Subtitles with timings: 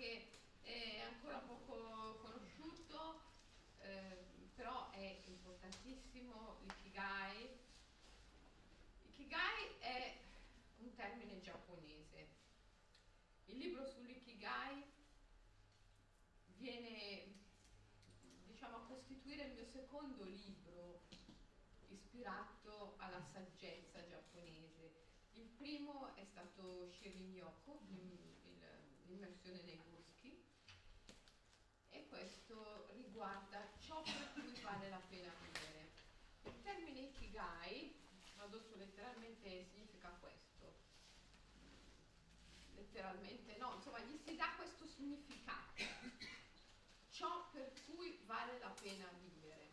[0.00, 0.28] che
[0.62, 3.20] è ancora poco conosciuto,
[3.80, 7.50] eh, però è importantissimo, l'ikigai.
[9.08, 10.16] Ikigai è
[10.78, 12.28] un termine giapponese.
[13.44, 14.82] Il libro sull'ikigai
[16.56, 17.34] viene
[18.46, 21.02] diciamo, a costituire il mio secondo libro
[21.88, 24.94] ispirato alla saggezza giapponese.
[25.32, 27.80] Il primo è stato Shirin Yoko,
[29.10, 30.42] l'immersione nei boschi,
[31.90, 35.90] e questo riguarda ciò per cui vale la pena vivere.
[36.44, 37.94] Il termine Ikigai,
[38.34, 40.38] tradotto letteralmente, significa questo.
[42.74, 45.82] Letteralmente no, insomma gli si dà questo significato.
[47.10, 49.68] Ciò per cui vale la pena vivere.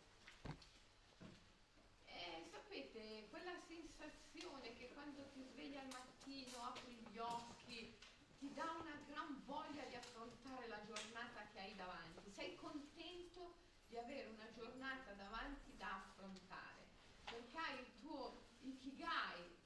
[2.04, 7.97] E sapete, quella sensazione che quando ti svegli al mattino, apri gli occhi,
[8.38, 12.30] ti dà una gran voglia di affrontare la giornata che hai davanti.
[12.30, 13.56] Sei contento
[13.88, 16.86] di avere una giornata davanti da affrontare,
[17.24, 19.56] perché hai il tuo ikigai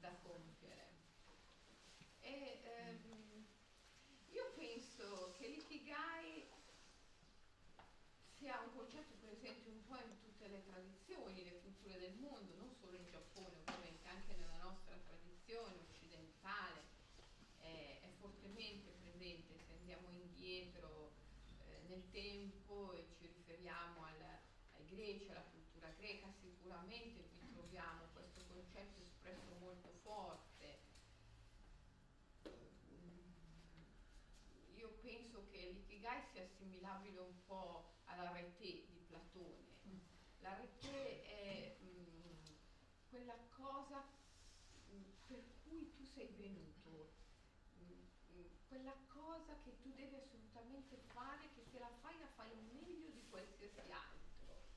[0.00, 0.88] da compiere.
[2.20, 3.46] E, ehm,
[4.32, 6.48] io penso che l'ikigai
[8.36, 12.74] sia un concetto presente un po' in tutte le tradizioni, le culture del mondo, non
[12.74, 16.88] solo in Giappone, ovviamente anche nella nostra tradizione occidentale
[17.60, 21.12] è, è fortemente presente se andiamo indietro
[21.66, 24.22] eh, nel tempo e ci riferiamo al,
[24.76, 30.78] ai greci, alla cultura greca, sicuramente qui troviamo questo concetto espresso molto forte.
[34.76, 39.68] Io penso che l'ikigai sia assimilabile un po' alla rete di Platone.
[40.38, 42.44] La rete è mh, mm,
[43.10, 44.02] quella cosa
[44.92, 46.80] mm, per cui tu sei venuto,
[48.70, 53.26] quella cosa che tu devi assolutamente fare, che se la fai la fai meglio di
[53.28, 54.68] qualsiasi altro.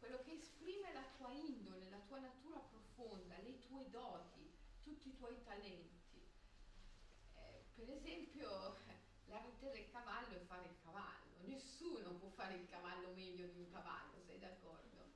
[0.00, 4.50] Quello che esprime la tua indole, la tua natura profonda, le tue doti,
[4.82, 6.22] tutti i tuoi talenti.
[7.34, 8.78] Eh, per esempio,
[9.26, 11.36] la rete del cavallo è fare il cavallo.
[11.44, 15.06] Nessuno può fare il cavallo meglio di un cavallo, sei d'accordo?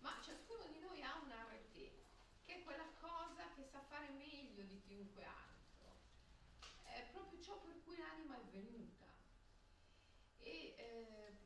[0.00, 2.04] Ma ciascuno di noi ha una rete,
[2.44, 5.48] che è quella cosa che sa fare meglio di chiunque altro
[6.98, 9.06] è proprio ciò per cui l'anima è venuta.
[10.40, 11.36] E eh,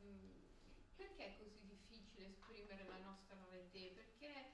[0.95, 3.91] perché è così difficile esprimere la nostra rete?
[3.93, 4.51] Perché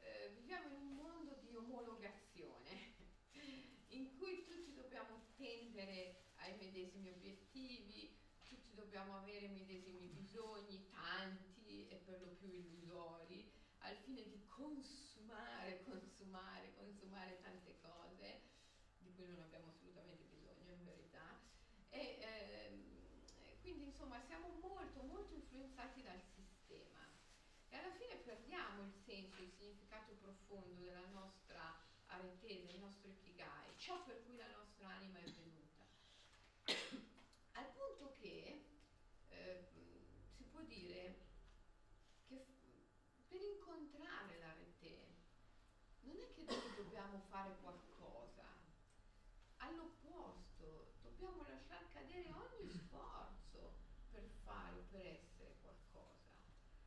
[0.00, 2.92] eh, viviamo in un mondo di omologazione
[3.88, 11.88] in cui tutti dobbiamo tendere ai medesimi obiettivi, tutti dobbiamo avere i medesimi bisogni, tanti
[11.88, 18.40] e per lo più illusori, al fine di consumare, consumare, consumare tante cose
[18.98, 21.40] di cui non abbiamo assolutamente bisogno in verità.
[21.88, 27.00] E, ehm, quindi insomma siamo molto molto influenzati dal sistema
[27.70, 33.72] e alla fine perdiamo il senso, il significato profondo della nostra arete, del nostro ikigai,
[33.76, 35.64] ciò per cui la nostra anima è venuta.
[37.56, 38.64] Al punto che
[39.28, 39.68] eh,
[40.36, 41.14] si può dire
[42.26, 42.46] che
[43.28, 45.06] per incontrare l'arete
[46.00, 48.46] non è che noi dobbiamo fare qualcosa,
[49.56, 53.74] all'opposto, dobbiamo lasciar cadere ogni sforzo
[54.12, 56.30] per fare per essere qualcosa.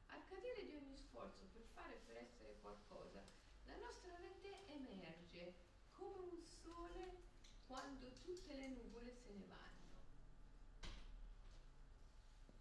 [0.05, 3.21] Al cadere di ogni sforzo per fare per essere qualcosa,
[3.65, 5.53] la nostra rete emerge
[5.91, 7.23] come un sole
[7.67, 9.91] quando tutte le nuvole se ne vanno.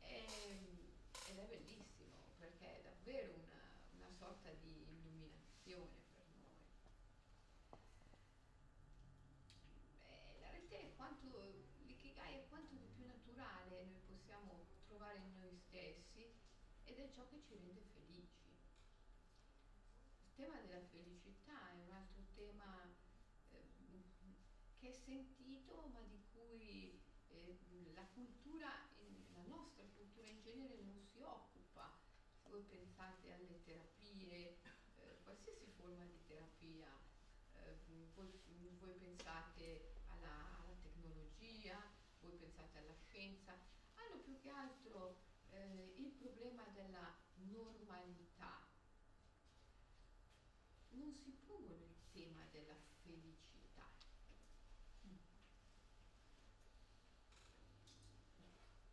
[0.00, 0.26] E,
[1.28, 3.62] ed è bellissimo perché è davvero una,
[3.94, 6.06] una sorta di illuminazione
[10.66, 11.26] realtà è quanto
[11.84, 14.64] l'ikigai è quanto di più naturale noi possiamo
[14.96, 16.24] trovare in noi stessi
[16.84, 18.48] ed è ciò che ci rende felici.
[20.24, 22.88] Il tema della felicità è un altro tema
[23.50, 23.60] eh,
[24.78, 26.98] che è sentito ma di cui
[27.28, 28.88] eh, la cultura,
[29.34, 31.92] la nostra cultura in genere non si occupa.
[32.40, 34.56] Se voi pensate alle terapie,
[34.96, 36.88] eh, qualsiasi forma di terapia,
[37.52, 37.76] eh,
[38.14, 38.32] voi,
[38.78, 41.82] voi, pensate alla, alla, tecnologia,
[42.20, 43.58] voi pensate alla scienza,
[43.96, 45.16] hanno più che altro
[45.50, 47.14] eh, il problema della
[47.56, 48.64] normalità.
[50.90, 53.88] Non si pongono il tema della felicità.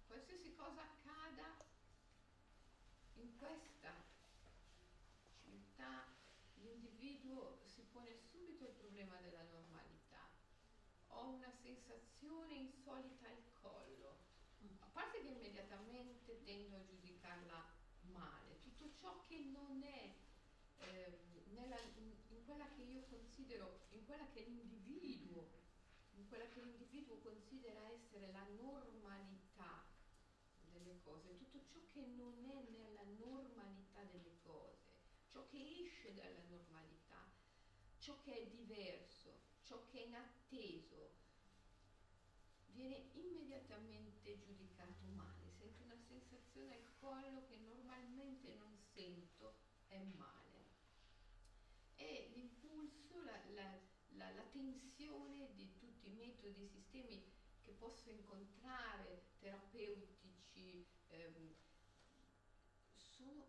[0.08, 1.58] Qualsiasi cosa accada
[3.16, 3.94] in questa
[5.42, 6.06] civiltà
[6.56, 10.30] l'individuo si pone subito il problema della normalità.
[11.16, 14.18] ho una sensazione insolita al collo.
[14.80, 17.13] A parte che immediatamente tendo a tutto
[19.04, 20.16] ciò che non è
[20.78, 21.20] eh,
[21.52, 25.60] nella, in, quella che io considero, in quella che l'individuo,
[26.14, 29.84] in quella che l'individuo considera essere la normalità
[30.72, 34.80] delle cose, tutto ciò che non è nella normalità delle cose,
[35.28, 37.30] ciò che esce dalla normalità,
[37.98, 41.12] ciò che è diverso, ciò che è inatteso,
[42.68, 48.73] viene immediatamente giudicato male, sento una sensazione al collo che normalmente non
[49.94, 50.66] è male.
[51.96, 53.80] E l'impulso, la, la,
[54.16, 57.32] la, la tensione di tutti i metodi, i sistemi
[57.62, 61.56] che posso incontrare, terapeutici, ehm,
[62.96, 63.46] sono,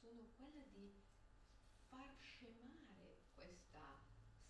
[0.00, 0.92] sono quella di
[1.88, 3.98] far scemare questa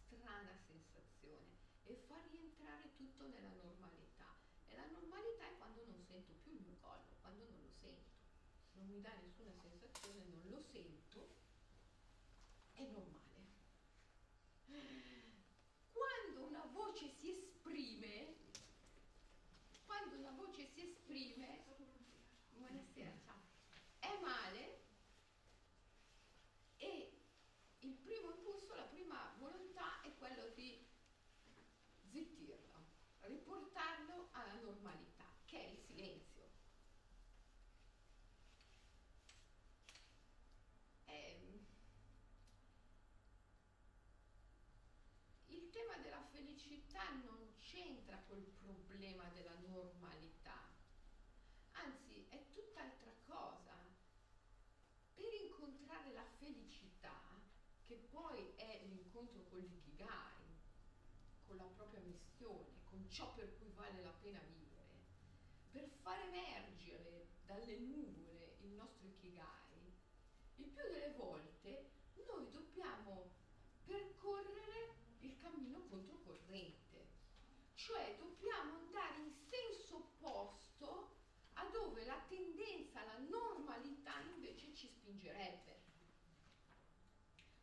[0.06, 4.34] strana sensazione e far rientrare tutto nella normalità.
[4.66, 8.14] E la normalità è quando non sento più il mio collo, quando non lo sento.
[8.84, 11.26] Non mi dà nessuna sensazione, non lo sento,
[12.74, 13.46] è normale.
[15.90, 18.34] Quando una voce si esprime,
[19.86, 21.64] quando una voce si esprime,
[22.50, 23.40] buonasera, ciao,
[24.00, 24.82] è male
[26.76, 27.22] e
[27.78, 30.86] il primo impulso, la prima volontà è quello di
[32.10, 32.84] zittirlo,
[33.20, 36.32] riportarlo alla normalità, che è il silenzio.
[41.06, 41.60] Ehm,
[45.46, 50.70] il tema della felicità non c'entra col problema della normalità,
[51.72, 53.74] anzi è tutt'altra cosa.
[55.14, 57.20] Per incontrare la felicità,
[57.86, 60.44] che poi è l'incontro con l'ikigai,
[61.44, 65.02] con la propria missione, con ciò per cui vale la pena vivere,
[65.72, 69.92] per far emergere dalle nuvole il nostro ikigai,
[70.54, 71.90] il più delle volte
[72.28, 73.32] noi dobbiamo
[73.84, 77.06] percorrere il cammino controcorrente,
[77.94, 81.10] cioè dobbiamo andare in senso opposto
[81.52, 85.82] a dove la tendenza alla normalità invece ci spingerebbe.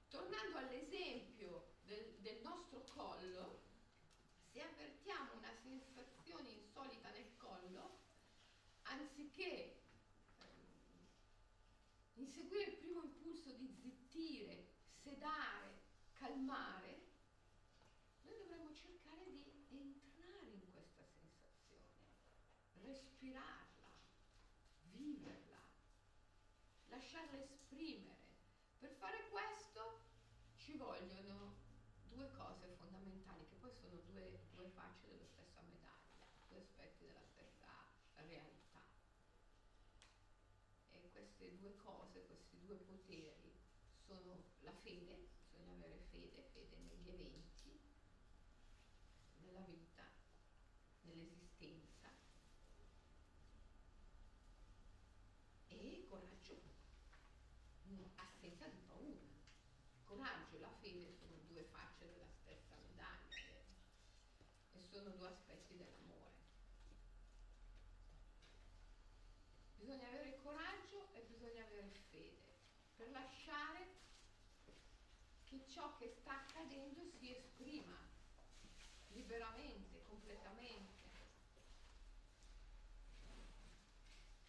[0.07, 3.60] Tornando all'esempio del, del nostro collo,
[4.54, 8.00] se avvertiamo una sensazione insolita nel collo,
[8.84, 9.81] anziché
[10.39, 11.07] ehm,
[12.13, 14.69] inseguire il primo impulso di zittire,
[15.04, 15.81] sedare,
[16.13, 17.01] calmare,
[18.22, 19.42] noi dovremmo cercare di
[19.72, 21.92] entrare in questa sensazione,
[22.92, 23.88] respirarla,
[24.92, 25.62] viverla,
[26.90, 28.20] lasciarla esprimere.
[28.80, 30.01] Per fare questo
[30.58, 31.56] ci vogliono
[32.10, 37.24] due cose fondamentali, che poi sono due, due facce della stessa medaglia, due aspetti della
[37.32, 37.72] stessa
[38.15, 38.84] realtà.
[40.89, 43.56] E queste due cose, questi due poteri
[44.06, 47.80] sono la fede, bisogna avere fede, fede negli eventi,
[49.39, 50.04] nella vita,
[51.04, 52.12] nell'esistenza
[55.72, 56.60] e coraggio,
[58.15, 59.31] assenza di paura
[60.03, 63.55] coraggio e la fede sono due facce della stessa medaglia
[64.74, 66.31] e sono due aspetti dell'amore.
[69.77, 72.41] Bisogna avere coraggio e bisogna avere fede
[72.98, 73.88] per lasciare
[75.45, 77.98] che ciò che sta accadendo si esprima
[79.10, 81.00] liberamente, completamente.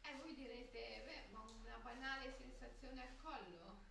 [0.02, 1.22] E voi direte, beh, ma una
[2.83, 3.91] sensazione al collo?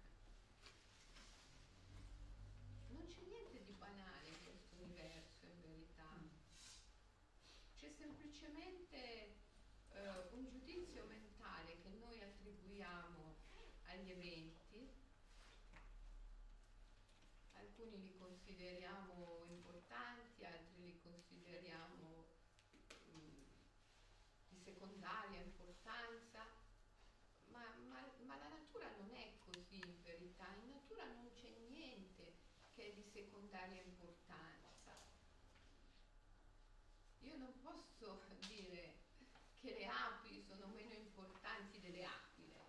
[2.89, 6.11] non c'è niente di banale in questo universo in verità.
[7.77, 8.97] C'è semplicemente
[9.93, 13.35] eh, un giudizio mentale che noi attribuiamo
[13.85, 14.89] agli eventi.
[17.53, 22.25] Alcuni li consideriamo importanti, altri li consideriamo
[23.07, 23.43] mh, mm,
[24.49, 26.45] di secondaria importanza,
[27.51, 32.33] ma, ma, ma la natura non è così in verità, in natura non c'è niente
[32.73, 32.95] che è
[33.51, 34.95] secondaria importanza.
[37.19, 38.95] Io non posso dire
[39.59, 42.59] che le api sono meno importanti delle aquile.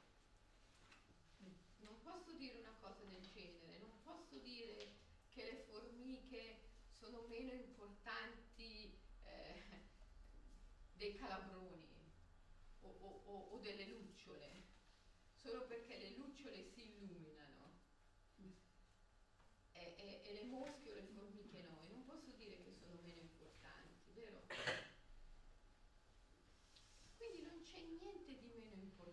[1.78, 4.94] Non posso dire una cosa del genere, non posso dire
[5.30, 6.58] che le formiche
[6.98, 9.62] sono meno importanti eh,
[10.94, 11.88] dei calabroni
[12.80, 14.64] o, o, o, delle lucciole,
[15.40, 17.32] solo perché le lucciole si illuminano
[19.72, 21.80] e, e, e, le mosche o le formiche no.
[21.82, 22.72] E non posso dire che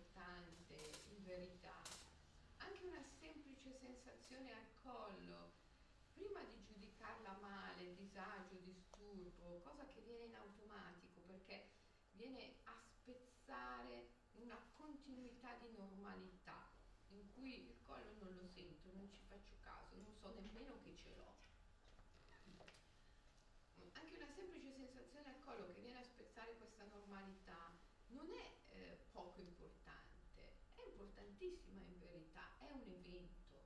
[0.00, 0.74] importante
[1.10, 1.82] in verità.
[2.58, 5.52] Anche una semplice sensazione al collo,
[6.14, 11.70] prima di giudicarla male, disagio, disturbo, cosa che viene in automatico perché
[12.12, 16.68] viene a spezzare una continuità di normalità
[17.08, 20.94] in cui il collo non lo sento, non ci faccio caso, non so nemmeno che
[20.94, 21.32] ce l'ho.
[23.92, 27.72] Anche una semplice sensazione al collo che viene a spezzare questa normalità
[28.08, 33.64] non è eh, poco importante, è importantissima in verità, è un evento.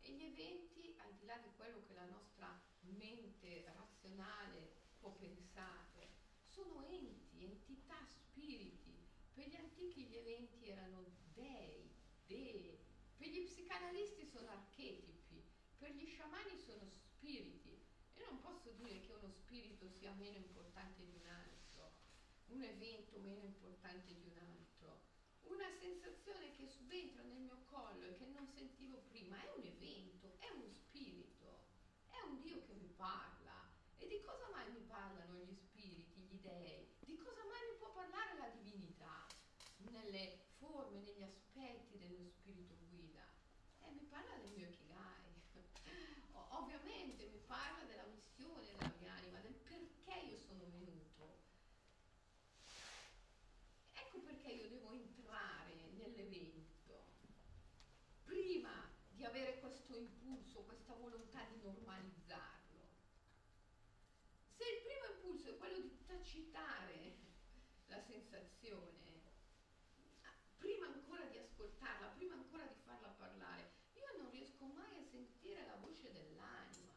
[0.00, 2.27] E gli eventi, al di là di quello che la nostra
[3.48, 4.68] mente razionale
[5.00, 6.08] può pensare,
[6.42, 8.94] sono enti, entità, spiriti.
[9.32, 11.90] Per gli antichi gli eventi erano dei,
[12.26, 12.78] dee,
[13.16, 15.42] per gli psicanalisti sono archetipi,
[15.78, 17.76] per gli sciamani sono spiriti.
[18.14, 21.92] E non posso dire che uno spirito sia meno importante di un altro,
[22.48, 25.06] un evento meno importante di un altro.
[25.44, 30.36] Una sensazione che subentra nel mio collo e che non sentivo prima è un evento,
[30.40, 31.64] è uno spirito,
[32.10, 33.70] è un Dio che mi parla.
[33.96, 36.86] E di cosa mai mi parlano gli spiriti, gli dei?
[37.00, 39.26] Di cosa mai mi può parlare la divinità?
[39.90, 43.24] Nelle forme, negli aspetti dello spirito guida.
[43.82, 45.26] E mi parla del mio Ikigai.
[46.50, 51.38] Ovviamente mi parla della missione della mia anima, del perché io sono venuto.
[53.94, 57.04] Ecco perché io devo entrare nell'evento.
[58.24, 62.56] Prima di avere questo impulso, questa volontà di normalizzarlo.
[64.58, 67.16] Se il primo impulso è quello di tacitare
[67.86, 69.22] la sensazione,
[70.58, 75.64] prima ancora di ascoltarla, prima ancora di farla parlare, io non riesco mai a sentire
[75.64, 76.92] la voce dell'anima.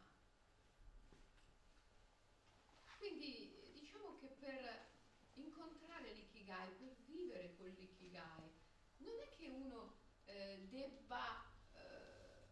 [2.98, 4.90] Quindi diciamo che per
[5.36, 8.52] incontrare l'ikigai, per vivere con l'ikigai,
[8.98, 9.96] non è che uno
[10.26, 12.44] eh, debba eh,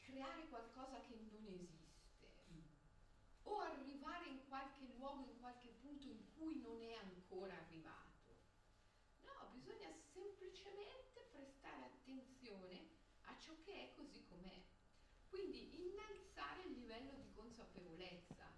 [0.00, 1.82] creare qualcosa che non esiste
[3.42, 7.13] o arrivare in qualche luogo, in qualche punto in cui non è ancora
[7.52, 8.36] arrivato.
[9.22, 12.88] No, bisogna semplicemente prestare attenzione
[13.22, 14.62] a ciò che è così com'è.
[15.28, 18.52] Quindi innalzare il livello di consapevolezza,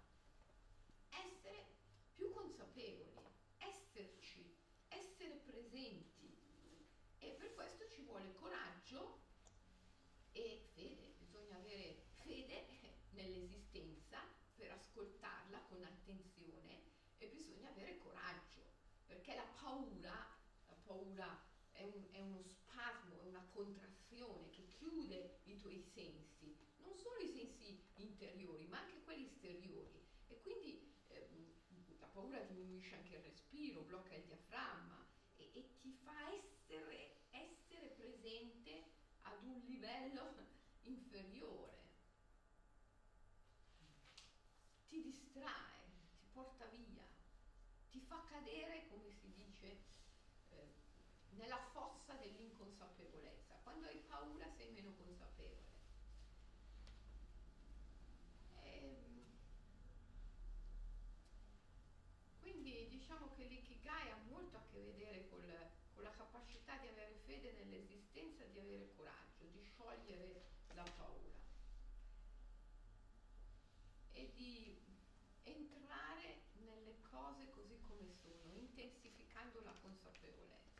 [1.09, 1.65] essere
[2.13, 3.17] più consapevoli,
[3.57, 4.55] esserci,
[4.89, 6.35] essere presenti.
[7.19, 9.19] E per questo ci vuole coraggio
[10.31, 12.67] e fede, bisogna avere fede
[13.11, 14.21] nell'esistenza
[14.55, 16.83] per ascoltarla con attenzione
[17.17, 18.61] e bisogna avere coraggio,
[19.07, 20.25] perché la paura
[20.65, 21.43] la paura
[21.73, 27.17] è, un, è, uno spasmo, è una contrazione che chiude i tuoi sensi, non solo
[27.17, 30.01] i sensi interiori, ma anche quelli esteriori.
[30.27, 31.53] E quindi ehm,
[31.99, 35.05] la paura diminuisce anche il respiro, blocca il diaframma
[35.35, 38.85] e, e ti fa essere, essere presente
[39.23, 40.33] ad un livello
[40.83, 41.75] inferiore.
[44.87, 47.05] Ti distrae, ti porta via,
[47.89, 49.77] ti fa cadere, come si dice,
[50.49, 50.73] eh,
[51.31, 53.53] nella fossa dell'inconsapevolezza.
[53.61, 55.75] Quando hai paura sei meno consapevole.
[58.63, 59.21] E, ehm,
[62.39, 65.45] quindi diciamo che l'ikigai ha molto a che vedere con,
[65.93, 71.37] con la capacità di avere fede nell'esistenza, di avere coraggio, di sciogliere la paura
[74.13, 74.75] e di
[75.43, 80.77] entrare nelle cose così come sono, intensificando la consapevolezza.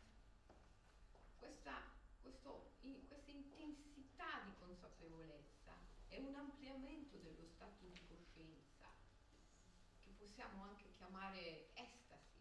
[1.68, 1.84] Questa,
[2.22, 5.76] questo, in, questa intensità di consapevolezza
[6.08, 8.88] è un ampliamento dello stato di coscienza,
[10.02, 12.40] che possiamo anche chiamare estasi.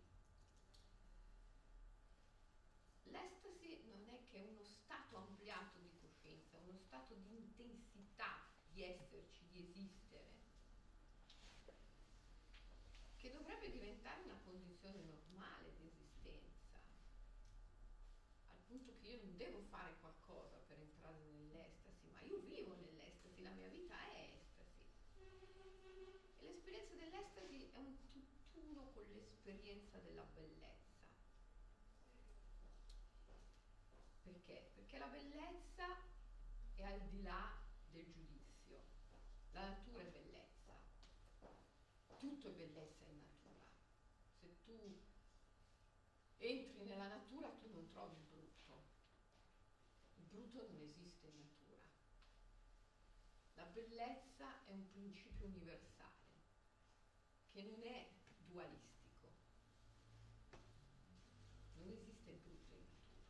[3.04, 9.46] L'estasi non è che uno stato ampliato di coscienza, uno stato di intensità di esserci,
[9.50, 10.36] di esistere
[13.18, 16.80] che dovrebbe diventare una condizione normale di esistenza,
[18.48, 23.42] al punto che io non devo fare qualcosa per entrare nell'estasi, ma io vivo nell'estasi,
[23.44, 24.84] la mia vita è estasi.
[26.40, 30.76] E l'esperienza dell'estasi è un tutt'uno con l'esperienza della bellezza.
[34.24, 34.72] Perché?
[34.74, 35.86] Perché la bellezza
[36.74, 37.57] è al di là
[50.58, 51.78] tutto non esiste in natura.
[53.54, 56.16] La bellezza è un principio universale
[57.52, 58.08] che non è
[58.48, 59.34] dualistico.
[61.76, 63.30] Non esiste brutta in natura.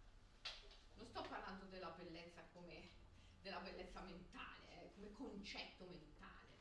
[0.96, 2.96] Non sto parlando della bellezza come
[3.42, 6.56] della bellezza mentale, eh, come concetto mentale.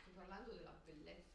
[0.00, 1.33] Sto parlando della bellezza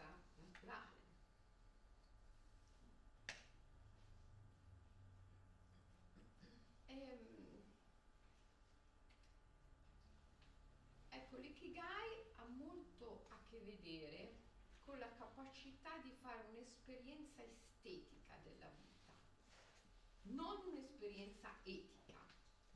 [11.40, 14.48] l'ikigai ha molto a che vedere
[14.84, 19.14] con la capacità di fare un'esperienza estetica della vita,
[20.24, 22.20] non un'esperienza etica,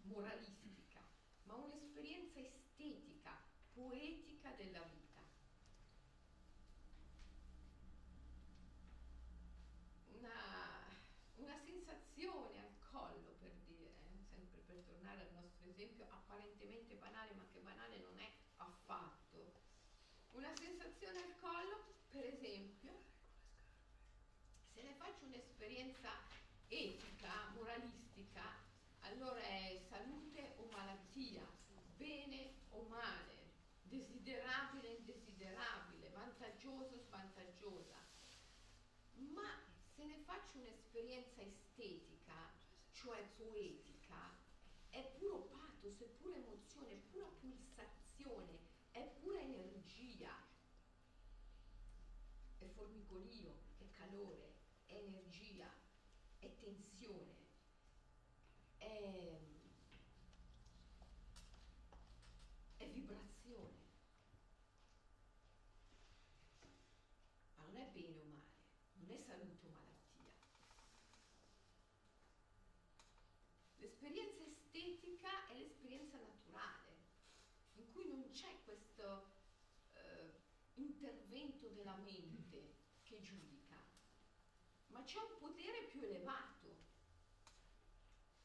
[0.03, 1.01] moralistica,
[1.43, 3.35] ma un'esperienza estetica,
[3.73, 5.21] poetica della vita.
[10.11, 10.85] Una,
[11.35, 17.33] una sensazione al collo, per dire, eh, sempre per tornare al nostro esempio apparentemente banale,
[17.33, 19.23] ma che banale non è affatto.
[21.03, 22.93] Sensazione al collo per esempio,
[24.73, 26.09] se ne faccio un'esperienza
[26.69, 28.41] etica, moralistica,
[29.01, 31.45] allora è salute o malattia,
[31.97, 37.97] bene o male, desiderabile o indesiderabile, vantaggioso o svantaggiosa.
[39.33, 39.59] Ma
[39.93, 42.49] se ne faccio un'esperienza estetica,
[42.93, 44.37] cioè poetica,
[44.87, 48.57] è puro pathos, è pura emozione, è pura pulsazione,
[48.91, 50.51] è pura energia
[52.62, 54.53] è formicolio, è calore,
[54.85, 55.69] è energia,
[56.39, 57.35] è tensione,
[58.77, 59.39] è,
[62.77, 63.81] è vibrazione.
[67.55, 68.51] Ma non è bene o male,
[68.93, 70.31] non è salute o malattia.
[73.77, 76.91] L'esperienza estetica è l'esperienza naturale,
[77.75, 79.41] in cui non c'è questo
[80.75, 83.75] intervento della mente che giudica,
[85.03, 86.75] c'è un potere più elevato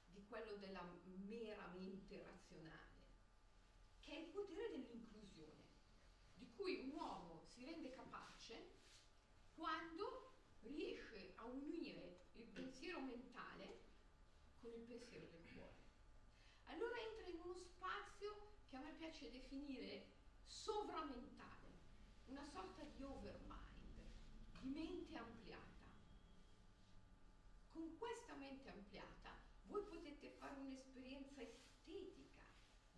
[0.07, 0.83] di quello della
[1.27, 2.97] mera mente razionale,
[4.01, 5.65] che è il potere dell'inclusione,
[6.35, 8.77] di cui un uomo si rende capace
[9.55, 13.87] quando riesce a unire il pensiero mentale
[14.61, 15.77] con il pensiero del cuore.
[16.67, 20.07] Allora entra in uno spazio che a me piace definire
[20.45, 21.47] sovramentale
[22.27, 23.99] una sorta di overmind,
[24.61, 25.67] di mente ampliata.
[27.73, 32.43] Con questa mente ampliata voi potete fare un'esperienza estetica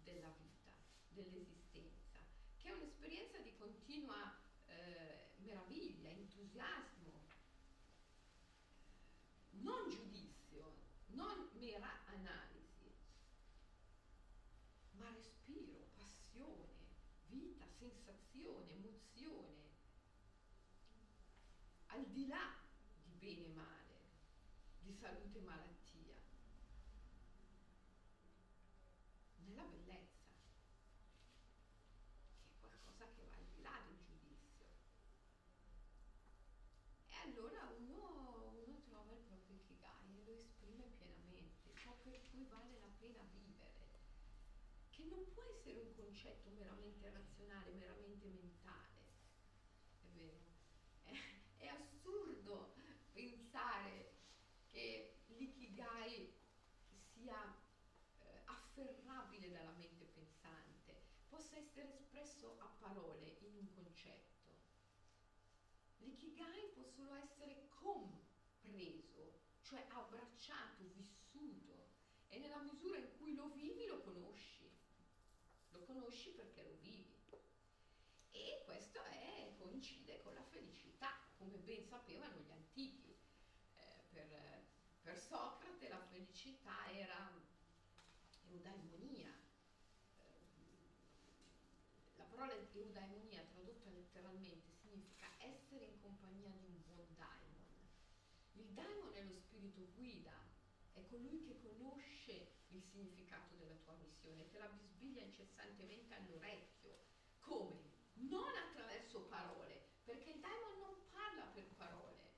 [0.03, 0.71] della vita,
[1.11, 2.19] dell'esistenza,
[2.57, 6.09] che è un'esperienza di continua eh, meraviglia,
[6.51, 7.13] entusiasmo,
[9.63, 10.75] non giudizio,
[11.09, 12.91] non mera analisi,
[14.93, 16.89] ma respiro, passione
[17.29, 19.69] vita, sensazione, emozione,
[21.87, 22.57] al di là
[23.05, 23.99] di bene e male,
[24.81, 26.19] di salute e malattia,
[29.45, 30.33] nella bellezza,
[32.43, 34.67] che è qualcosa che va al di là del giudizio.
[37.09, 42.45] E allora uno, uno trova il proprio ikigai e lo esprime pienamente, ciò per cui
[42.45, 43.89] vale la pena vivere
[44.91, 49.01] che non può essere un concetto meramente razionale, meramente mentale.
[50.01, 50.53] È vero?
[51.03, 51.13] È,
[51.57, 52.75] è assurdo
[53.11, 54.13] pensare
[54.67, 56.31] che l'ikigai
[57.13, 57.57] sia
[58.19, 64.31] eh, afferrabile dalla mente pensante, possa essere espresso a parole in un concetto.
[66.41, 71.89] L'ikigai può solo essere compreso, cioè abbracciato, vissuto,
[72.29, 74.71] e nella misura in cui lo vivi lo conosci
[75.73, 77.15] lo conosci perché lo vivi.
[78.31, 83.15] E questo è, coincide con la felicità, come ben sapevano gli antichi.
[83.77, 84.65] Eh, per,
[85.03, 87.31] per, Socrate la felicità era
[88.49, 89.29] eudaimonia.
[89.29, 90.25] Eh,
[92.17, 98.70] la parola eudaimonia tradotta letteralmente significa essere in compagnia di un buon daimon.
[98.81, 100.33] Daimon è lo spirito guida,
[100.95, 106.97] è colui che conosce il significato della tua missione, te la bisbiglia incessantemente all'orecchio.
[107.41, 107.89] Come?
[108.15, 112.31] Non attraverso parole, perché il daimon non parla per parole,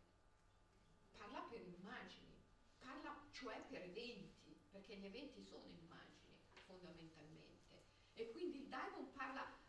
[1.12, 2.42] parla per immagini,
[2.78, 7.83] parla cioè per eventi, perché gli eventi sono immagini fondamentalmente.
[8.14, 9.62] E quindi il daimon parla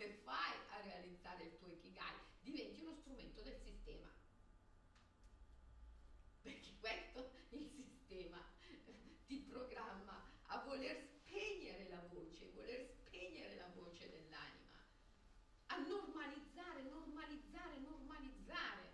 [0.00, 4.08] come fai a realizzare il tuo Ikigai, diventi uno strumento del sistema.
[6.40, 8.42] Perché questo il sistema
[9.26, 14.72] ti programma a voler spegnere la voce, voler spegnere la voce dell'anima,
[15.66, 18.88] a normalizzare, normalizzare, normalizzare,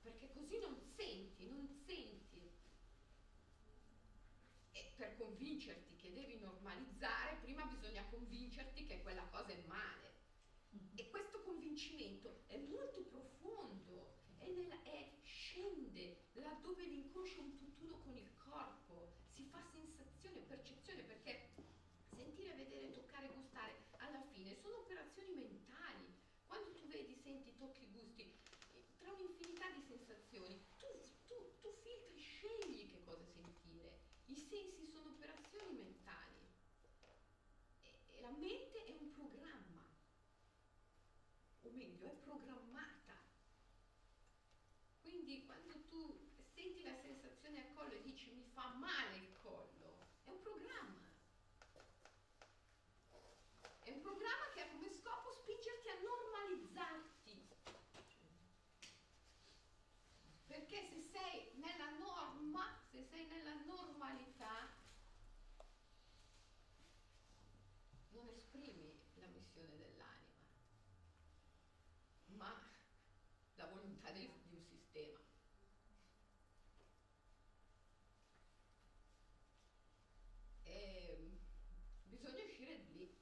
[0.00, 2.50] perché così non senti, non senti.
[4.72, 9.97] E per convincerti che devi normalizzare, prima bisogna convincerti che quella cosa è male.
[34.48, 34.66] Sentire.
[34.68, 36.36] I sensi sono operazioni mentali.
[37.82, 39.82] E, e la mente è un programma,
[41.62, 43.16] o meglio, è programmata.
[45.02, 50.06] Quindi quando tu senti la sensazione al collo e dici mi fa male il collo,
[50.24, 51.06] è un programma.
[53.82, 57.46] È un programma che ha come scopo spingerti a normalizzarti.
[60.46, 64.68] Perché se sei nella norma, se sei nella normalità,
[68.10, 70.42] non esprimi la missione dell'anima,
[72.36, 72.68] ma
[73.56, 75.18] la volontà di, di un sistema.
[82.04, 83.16] Bisogna uscire di lì.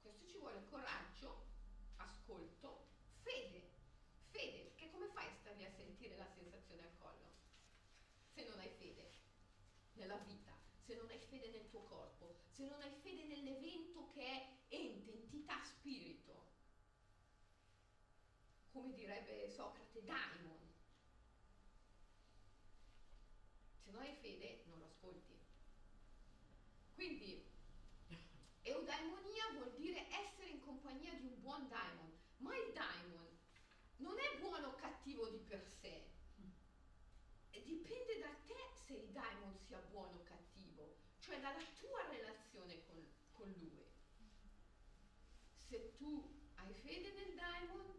[0.00, 1.46] Questo ci vuole coraggio,
[1.96, 2.86] ascolto,
[3.22, 3.70] fede.
[4.30, 7.32] Fede, perché come fai a stare lì a sentire la sensazione al collo?
[8.32, 9.10] Se non hai fede
[9.94, 10.52] nella vita,
[10.84, 15.12] se non hai fede nel tuo corpo, se non hai fede nell'evento che è ente,
[15.12, 16.52] entità, spirito.
[18.72, 20.72] Come direbbe Socrate, daimon.
[23.84, 25.38] Se non hai fede non lo ascolti.
[26.94, 27.46] Quindi
[28.62, 33.38] eudaimonia vuol dire essere in compagnia di un buon daimon, ma il daimon
[33.98, 36.02] non è buono o cattivo di per sé.
[37.64, 38.54] Dipende da te
[38.94, 43.84] se il daimon sia buono o cattivo, cioè dalla tua relazione con, con lui.
[45.56, 46.22] Se tu
[46.54, 47.92] hai fede nel daimon,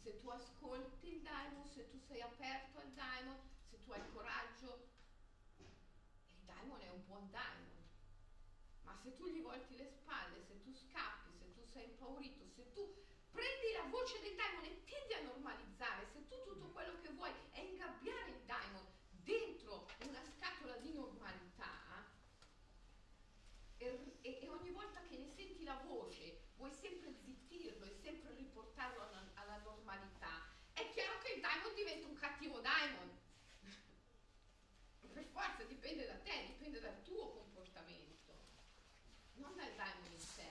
[0.00, 4.86] se tu ascolti il daimon, se tu sei aperto al daimon, se tu hai coraggio,
[5.58, 7.82] il daimon è un buon daimon.
[8.82, 12.70] Ma se tu gli volti le spalle, se tu scappi, se tu sei impaurito, se
[12.70, 17.10] tu prendi la voce del daimon e tendi a normalizzare, se tu tutto quello che
[17.10, 18.86] vuoi è ingabbiare il daimon
[19.28, 22.06] dentro una scatola di normalità,
[23.76, 28.34] e, e, e, ogni volta che ne senti la voce vuoi sempre zittirlo e sempre
[28.34, 33.16] riportarlo alla, alla normalità, è chiaro che il daimon diventa un cattivo daimon.
[35.12, 38.34] per forza dipende da te, dipende dal tuo comportamento,
[39.36, 40.50] non dal daimon in sé.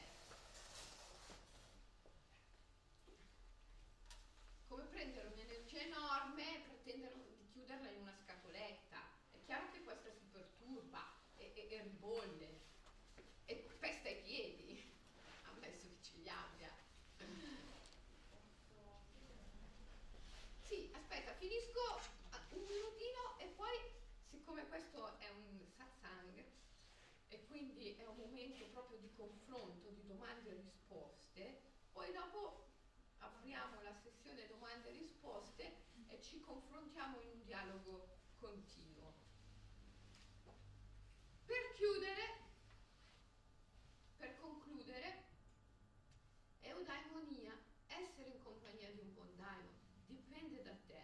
[4.67, 8.97] Come prendere un'energia enorme e pretendere di chiuderla in una scatoletta.
[9.31, 12.65] È chiaro che questa si perturba e, e, e ribolle
[13.45, 14.91] e pesta i piedi,
[15.43, 16.73] ammesso che ce li abbia.
[20.63, 22.01] Sì, aspetta, finisco
[22.49, 23.77] un minutino e poi,
[24.29, 26.43] siccome questo è un satsang
[27.29, 32.67] e quindi è un momento proprio di confronto, di domande e risposte, poi dopo
[33.17, 39.15] apriamo la sessione domande e risposte e ci confrontiamo in un dialogo continuo.
[41.45, 42.37] Per chiudere,
[44.17, 45.25] per concludere,
[46.61, 51.01] eudaimonia, essere in compagnia di un buon daimon, dipende da te.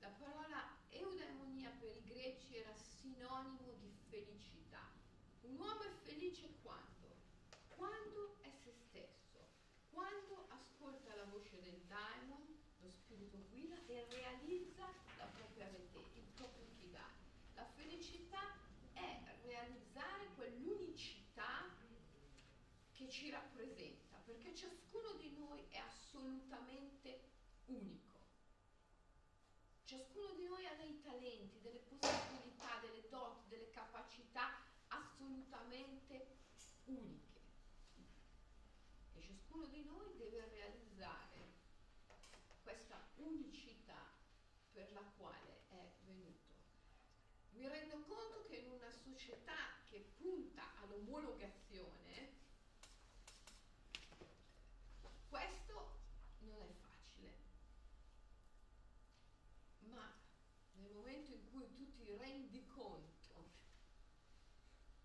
[0.00, 4.92] La parola eudaimonia per i greci era sinonimo di felicità.
[5.42, 6.95] Un uomo è felice quando?
[7.86, 9.38] Quando è se stesso,
[9.92, 14.86] quando ascolta la voce del daimon, lo spirito guida e realizza
[15.18, 17.14] la propria vete, il proprio ikigai.
[17.54, 18.58] La felicità
[18.92, 21.70] è realizzare quell'unicità
[22.90, 27.20] che ci rappresenta, perché ciascuno di noi è assolutamente
[27.66, 28.18] unico.
[29.84, 36.34] Ciascuno di noi ha dei talenti, delle possibilità, delle doti, delle capacità assolutamente
[36.86, 37.24] uniche.
[39.14, 41.54] E ciascuno di noi deve realizzare
[42.62, 44.12] questa unicità
[44.72, 46.54] per la quale è venuto.
[47.52, 48.90] Mi rendo conto che in una
[49.26, 52.30] società che punta all'omologazione,
[55.28, 55.98] questo
[56.40, 57.34] non è facile,
[59.90, 60.14] ma
[60.74, 63.50] nel momento in cui tu ti rendi conto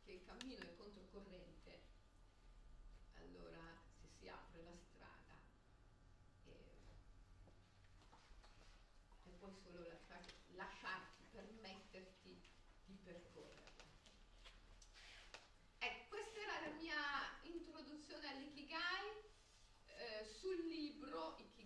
[0.06, 1.82] che il cammino è controcorrente,
[3.16, 5.36] allora si, si apre la strada
[6.46, 6.52] e,
[9.24, 12.60] e puoi solo lasciar, lasciarti, permetterti di
[12.92, 13.60] di percorrerla.
[15.80, 16.96] Ecco, questa era la mia
[17.44, 19.30] introduzione all'ikigai.
[19.88, 20.66] Eh, sul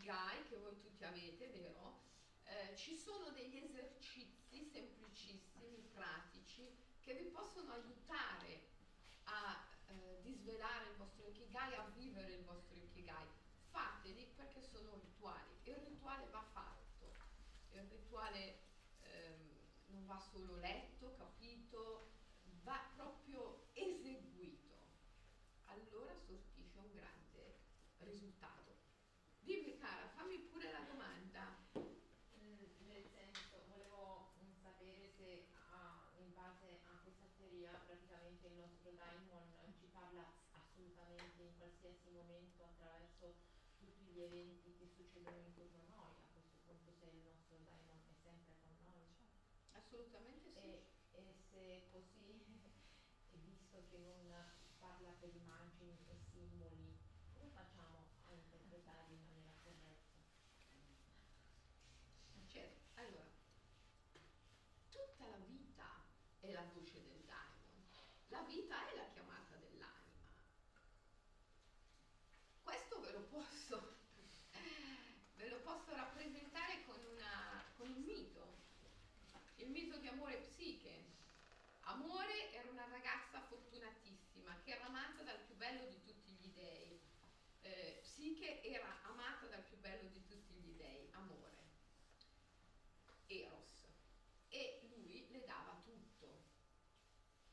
[0.05, 1.97] Ikigai, che voi tutti avete, vero?
[2.43, 8.67] Eh, ci sono degli esercizi semplicissimi, pratici, che vi possono aiutare
[9.23, 13.25] a eh, disvelare il vostro Ikigai, a vivere il vostro Ikigai.
[13.71, 15.49] Fateli perché sono rituali.
[15.63, 17.11] Il rituale va fatto,
[17.71, 18.59] il rituale
[19.01, 22.11] ehm, non va solo letto, capito,
[22.61, 24.75] va proprio eseguito.
[25.65, 27.57] Allora sortisce un grande
[28.01, 28.65] risultato.
[29.45, 31.53] Dimmi cara, fammi pure la domanda.
[31.77, 32.57] Mm,
[32.89, 38.89] nel senso, volevo mm, sapere se ah, in base a questa teoria praticamente il nostro
[38.97, 40.25] daimon ci parla
[40.57, 43.35] assolutamente in qualsiasi momento attraverso
[43.77, 48.01] tutti gli eventi che succedono intorno a noi, a questo punto se il nostro daimon
[48.09, 49.05] è sempre con noi.
[49.73, 50.59] Assolutamente sì.
[50.59, 52.41] E, e se è così,
[53.31, 54.43] e visto che non
[54.79, 56.97] parla per immagini e simboli,
[57.33, 60.17] come facciamo a interpretarli in maniera corretta?
[62.47, 63.29] Certo, allora,
[64.89, 66.03] tutta la vita
[66.39, 67.83] è la voce del daimon,
[68.29, 70.23] la vita è la chiamata dell'anima.
[72.63, 73.97] Questo ve lo posso,
[75.35, 78.55] ve lo posso rappresentare con, una, con un mito,
[79.57, 81.13] il mito di amore psiche.
[81.87, 86.99] Amore era una ragazza fortunatissima che era amata dal più bello di tutti gli dei.
[87.61, 91.53] Eh, psiche era amata dal più bello di tutti gli dei, amore.
[93.27, 93.85] Eros.
[94.49, 96.41] E lui le dava tutto.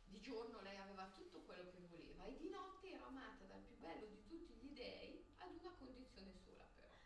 [0.07, 3.77] Di giorno lei aveva tutto quello che voleva e di notte era amata dal più
[3.77, 6.97] bello di tutti gli dei ad una condizione sola però.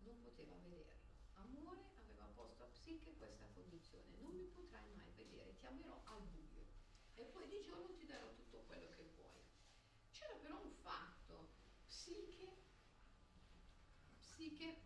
[0.00, 0.92] Non poteva vederlo.
[1.32, 4.18] Amore aveva posto a Psiche questa condizione.
[4.20, 6.54] Non mi potrai mai vedere, ti amerò al buio.
[7.16, 9.40] E poi di giorno ti darò tutto quello che vuoi.
[10.10, 11.48] C'era però un fatto.
[11.86, 12.56] Psiche,
[14.18, 14.82] Psiche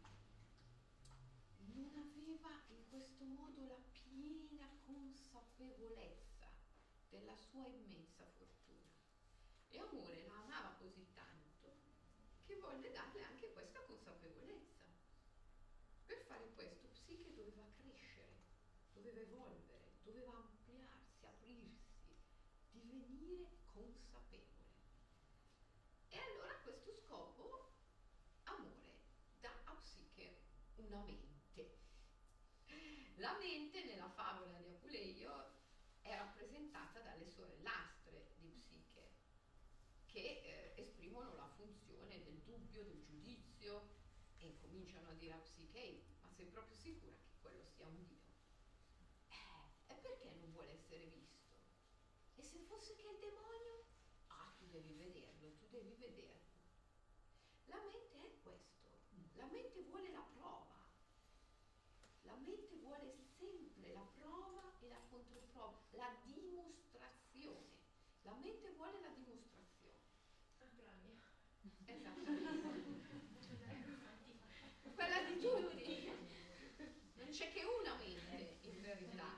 [1.73, 4.69] non aveva in questo modo la piena
[5.59, 6.47] consapevolezza
[7.11, 8.94] della sua immensa fortuna.
[9.71, 11.75] E amore la amava così tanto
[12.47, 14.87] che volle darle anche questa consapevolezza.
[16.07, 18.38] Per fare questo Psiche doveva crescere,
[18.92, 22.14] doveva evolvere, doveva ampliarsi, aprirsi,
[22.71, 24.62] divenire consapevole.
[26.09, 27.73] E allora a questo scopo
[28.44, 28.94] amore
[29.40, 30.38] dà a Psiche
[30.77, 31.29] una mente
[33.18, 35.51] la mente nella favola di Apuleio
[36.03, 39.11] è rappresentata dalle sorellastre di Psiche,
[40.07, 43.89] che eh, esprimono la funzione del dubbio, del giudizio
[44.39, 48.33] e cominciano a dire a Psiche, ma sei proprio sicura che quello sia un Dio?
[49.29, 51.45] Eh, e perché non vuole essere visto?
[52.37, 53.85] E se fosse che il demonio?
[54.29, 56.47] Ah, tu devi vederlo, tu devi vederlo.
[57.67, 58.89] La mente è questo,
[59.35, 60.79] la mente vuole la prova
[62.29, 67.67] la mente vuole sempre la prova e la controprova, la dimostrazione.
[68.23, 69.97] La mente vuole la dimostrazione.
[70.61, 71.17] Anche la mia.
[71.87, 73.17] Esattamente.
[74.95, 76.11] Quella di tutti.
[77.15, 79.33] Non c'è che una mente in verità.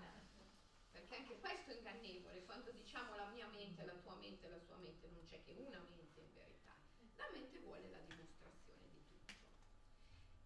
[0.90, 2.44] Perché anche questo è ingannevole.
[2.44, 5.79] Quando diciamo la mia mente, la tua mente, la sua mente, non c'è che una
[5.79, 6.74] mente in verità.
[7.14, 9.33] La mente vuole la dimostrazione di tutto.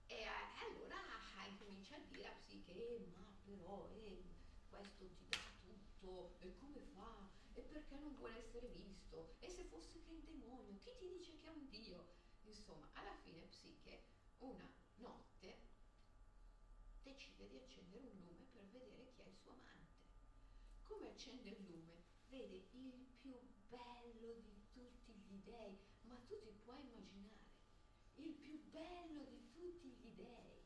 [0.08, 0.28] E eh,
[0.60, 0.94] allora
[1.48, 4.22] incomincia a dire a Psiche, eh, ma però eh,
[4.68, 7.30] questo ti dà tutto, e come fa?
[7.54, 9.36] E perché non vuole essere visto?
[9.40, 12.12] E se fosse che il demonio, chi ti dice che è un Dio?
[12.42, 14.02] Insomma, alla fine Psiche
[14.40, 15.62] una notte
[17.00, 20.02] decide di accendere un lume per vedere chi è il suo amante.
[20.82, 22.03] Come accende il lume?
[22.34, 27.46] Vede il più bello di tutti gli dei, ma tu ti puoi immaginare,
[28.16, 30.58] il più bello di tutti gli dei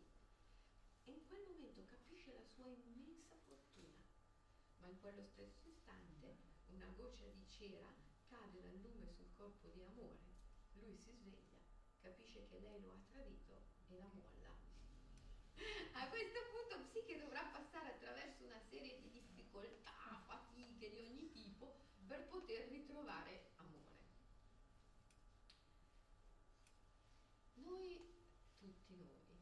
[1.05, 4.01] e in quel momento capisce la sua immensa fortuna.
[4.79, 7.93] Ma in quello stesso istante una goccia di cera
[8.29, 10.17] cade dal lume sul corpo di amore,
[10.73, 11.61] lui si sveglia,
[12.01, 14.57] capisce che lei lo ha tradito e la molla.
[16.01, 19.93] A questo punto Psiche dovrà passare attraverso una serie di difficoltà,
[20.27, 21.75] fatiche di ogni tipo
[22.09, 24.01] per poter ritrovare amore.
[27.57, 28.01] Noi,
[28.57, 29.37] tutti noi,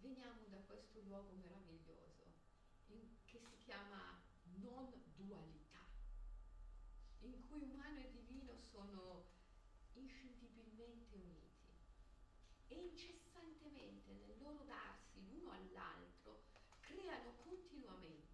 [0.00, 2.26] veniamo da questo luogo meraviglioso
[3.26, 4.20] che si chiama
[4.58, 5.86] non dualità,
[7.20, 9.24] in cui umano e divino sono
[9.92, 11.70] inscindibilmente uniti
[12.66, 16.42] e incessantemente nel loro darsi l'uno all'altro
[16.80, 18.30] creano continuamente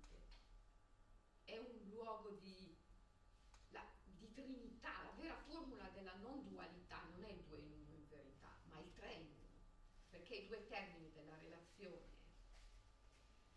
[10.26, 12.02] perché i due termini della relazione,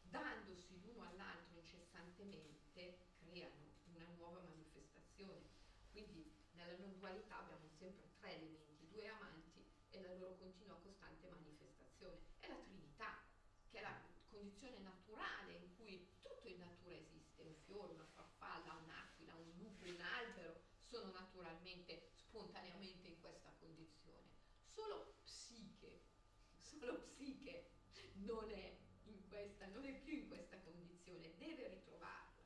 [0.03, 1.61] dandosi l'uno all'altro
[2.19, 5.47] incessantemente, creano una nuova manifestazione.
[5.91, 11.27] Quindi nella non dualità abbiamo sempre tre elementi, due amanti e la loro continua costante
[11.27, 12.19] manifestazione.
[12.39, 13.23] È la Trinità,
[13.69, 13.95] che è la
[14.29, 19.85] condizione naturale in cui tutto in natura esiste, un fiore, una farfalla, un'aquila, un lupo,
[19.85, 24.27] un albero, sono naturalmente, spontaneamente in questa condizione.
[24.73, 26.01] Solo psiche,
[26.59, 27.69] solo psiche
[28.25, 32.43] non è, in questa, non è più in questa condizione, deve ritrovarla.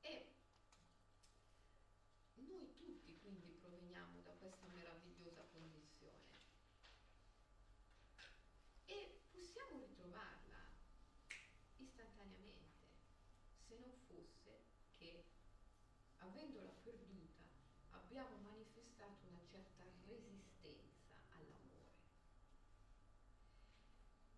[0.00, 0.26] E
[2.34, 6.22] noi tutti quindi proveniamo da questa meravigliosa condizione
[8.86, 10.68] e possiamo ritrovarla
[11.78, 12.86] istantaneamente
[13.66, 14.62] se non fosse
[14.98, 15.24] che
[16.18, 17.42] avendola perduta
[18.18, 21.84] abbiamo manifestato una certa resistenza all'amore.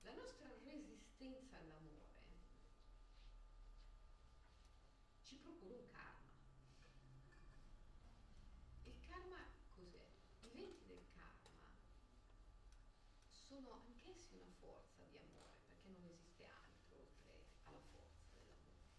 [0.03, 2.11] La nostra resistenza all'amore
[5.23, 6.27] ci procura un karma.
[8.83, 10.07] Il karma cos'è?
[10.41, 11.71] I venti del karma
[13.31, 18.91] sono anch'essi una forza di amore, perché non esiste altro oltre alla forza dell'amore.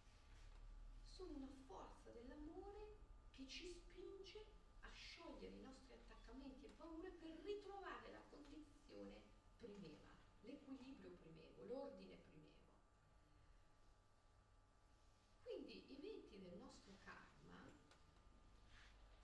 [1.06, 2.96] Sono una forza dell'amore
[3.36, 9.22] che ci spinge a sciogliere i nostri attaccamenti e paure per ritrovare la condizione
[9.58, 10.12] primeva,
[10.42, 12.58] l'equilibrio primevo, l'ordine primevo.
[15.44, 17.70] Quindi i venti del nostro karma,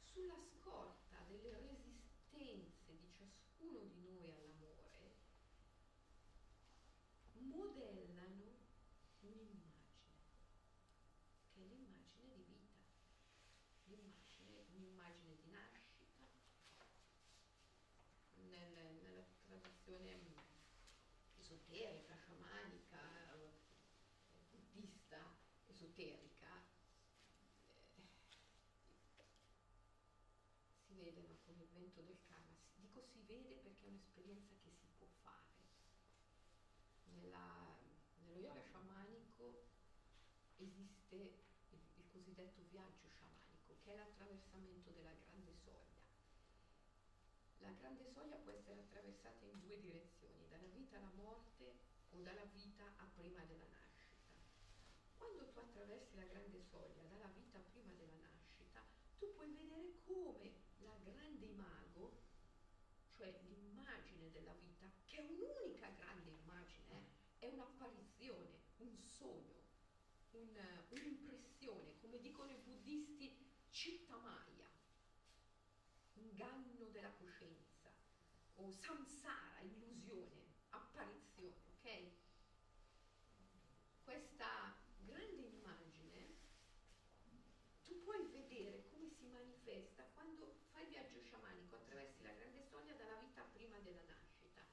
[0.03, 5.13] sulla scorta delle resistenze di ciascuno di noi all'amore,
[7.33, 8.53] modellano
[9.21, 9.73] un'immagine,
[11.53, 12.93] che è l'immagine di vita,
[13.87, 16.27] l'immagine, un'immagine di nascita,
[18.35, 20.43] nel, nella tradizione
[21.37, 23.37] esoterica, sciamanica,
[24.51, 25.37] buddista,
[25.95, 26.51] esoterica,
[27.95, 29.23] eh,
[30.87, 34.71] si vede no, con il vento del karma, dico si vede perché è un'esperienza che
[34.71, 35.55] si può fare.
[37.13, 37.79] Nella,
[38.25, 39.63] nello yoga sciamanico
[40.57, 46.03] esiste il, il cosiddetto viaggio sciamanico, che è l'attraversamento della grande soglia.
[47.59, 51.73] La grande soglia può essere attraversata in due direzioni, dalla vita alla morte
[52.11, 53.74] o dalla vita a prima della
[55.85, 58.83] attraversi la grande soglia dalla vita prima della nascita,
[59.19, 62.23] tu puoi vedere come la grande imago,
[63.09, 67.05] cioè l'immagine della vita, che è un'unica grande immagine,
[67.39, 69.61] eh, è un'apparizione, un sogno,
[70.31, 73.37] un, un'impressione, come dicono i buddisti,
[73.69, 74.67] citta maya,
[76.13, 77.91] inganno della coscienza,
[78.55, 82.11] o samsara, illusione, apparizione, ok?
[84.03, 86.35] Questa grande immagine
[87.83, 92.93] tu puoi vedere come si manifesta quando fai il viaggio sciamanico, attraversi la grande soglia
[92.93, 94.63] dalla vita prima della nascita.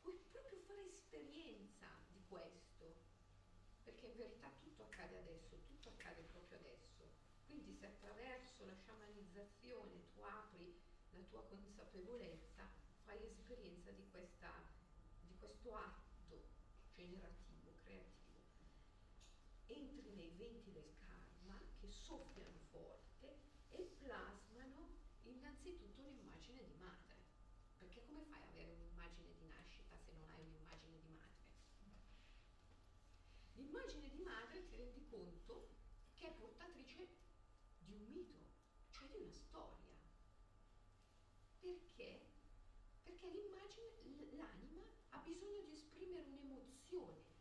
[0.00, 2.94] Puoi proprio fare esperienza di questo,
[3.82, 7.04] perché in verità tutto accade adesso, tutto accade proprio adesso.
[7.46, 12.68] Quindi se attraverso la sciamanizzazione tu apri la tua consapevolezza,
[13.04, 14.50] fai esperienza di, questa,
[15.26, 16.48] di questo atto
[16.94, 18.24] generativo, creativo
[19.66, 23.36] entri nei venti del karma che soffiano forte
[23.70, 24.88] e plasmano
[25.22, 27.14] innanzitutto un'immagine di madre.
[27.78, 31.32] Perché come fai ad avere un'immagine di nascita se non hai un'immagine di madre?
[33.54, 35.68] L'immagine di madre ti rendi conto
[36.14, 37.08] che è portatrice
[37.80, 38.38] di un mito,
[38.90, 39.92] cioè di una storia.
[41.60, 42.20] Perché?
[43.02, 47.32] Perché l'immagine, l'anima ha bisogno di esprimere un'emozione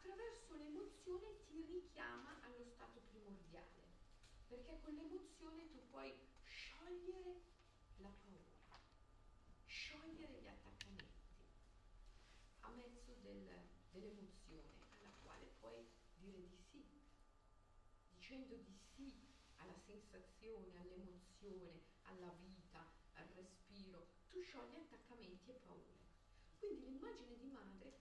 [0.00, 3.84] attraverso l'emozione ti richiama allo stato primordiale,
[4.50, 7.40] perché con l'emozione tu puoi sciogliere
[7.98, 8.80] la paura,
[9.64, 11.44] sciogliere gli attaccamenti
[12.62, 13.46] a mezzo del,
[13.92, 15.86] dell'emozione alla quale puoi
[16.16, 16.84] dire di sì,
[18.10, 19.24] dicendo di sì
[19.58, 25.94] alla sensazione, all'emozione, alla vita, al respiro, tu sciogli attaccamenti e paure.
[26.58, 27.99] Quindi l'immagine di madre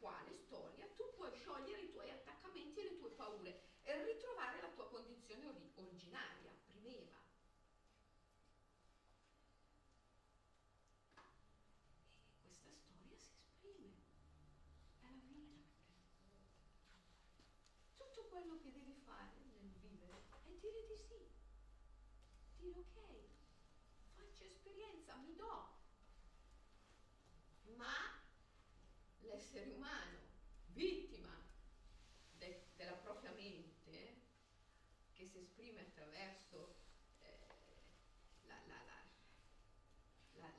[0.00, 4.70] quale storia tu puoi sciogliere i tuoi attaccamenti e le tue paure e ritrovare la
[4.70, 7.18] tua condizione ori- originaria, primeva.
[12.24, 13.94] E questa storia si esprime,
[15.00, 15.68] è la vita.
[17.96, 21.30] Tutto quello che devi fare nel vivere è dire di sì,
[22.56, 22.98] dire ok,
[24.14, 25.68] faccio esperienza, mi do,
[27.76, 28.09] ma
[29.50, 30.18] l'essere umano,
[30.68, 31.34] vittima
[32.38, 34.18] de- della propria mente,
[35.12, 36.76] che si esprime attraverso
[37.22, 37.46] eh,
[38.46, 38.80] la, la,
[40.38, 40.52] la,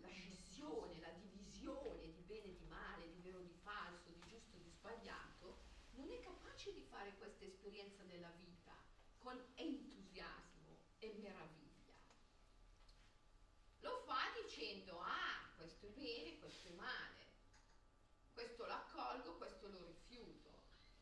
[0.00, 4.22] la, scissione, la divisione di bene e di male, di vero e di falso, di
[4.26, 5.58] giusto e di sbagliato,
[5.92, 8.74] non è capace di fare questa esperienza della vita
[9.18, 11.94] con entusiasmo e meraviglia.
[13.80, 17.16] Lo fa dicendo, ah, questo è bene, questo è male,
[18.36, 20.50] questo lo accolgo, questo lo rifiuto,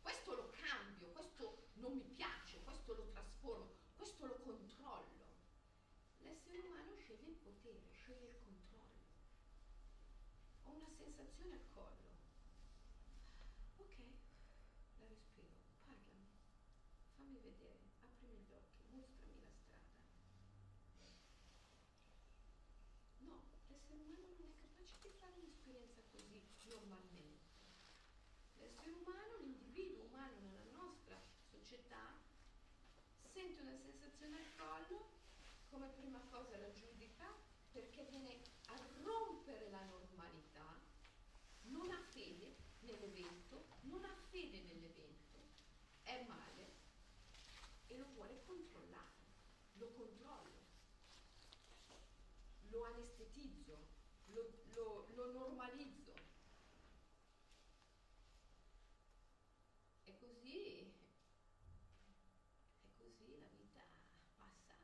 [0.05, 5.25] questo lo cambio, questo non mi piace, questo lo trasformo, questo lo controllo.
[6.19, 9.01] L'essere umano sceglie il potere, sceglie il controllo.
[10.65, 12.13] Ho una sensazione al collo.
[13.79, 13.97] Ok,
[14.99, 16.29] la respiro, parlami,
[17.17, 19.89] fammi vedere, aprimi gli occhi, mostrami la strada.
[23.21, 27.53] No, l'essere umano non è capace di fare un'esperienza così normalmente.
[28.57, 31.21] L'essere umano, l'individuo umano nella nostra
[31.75, 32.14] società,
[33.33, 35.09] sente una sensazione al collo,
[35.70, 37.27] come prima cosa la giudica,
[37.72, 40.79] perché viene a rompere la normalità,
[41.62, 45.39] non ha fede nell'evento, non ha fede nell'evento,
[46.05, 46.72] è male
[47.87, 49.25] e lo vuole controllare,
[49.75, 50.62] lo controllo,
[52.68, 53.87] lo anestetizzo,
[54.27, 56.12] lo, lo, lo normalizzo.
[60.05, 60.93] E così,
[62.99, 63.83] e così la vita
[64.37, 64.75] passa.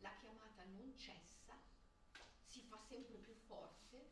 [0.00, 1.54] La chiamata non cessa,
[2.44, 4.10] si fa sempre più forte.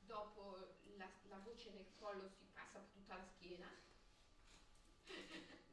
[0.00, 3.68] Dopo la, la voce nel collo si passa per tutta la schiena.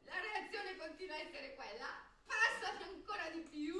[0.04, 1.86] La reazione continua a essere quella,
[2.24, 3.74] passa ancora di più.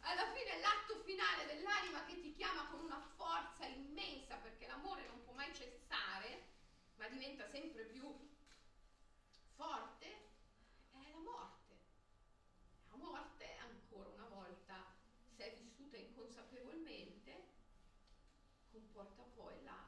[0.00, 5.22] Alla fine l'atto finale dell'anima che ti chiama con una forza immensa perché l'amore non
[5.24, 6.48] può mai cessare,
[6.96, 8.02] ma diventa sempre più
[9.54, 10.06] forte,
[10.92, 11.76] è la morte.
[12.88, 14.86] La morte, ancora una volta,
[15.36, 17.48] se è vissuta inconsapevolmente,
[18.70, 19.86] comporta poi la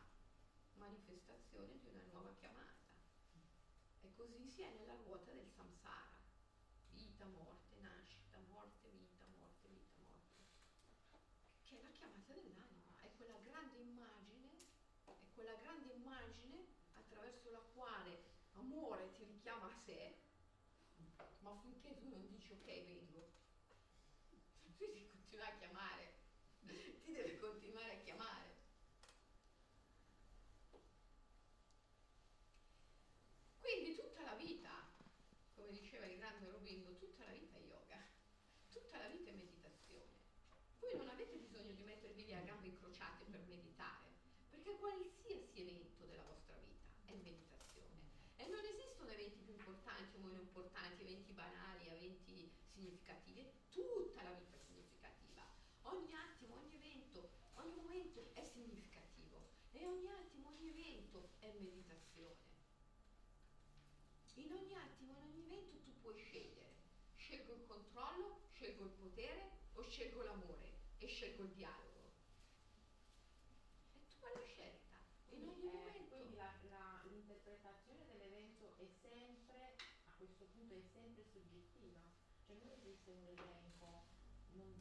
[0.75, 2.63] manifestazione di una nuova chiamata.
[4.63, 6.07] E è nella ruota del samsara.
[6.93, 10.45] Vita, morte, nascita, morte, vita, morte, vita, morte.
[11.65, 14.51] Che è la chiamata dell'anima, è quella grande immagine,
[15.05, 20.15] è quella grande immagine attraverso la quale amore ti richiama a sé,
[21.41, 23.33] ma finché tu non dici ok vengo,
[24.63, 26.13] tu devi continuare a chiamare,
[27.03, 28.51] ti deve continuare a chiamare.
[33.61, 34.69] Quindi tutta la vita,
[35.55, 37.97] come diceva il grande Robindo, tutta la vita è yoga,
[38.69, 40.11] tutta la vita è meditazione.
[40.79, 44.11] Voi non avete bisogno di mettervi lì a gambe incrociate per meditare,
[44.51, 48.11] perché qualsiasi evento della vostra vita è meditazione.
[48.37, 49.55] E non esistono eventi più
[50.53, 55.43] importanti eventi banali, eventi significativi, tutta la vita è significativa.
[55.83, 62.37] Ogni attimo, ogni evento, ogni momento è significativo e ogni attimo, ogni evento è meditazione.
[64.35, 66.71] In ogni attimo, in ogni evento tu puoi scegliere.
[67.17, 72.11] Scelgo il controllo, scelgo il potere o scelgo l'amore e scelgo il dialogo.
[73.93, 74.97] È tua la scelta.
[75.31, 76.17] In ogni Eh, momento.
[76.17, 79.77] quindi la- la- l'interpretazione dell'evento è sempre,
[80.07, 82.01] a questo punto è sempre soggettiva,
[83.05, 84.05] cioè un elenco,
[84.53, 84.73] non,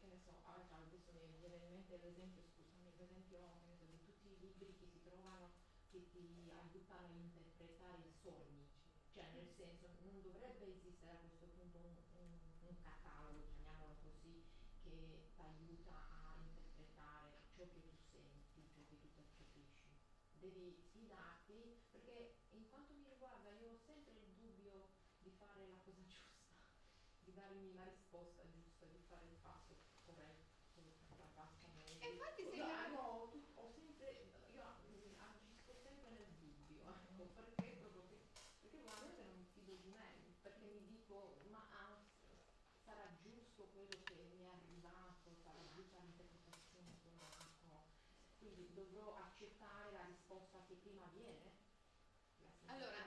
[0.00, 3.38] che ne so, ah, cioè, adesso mi viene in mente l'esempio, scusami, l'esempio
[3.78, 5.50] so, di tutti i libri che si trovano
[5.90, 8.66] che ti aiutano a interpretare i sogni,
[9.12, 14.42] cioè nel senso non dovrebbe esistere a questo punto un, un- un catalogo, chiamiamolo così,
[14.82, 19.94] che ti aiuta a interpretare ciò che tu senti, ciò che tu percepisci.
[20.30, 24.88] Devi fidarti perché in quanto mi riguarda io ho sempre il dubbio
[25.18, 26.23] di fare la cosa giusta,
[27.44, 30.42] darmi la risposta giusta, di fare il passo corretto.
[32.00, 33.00] E infatti Io- la- io
[33.54, 34.62] ho, sempre, io
[35.18, 38.16] agisco sempre nel dubbio, ecco, perché proprio che,
[38.60, 42.00] perché veramente non fido di me, perché mi dico, ma ah,
[42.84, 47.84] sarà giusto quello che mi è arrivato, sarà giusta l'interpretazione che ho dato,
[48.38, 51.52] quindi dovrò accettare la risposta che prima viene,
[52.66, 53.03] Allora,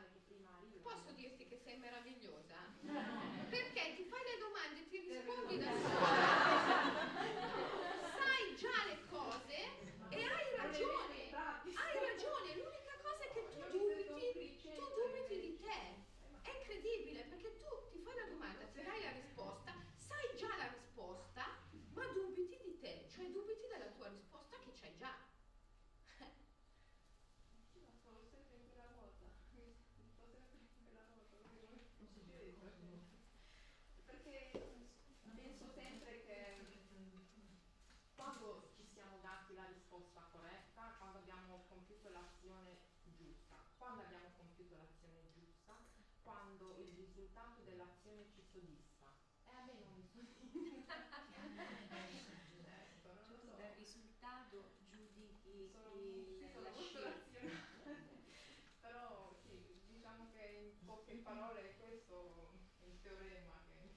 [63.07, 63.95] teorema che,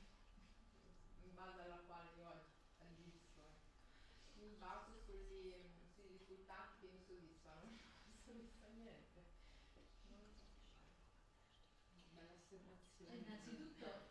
[1.27, 2.31] in base alla quale io
[2.79, 3.43] agisco.
[4.35, 5.53] Mi baso sugli,
[5.95, 7.75] sui risultati che mi soddisfano,
[8.07, 9.27] non soddisfa niente.
[12.13, 13.17] Bella osservazione.
[13.17, 14.10] Innanzitutto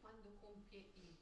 [0.00, 1.16] quando compie il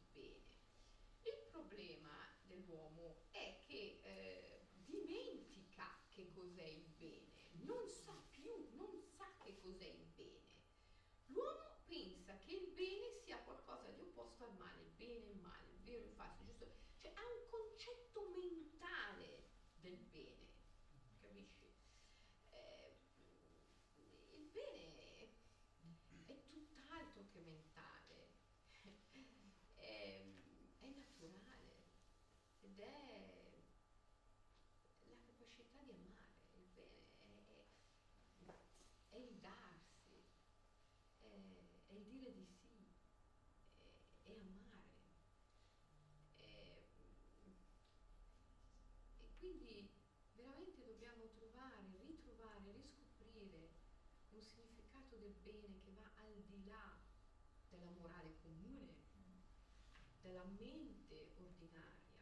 [60.27, 62.19] della mente ordinaria,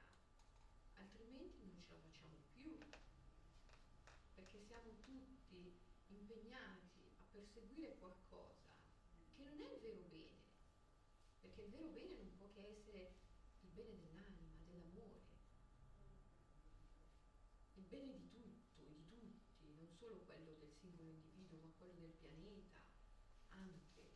[0.93, 2.77] altrimenti non ce la facciamo più,
[4.35, 5.73] perché siamo tutti
[6.09, 8.77] impegnati a perseguire qualcosa
[9.35, 10.37] che non è il vero bene,
[11.41, 13.15] perché il vero bene non può che essere
[13.63, 15.23] il bene dell'anima, dell'amore,
[17.77, 22.13] il bene di tutto, di tutti, non solo quello del singolo individuo, ma quello del
[22.21, 22.83] pianeta
[23.49, 24.13] anche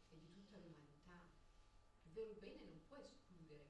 [0.49, 1.21] e di tutta l'umanità.
[2.05, 3.69] Il vero bene non può escludere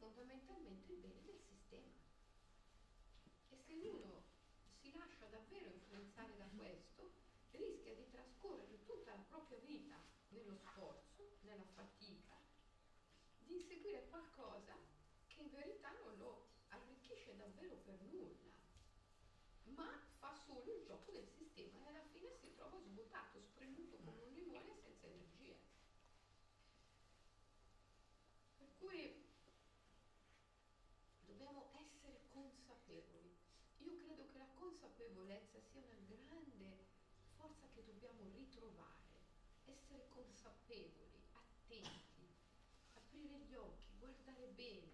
[0.00, 1.88] fondamentalmente il bene del sistema.
[3.50, 4.22] E se uno
[4.80, 5.70] si lascia davvero
[6.20, 7.10] influenzare da questo,
[7.52, 9.96] rischia di trascorrere tutta la propria vita
[10.28, 12.36] nello sforzo, nella fatica,
[13.38, 14.76] di inseguire qualcosa
[15.28, 18.48] che in verità non lo arricchisce davvero per nulla,
[19.74, 24.22] ma fa solo il gioco del sistema e alla fine si trova svuotato, spremuto come
[24.22, 25.56] un limone senza energia.
[28.58, 29.20] Per cui
[35.30, 36.86] consapevolezza sia una grande
[37.36, 38.98] forza che dobbiamo ritrovare,
[39.66, 42.26] essere consapevoli, attenti,
[42.94, 44.90] aprire gli occhi, guardare bene,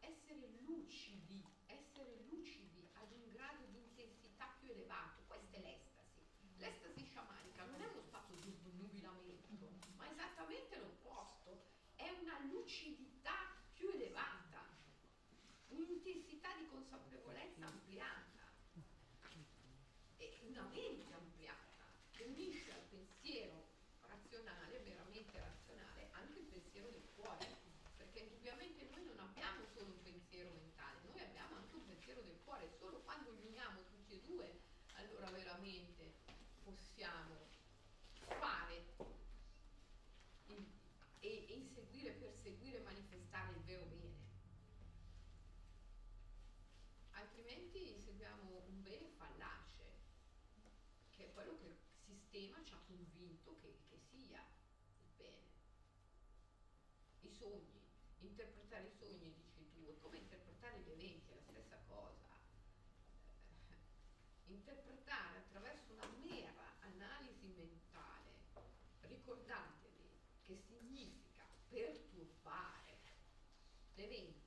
[0.00, 5.22] essere lucidi, essere lucidi ad un grado di intensità più elevato.
[5.28, 6.18] Questa è l'estasi.
[6.58, 11.62] L'estasi sciamanica non è uno stato di nubilamento, ma esattamente l'opposto,
[11.94, 14.66] è una lucidità più elevata,
[15.68, 18.30] un'intensità di consapevolezza ampliata
[20.50, 23.64] una mente ampliata che unisce al pensiero
[24.06, 27.46] razionale, veramente razionale, anche il pensiero del cuore,
[27.96, 32.38] perché indubbiamente noi non abbiamo solo un pensiero mentale, noi abbiamo anche un pensiero del
[32.44, 34.60] cuore, solo quando uniamo tutti e due,
[34.94, 36.14] allora veramente
[36.64, 37.48] possiamo
[38.26, 38.84] fare
[41.20, 44.18] e inseguire, perseguire, manifestare il vero bene.
[47.12, 49.10] Altrimenti seguiamo un bene
[51.40, 55.44] quello che il sistema ci ha convinto che, che sia il bene.
[57.20, 57.84] I sogni,
[58.20, 62.28] interpretare i sogni, dici tu, è come interpretare gli eventi, è la stessa cosa.
[63.68, 68.30] Eh, interpretare attraverso una mera analisi mentale,
[69.00, 70.08] ricordatevi
[70.46, 72.96] che significa perturbare
[73.96, 74.40] l'evento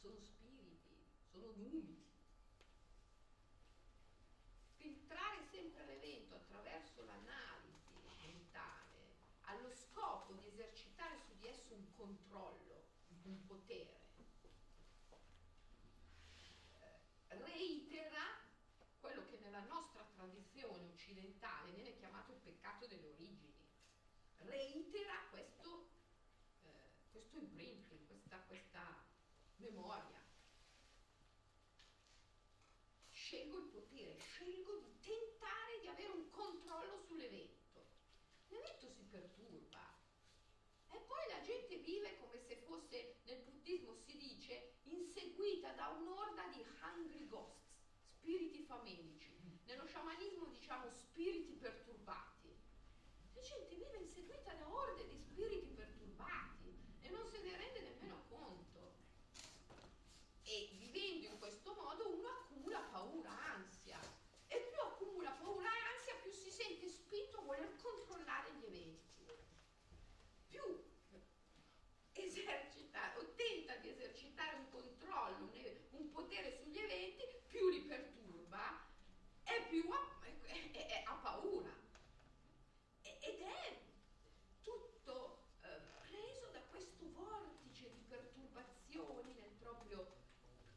[0.00, 2.06] sono spiriti, sono numi.
[4.76, 7.92] Filtrare sempre l'evento attraverso l'analisi
[8.22, 12.84] mentale allo scopo di esercitare su di esso un controllo,
[13.24, 13.96] un potere.
[16.80, 18.22] Eh, reitera
[19.00, 23.54] quello che nella nostra tradizione occidentale viene chiamato il peccato delle origini.
[24.38, 25.88] Reitera questo,
[26.62, 29.04] eh, questo imprinting, questa, questa
[29.56, 30.20] memoria.
[33.10, 37.86] Scelgo il potere, scelgo di tentare di avere un controllo sull'evento.
[38.48, 39.96] L'evento si perturba
[40.90, 46.46] e poi la gente vive come se fosse, nel buddismo si dice, inseguita da un'orda
[46.48, 49.36] di hungry ghosts, spiriti famelici.
[49.66, 52.38] Nello sciamanismo diciamo spiriti perturbati.
[53.34, 58.24] La gente vive inseguita da orde di spiriti perturbati e non se ne rende nemmeno
[58.30, 58.94] conto.
[60.42, 64.00] E vivendo in questo modo uno accumula paura, ansia.
[64.46, 69.26] E più accumula paura e ansia, più si sente spinto a voler controllare gli eventi.
[70.48, 70.82] Più
[72.14, 78.84] esercita o tenta di esercitare un controllo, un, un potere sugli eventi, più li perturba
[79.44, 81.70] e più ha, è, è, ha paura.
[83.02, 83.78] Ed è
[84.62, 90.16] tutto eh, preso da questo vortice di perturbazioni nel proprio,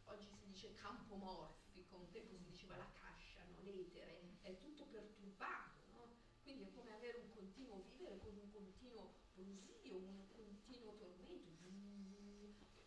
[0.06, 3.64] oggi si dice campo morfico, un tempo si diceva la cascia, no?
[3.64, 6.18] l'etere, è tutto perturbato, no?
[6.44, 11.32] quindi è come avere un continuo vivere con un continuo brusio, un continuo tormento,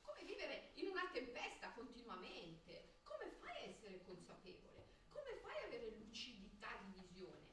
[0.03, 4.87] come vivere in una tempesta continuamente, come fai a essere consapevole?
[5.09, 7.53] Come fai a avere lucidità di visione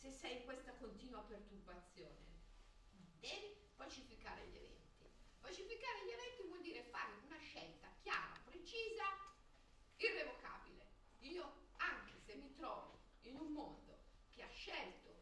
[0.00, 2.38] se sei in questa continua perturbazione?
[3.18, 5.10] Devi pacificare gli eventi.
[5.40, 9.04] Pacificare gli eventi vuol dire fare una scelta chiara, precisa,
[9.96, 10.86] irrevocabile.
[11.18, 13.98] Io, anche se mi trovo in un mondo
[14.30, 15.20] che ha scelto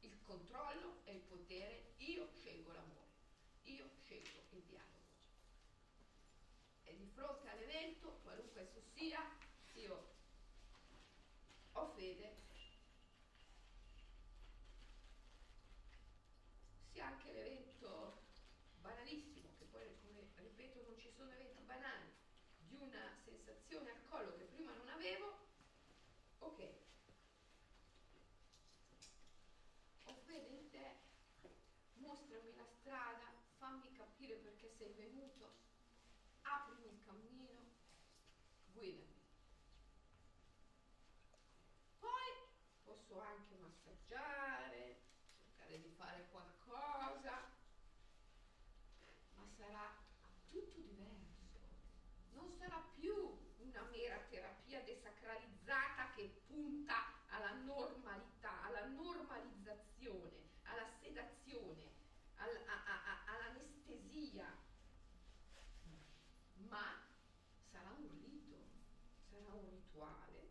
[0.00, 3.12] il controllo e il potere, io scelgo l'amore,
[3.62, 5.06] io scelgo il dialogo.
[6.82, 9.22] E di fronte all'evento, qualunque esso sia,
[9.74, 10.16] io
[11.72, 12.46] ho fede,
[16.98, 18.24] sia anche l'evento
[18.80, 22.10] banalissimo, che poi come ripeto non ci sono eventi banali,
[22.56, 23.16] di una
[23.48, 25.38] sensazione al collo che prima non avevo,
[26.40, 26.68] ok,
[30.04, 30.96] ho fede in te,
[31.94, 35.50] mostrami la strada, fammi capire perché sei venuto,
[36.42, 37.62] aprimi il cammino,
[38.72, 39.16] guidami.
[41.98, 42.32] Poi
[42.84, 45.00] posso anche massaggiare,
[45.38, 47.50] cercare di fare qualcosa,
[49.36, 49.96] ma sarà
[50.50, 51.26] tutto diverso.
[52.32, 53.46] Non sarà più
[53.78, 56.94] una mera terapia desacralizzata che punta
[57.28, 61.92] alla normalità, alla normalizzazione, alla sedazione,
[62.36, 64.46] al, a, a, all'anestesia,
[66.68, 67.04] ma
[67.70, 68.56] sarà un rito,
[69.30, 70.50] sarà un rituale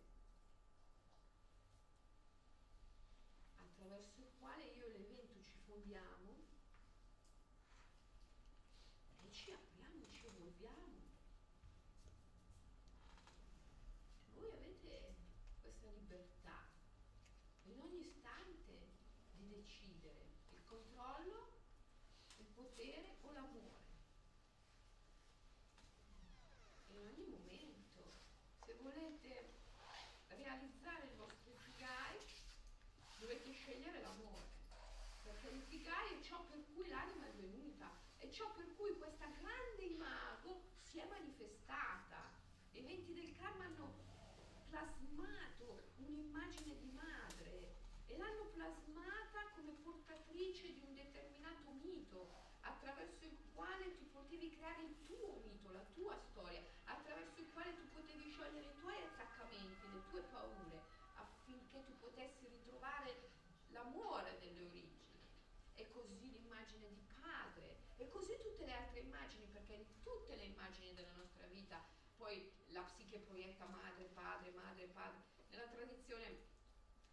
[3.58, 6.36] attraverso il quale io e l'evento ci fondiamo
[9.24, 10.06] e ci apriamo,
[10.58, 11.05] ci evolviamo.
[14.34, 15.16] Voi avete
[15.62, 16.70] questa libertà
[17.66, 18.74] in ogni istante
[19.36, 21.51] di decidere il controllo,
[22.38, 23.86] il potere o l'amore.
[26.88, 28.14] In ogni momento,
[28.66, 29.60] se volete
[30.30, 32.18] realizzare il vostro ikigai,
[33.20, 34.47] dovete scegliere l'amore,
[35.24, 39.84] perché l'ikigai è ciò per cui l'anima è venuta, è ciò per cui questa grande
[39.84, 42.34] imago si è manifestata.
[42.72, 43.93] I venti del karma hanno
[45.18, 47.74] plasmato un'immagine di madre
[48.05, 52.30] e l'hanno plasmata come portatrice di un determinato mito
[52.61, 57.74] attraverso il quale tu potevi creare il tuo mito, la tua storia, attraverso il quale
[57.76, 63.32] tu potevi sciogliere i tuoi attaccamenti, le tue paure, affinché tu potessi ritrovare
[63.70, 65.18] l'amore delle origini.
[65.74, 70.43] E così l'immagine di padre, e così tutte le altre immagini, perché in tutte le
[70.43, 71.84] immagini della nostra vita
[72.18, 72.51] poi
[73.18, 75.22] psiche proietta madre, padre, madre, padre.
[75.49, 76.45] Nella tradizione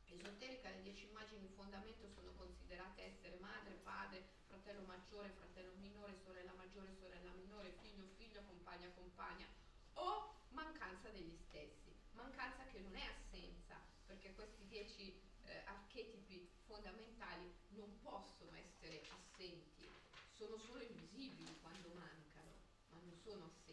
[0.07, 6.19] esoterica le dieci immagini in fondamento sono considerate essere madre, padre, fratello maggiore, fratello minore,
[6.23, 9.47] sorella maggiore, sorella minore, figlio, figlio, compagna, compagna
[9.95, 11.93] o mancanza degli stessi.
[12.13, 19.89] Mancanza che non è assenza, perché questi dieci eh, archetipi fondamentali non possono essere assenti,
[20.33, 22.53] sono solo invisibili quando mancano,
[22.91, 23.64] ma non sono assenti.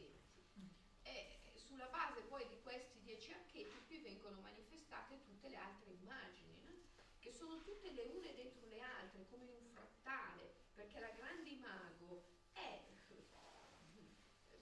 [2.42, 6.74] Poi di questi dieci archetipi vengono manifestate tutte le altre immagini, no?
[7.20, 12.24] che sono tutte le une dentro le altre, come un frattale, perché la grande imago
[12.54, 12.82] è,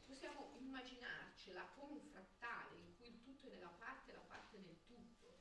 [0.05, 4.57] possiamo immaginarcela come un frattale in cui il tutto è nella parte e la parte
[4.57, 5.38] nel tutto.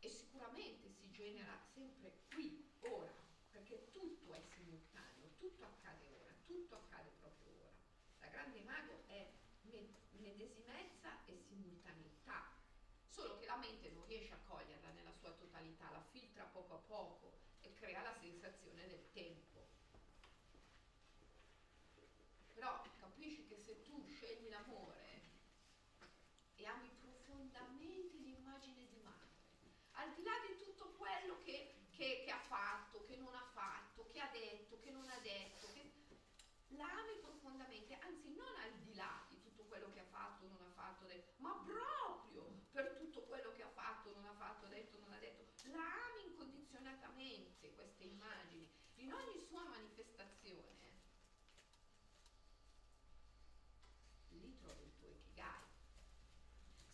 [0.00, 3.14] E sicuramente si genera sempre qui, ora,
[3.50, 7.76] perché tutto è simultaneo, tutto accade ora, tutto accade proprio ora.
[8.20, 9.30] La grande imago è
[10.20, 12.52] medesimezza e simultaneità,
[13.20, 16.78] solo che la mente non riesce a coglierla nella sua totalità, la filtra poco a
[16.78, 19.68] poco e crea la sensazione del tempo.
[22.54, 25.20] Però capisci che se tu scegli l'amore
[26.56, 29.28] e ami profondamente l'immagine di madre,
[29.92, 34.08] al di là di tutto quello che, che, che ha fatto, che non ha fatto,
[34.08, 35.92] che ha detto, che non ha detto, che
[36.68, 40.62] la ami profondamente, anzi non al di là di tutto quello che ha fatto, non
[40.62, 41.06] ha fatto,
[41.36, 45.68] ma proprio per tutto quello che ha fatto, non ha fatto, detto, non ha detto,
[45.70, 46.20] la ami
[48.00, 50.88] incondizionatamente queste immagini, in ogni sua manifestazione.
[54.30, 55.64] Lì trovi il tuo ikigai.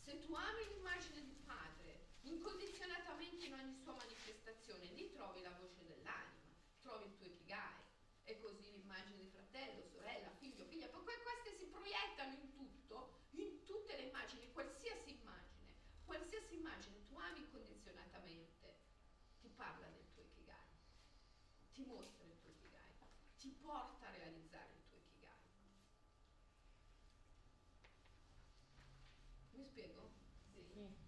[0.03, 5.85] Se tu ami l'immagine di padre, incondizionatamente in ogni sua manifestazione, lì trovi la voce
[5.85, 7.85] dell'anima, trovi il tuo ikigai
[8.25, 13.65] e così l'immagine di fratello, sorella, figlio, figlia, poi queste si proiettano in tutto, in
[13.65, 18.75] tutte le immagini, qualsiasi immagine, qualsiasi immagine tu ami incondizionatamente,
[19.41, 20.67] ti parla del tuo ikigai,
[21.77, 22.95] ti mostra il tuo ikigai,
[23.37, 25.45] ti porta a realizzare il tuo ikigai.
[29.53, 30.11] Mi spiego?
[30.55, 31.06] Sì.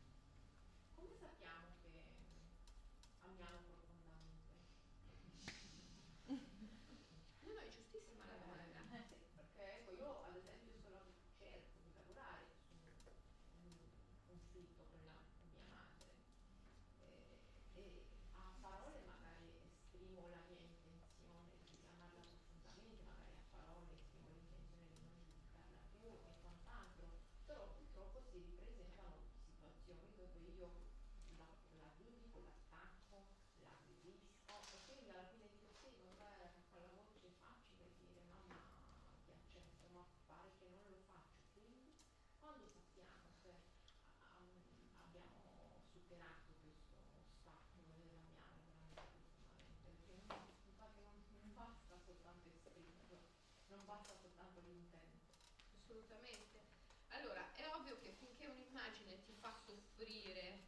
[55.88, 56.66] Assolutamente.
[57.08, 60.66] Allora, è ovvio che finché un'immagine ti fa soffrire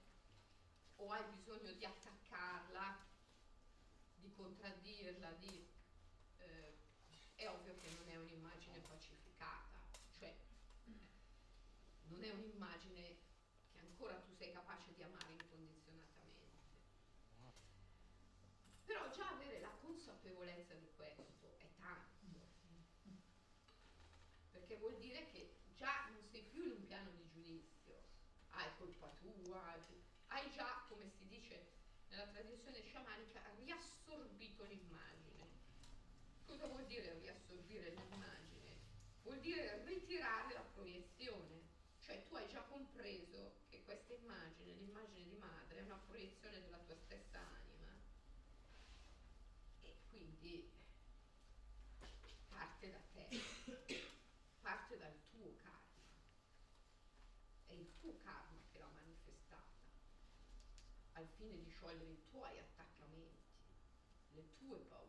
[0.96, 3.06] o hai bisogno di attaccarla,
[4.14, 5.68] di contraddirla, di,
[6.38, 6.78] eh,
[7.34, 9.78] è ovvio che non è un'immagine pacificata,
[10.18, 10.34] cioè
[12.08, 13.18] non è un'immagine
[13.72, 16.08] che ancora tu sei capace di amare incondizionatamente.
[18.86, 22.10] Però già avere la consapevolezza di questo è tanto
[24.70, 28.02] perché vuol dire che già non sei più in un piano di giudizio,
[28.50, 28.68] hai
[29.42, 29.76] tua,
[30.28, 31.72] hai già, come si dice
[32.08, 35.48] nella tradizione sciamanica, riassorbito l'immagine.
[36.44, 38.78] Cosa vuol dire riassorbire l'immagine?
[39.22, 41.68] Vuol dire ritirare la proiezione,
[42.00, 46.78] cioè tu hai già compreso che questa immagine, l'immagine di madre, è una proiezione della
[46.78, 47.96] tua stessa anima
[49.80, 50.72] e quindi
[52.48, 54.08] parte da te
[54.60, 55.78] parte dal tuo karma.
[57.66, 59.78] È il tuo karma che l'ha manifestata,
[61.12, 63.48] al fine di sciogliere i tuoi attaccamenti,
[64.32, 65.08] le tue paure.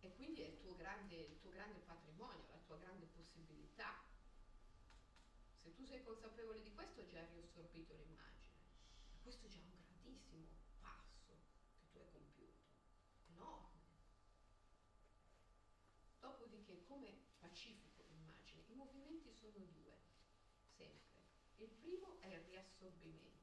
[0.00, 4.02] E quindi è il tuo grande, il tuo grande patrimonio, la tua grande possibilità.
[5.56, 8.60] Se tu sei consapevole di questo, già hai riassorbito l'immagine.
[9.22, 10.48] Questo è già un grandissimo
[10.80, 11.38] passo
[11.78, 12.66] che tu hai compiuto,
[13.28, 13.80] enorme.
[16.20, 18.64] Dopodiché, come pacifico l'immagine?
[18.66, 19.96] I movimenti sono due,
[20.76, 21.22] sempre.
[21.56, 23.41] Il primo è il riassorbimento,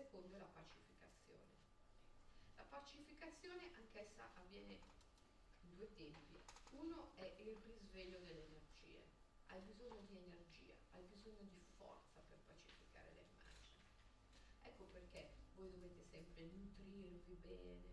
[0.00, 1.52] secondo è la pacificazione.
[2.56, 4.80] La pacificazione anch'essa avviene
[5.60, 6.40] in due tempi.
[6.70, 9.04] Uno è il risveglio delle energie.
[9.48, 13.84] Hai bisogno di energia, hai bisogno di forza per pacificare le immagini.
[14.62, 17.88] Ecco perché voi dovete sempre nutrirvi bene,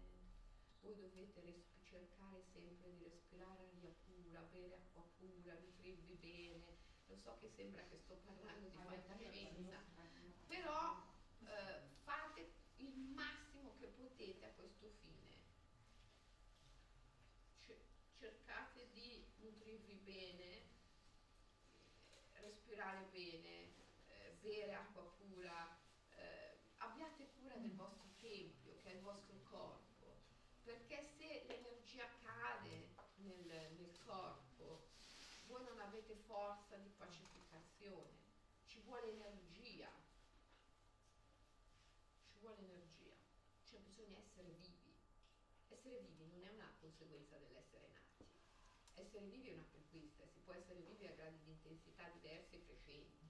[0.81, 6.75] voi dovete respirare cercare sempre di respirare aria pura, bere acqua pura, nutrirvi bene.
[7.07, 9.79] Lo so che sembra che sto parlando di fantascienza,
[10.47, 11.01] però
[11.45, 15.37] eh, fate il massimo che potete a questo fine.
[17.65, 20.65] C- cercate di nutrirvi bene,
[24.41, 25.77] bere acqua pura,
[26.15, 30.21] eh, abbiate cura del vostro tempio, che è il vostro corpo,
[30.63, 34.87] perché se l'energia cade nel, nel corpo,
[35.47, 38.19] voi non avete forza di pacificazione,
[38.65, 39.89] ci vuole energia,
[42.27, 43.15] ci vuole energia,
[43.63, 44.93] cioè bisogna essere vivi.
[45.69, 48.25] Essere vivi non è una conseguenza dell'essere nati,
[48.95, 52.63] essere vivi è una conquista, si può essere vivi a gradi di intensità diversi e
[52.65, 53.29] crescenti.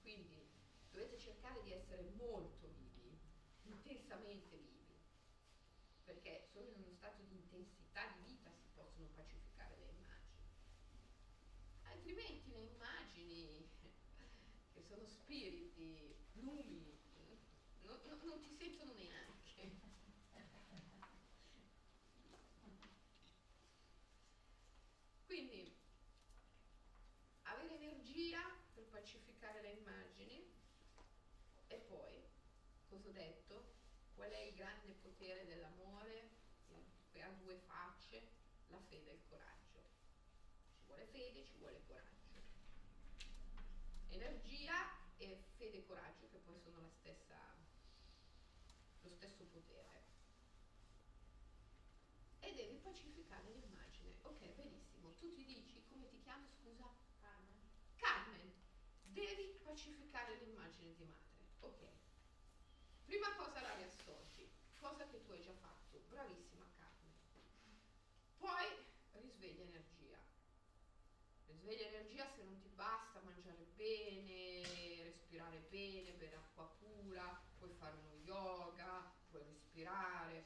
[0.00, 0.48] Quindi
[0.90, 3.18] dovete cercare di essere molto vivi,
[3.62, 4.96] intensamente vivi,
[6.04, 10.08] perché solo in uno stato di intensità di vita si possono pacificare le immagini.
[11.82, 12.60] Altrimenti le
[13.28, 13.68] immagini,
[14.72, 16.98] che sono spiriti, lumi,
[17.82, 19.86] non, non, non ti sentono neanche.
[25.26, 25.76] Quindi
[27.42, 28.40] avere energia
[28.74, 30.50] per pacificare le immagini
[31.66, 32.24] e poi,
[32.88, 33.76] cosa ho detto?
[34.14, 36.36] Qual è il grande potere dell'amore?
[37.10, 38.28] Che ha due facce,
[38.68, 39.82] la fede e il coraggio.
[40.76, 42.17] Ci vuole fede, ci vuole coraggio.
[44.18, 44.74] Energia
[45.16, 47.38] e fede e coraggio che poi sono la stessa,
[49.02, 50.02] lo stesso potere.
[52.40, 54.16] E devi pacificare l'immagine.
[54.22, 55.14] Ok, benissimo.
[55.14, 56.92] Tu ti dici come ti chiami, scusa?
[57.20, 57.62] Carmen.
[57.94, 58.52] Carmen,
[59.04, 61.46] devi pacificare l'immagine di madre.
[61.60, 61.86] Ok.
[63.04, 66.02] Prima cosa la riassorti, cosa che tu hai già fatto.
[66.08, 67.14] Bravissima Carmen.
[68.36, 68.66] Poi
[69.12, 70.18] risveglia energia.
[71.46, 73.17] Risveglia energia se non ti basta
[73.78, 77.24] bene, respirare bene, bere acqua pura,
[77.56, 80.44] puoi fare uno yoga, puoi respirare.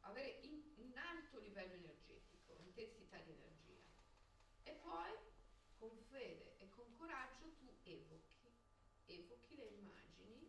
[0.00, 3.84] Avere in- un alto livello energetico, intensità di energia.
[4.62, 5.12] E poi
[5.74, 8.50] con fede e con coraggio tu evochi,
[9.04, 10.48] evochi le immagini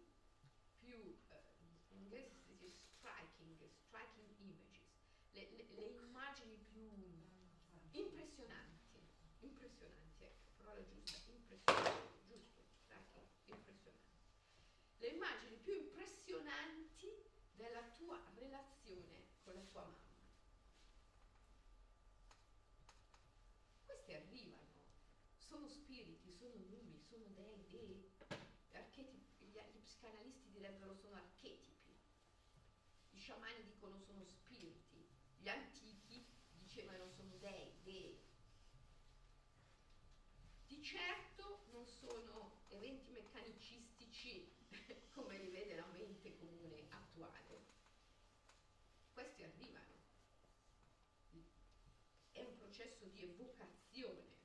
[0.78, 1.42] più, eh,
[1.90, 4.88] in inglese si dice striking, striking images,
[5.32, 7.28] le, le- le immagini più
[7.92, 9.04] impressionanti,
[9.40, 11.59] impressionanti, ecco, parola giusta, impressionanti,
[12.28, 14.18] giusto, striking, impressionanti.
[14.98, 19.98] Le immagini più impressionanti della tua relazione con la tua mamma.
[23.86, 24.68] Questi arrivano,
[25.38, 28.10] sono spiriti, sono numi, sono dei, dei
[28.72, 31.96] archetipi, gli, gli psicanalisti direbbero sono archetipi,
[33.12, 35.06] i sciamani dicono sono spiriti,
[35.40, 36.26] gli antichi
[36.58, 38.18] dicevano sono dei, dei.
[40.68, 44.48] Di certo non sono eventi meccanicistici
[45.12, 47.60] come li vede la mente comune attuale.
[49.14, 49.88] Questi arrivano.
[52.32, 54.38] È un processo di evocazione.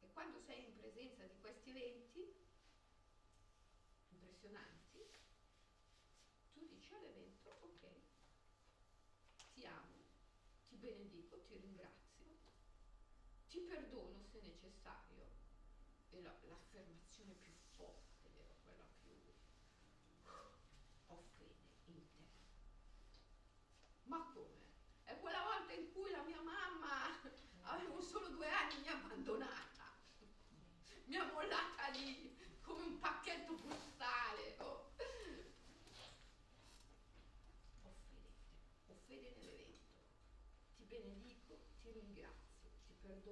[0.00, 2.20] E quando sei in presenza di questi eventi
[4.08, 4.98] impressionanti,
[6.52, 7.88] tu dici all'evento, ok,
[9.54, 10.04] ti amo,
[10.66, 12.36] ti benedico, ti ringrazio,
[13.48, 15.30] ti perdono se necessario,
[16.10, 17.11] la- l'affermazione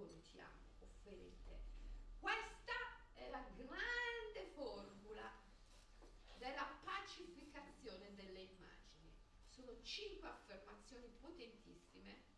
[0.01, 1.61] 12 hanno offerte.
[2.19, 2.73] Questa
[3.15, 5.31] è la grande formula
[6.39, 9.13] della pacificazione delle immagini.
[9.49, 12.29] Sono cinque affermazioni potentissime.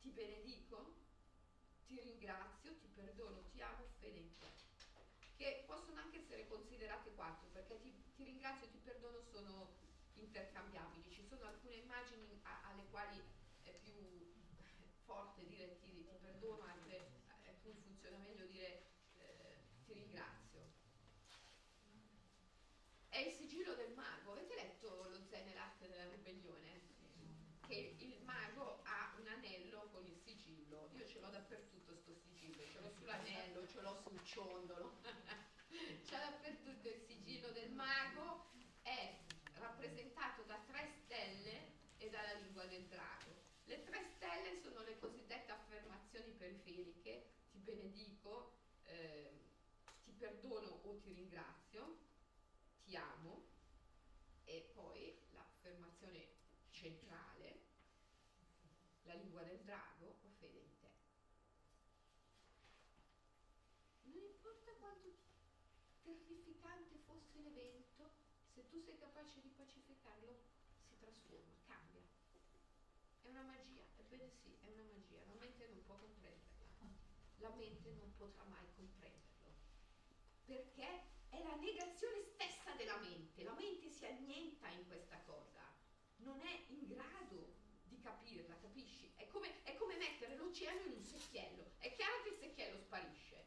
[0.00, 0.94] Ti benedico,
[1.86, 4.46] ti ringrazio, ti perdono, ti amo, fedente.
[5.36, 9.74] Che possono anche essere considerate quattro, perché ti, ti ringrazio, ti perdono sono
[10.14, 11.10] intercambiabili.
[11.10, 13.20] Ci sono alcune immagini a, alle quali
[15.62, 18.82] dire ti, ti perdono, altre a cui funziona meglio dire
[19.18, 20.60] eh, ti ringrazio.
[23.08, 24.32] È il sigillo del mago.
[24.32, 26.80] Avete letto lo Zen e l'arte della ribellione?
[27.66, 30.90] Che il mago ha un anello con il sigillo.
[30.94, 35.00] Io ce l'ho dappertutto sto sigillo, ce l'ho sull'anello, ce l'ho sul ciondolo.
[36.04, 38.50] C'è dappertutto il sigillo del mago,
[38.82, 39.16] è
[39.54, 43.32] rappresentato da tre stelle e dalla lingua del drago.
[43.64, 49.30] Le tre stelle sono le cosiddette affermazioni periferiche, ti benedico, eh,
[50.04, 51.98] ti perdono o ti ringrazio,
[52.84, 53.50] ti amo
[54.44, 56.28] e poi l'affermazione
[56.70, 57.60] centrale,
[59.02, 61.02] la lingua del drago, ho fede in te.
[64.42, 65.08] importa quanto
[66.02, 68.10] terrificante fosse l'evento,
[68.52, 70.42] se tu sei capace di pacificarlo,
[70.86, 72.02] si trasforma, cambia.
[73.22, 76.51] È una magia, ebbene sì, è una magia, la mente non può comprenderla,
[77.42, 79.52] la mente non potrà mai comprenderlo,
[80.46, 85.60] perché è la negazione stessa della mente, la mente si annienta in questa cosa,
[86.18, 89.12] non è in grado di capirla, capisci?
[89.16, 93.44] È come, è come mettere l'oceano in un secchiello, è chiaro che il secchiello sparisce,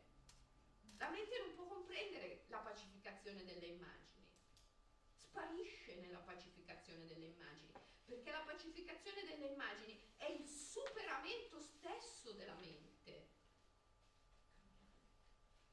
[0.98, 4.28] la mente non può comprendere la pacificazione delle immagini,
[5.16, 7.74] sparisce nella pacificazione delle immagini,
[8.06, 12.94] perché la pacificazione delle immagini è il superamento stesso della mente.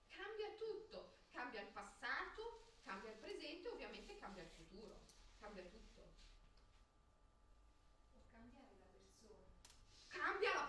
[0.09, 4.99] Cambia tutto, cambia il passato, cambia il presente, ovviamente cambia il futuro,
[5.39, 6.11] cambia tutto.
[8.13, 9.47] Può cambiare la persona.
[10.09, 10.67] Cambia la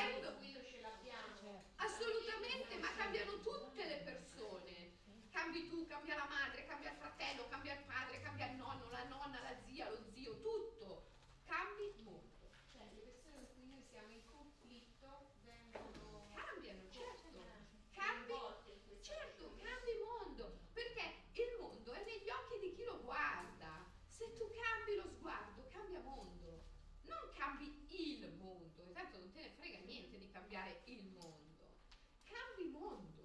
[0.00, 0.36] persona, Eh, certo.
[0.38, 1.64] Quello ce l'abbiamo.
[1.76, 4.98] Assolutamente, ma cambiano tutte le persone.
[5.30, 9.04] Cambi tu, cambia la madre, cambia il fratello, cambia il padre, cambia il nonno, la
[9.04, 11.06] nonna, la zia, lo zio, tutto.
[11.44, 12.48] Cambi molto.
[12.70, 17.44] Cioè, le persone con cui noi siamo in conflitto vengono Cambiano, certo.
[17.90, 19.68] Cambi, coinvolte in questa certo, procedura.
[19.70, 20.58] cambi mondo.
[20.72, 23.84] Perché il mondo è negli occhi di chi lo guarda.
[24.06, 26.68] Se tu cambi lo sguardo, cambia mondo.
[27.02, 31.76] Non cambi il mondo, intanto non te ne frega niente di cambiare il mondo.
[32.24, 33.22] Cambi mondo.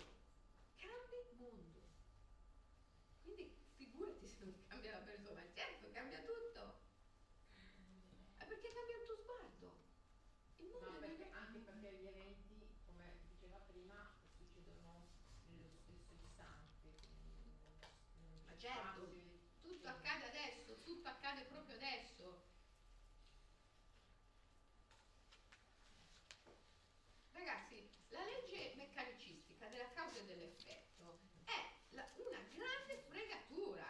[0.75, 1.81] Cambi mondo.
[3.21, 6.83] Quindi figurati se non cambia la persona, certo cambia tutto.
[8.37, 9.83] È perché cambia il tuo sguardo.
[10.57, 15.07] Il mondo No, è negli perché, occhi- anche perché gli eventi, come diceva prima, succedono
[15.47, 16.73] nello stesso istante.
[16.79, 17.07] quindi
[17.61, 17.79] non-
[18.19, 22.43] non Ma c'è certo, spazio di- tutto accade adesso, tutto accade proprio adesso.
[27.31, 33.85] Ragazzi, la legge meccanicistica della causa e dell'effetto è la- una grande fregatura.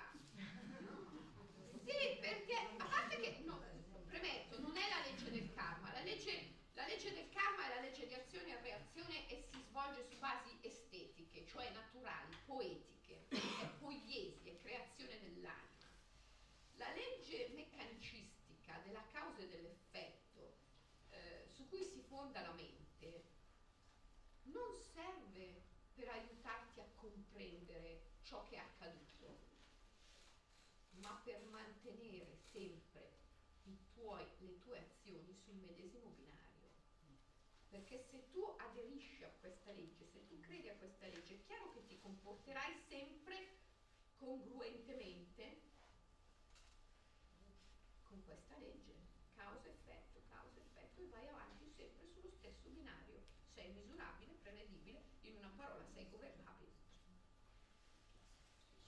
[1.85, 3.61] Sì, perché a parte che, no,
[4.05, 7.79] premetto, non è la legge del karma, la legge, la legge del karma è la
[7.79, 13.67] legge di azione e reazione e si svolge su basi estetiche, cioè naturali, poetiche, è
[13.79, 15.89] poiesi, è creazione dell'anima.
[16.75, 20.53] La legge meccanicistica della causa e dell'effetto
[21.09, 23.33] eh, su cui si fonda la mente
[24.43, 29.43] non serve per aiutarti a comprendere ciò che è accaduto,
[30.99, 33.13] ma per mantenere sempre
[33.63, 36.69] i tuoi- le tue azioni sul medesimo binario.
[37.95, 41.71] Perché se tu aderisci a questa legge, se tu credi a questa legge, è chiaro
[41.71, 43.55] che ti comporterai sempre
[44.17, 45.61] congruentemente
[48.03, 48.95] con questa legge,
[49.33, 53.23] causa-effetto, causa-effetto, e vai avanti sempre sullo stesso binario.
[53.53, 56.73] Sei misurabile, prevedibile, in una parola sei governabile.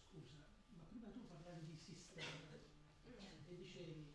[0.09, 0.35] Scusa,
[0.67, 2.65] ma prima tu parlavi di sistema
[3.07, 3.47] Mm.
[3.47, 4.13] e dicevi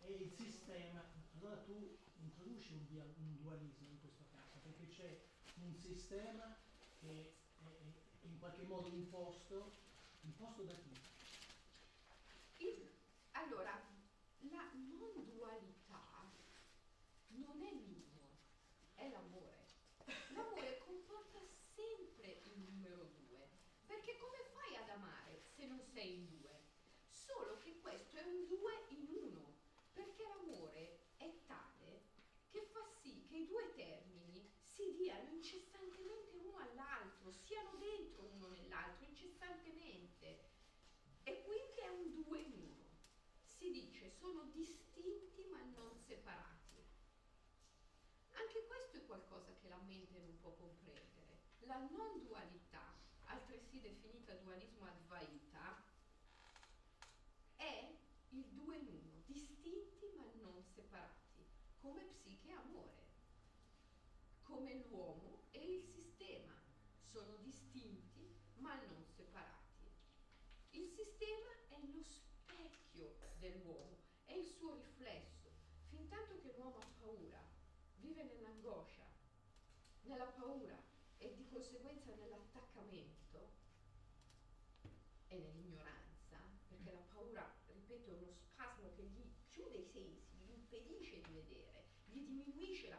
[0.00, 1.02] è il sistema,
[1.32, 5.20] allora tu introduci un, un dualismo in questo caso, perché c'è
[5.60, 6.54] un sistema
[6.98, 7.32] che
[7.62, 9.72] è, in qualche modo imposto,
[10.20, 10.96] imposto da chi?
[12.58, 12.88] Il-
[13.32, 13.80] allora,
[14.38, 16.30] la non dualità
[17.28, 18.38] non è l'uno,
[18.94, 19.66] è l'amore.
[20.28, 21.38] L'amore comporta
[21.74, 23.46] sempre il numero due,
[23.86, 26.56] perché come fai ad amare se non sei in due?
[27.08, 29.54] Solo che questo è un due in uno,
[29.92, 32.00] perché l'amore è tale
[32.48, 34.46] che fa sì che i due termini
[34.78, 40.46] si diano incessantemente uno all'altro, siano dentro uno nell'altro incessantemente.
[41.24, 42.86] E quindi è un due in uno.
[43.42, 46.80] Si dice sono distinti ma non separati.
[48.32, 51.36] Anche questo è qualcosa che la mente non può comprendere.
[51.78, 52.82] La non dualità,
[53.26, 55.80] altresì definita dualismo advaita,
[57.54, 57.96] è
[58.30, 61.46] il due in uno, distinti ma non separati,
[61.80, 63.06] come psiche e amore,
[64.42, 66.52] come l'uomo e il sistema,
[67.00, 69.88] sono distinti ma non separati.
[70.70, 75.48] Il sistema è lo specchio dell'uomo, è il suo riflesso.
[75.90, 77.40] Fin tanto che l'uomo ha paura,
[77.98, 79.06] vive nell'angoscia,
[80.02, 83.50] nella paura e di conseguenza nell'attaccamento
[85.26, 90.52] e nell'ignoranza, perché la paura, ripeto, è uno spasmo che gli chiude i sensi, gli
[90.52, 92.98] impedisce di vedere, gli diminuisce la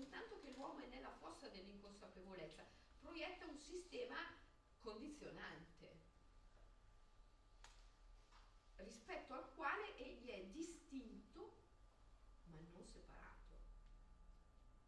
[0.00, 0.08] consapevolezza.
[0.08, 2.64] Fin tanto che l'uomo è nella fossa dell'inconsapevolezza,
[3.00, 4.16] proietta un sistema
[4.80, 6.08] condizionante
[8.76, 11.58] rispetto al quale egli è distinto
[12.44, 13.58] ma non separato.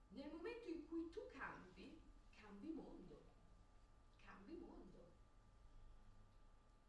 [0.08, 2.00] Nel momento in cui tu cambi,
[2.36, 3.20] cambi mondo.
[4.24, 5.12] cambi mondo.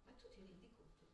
[0.05, 1.07] Ma tu ti rendi conto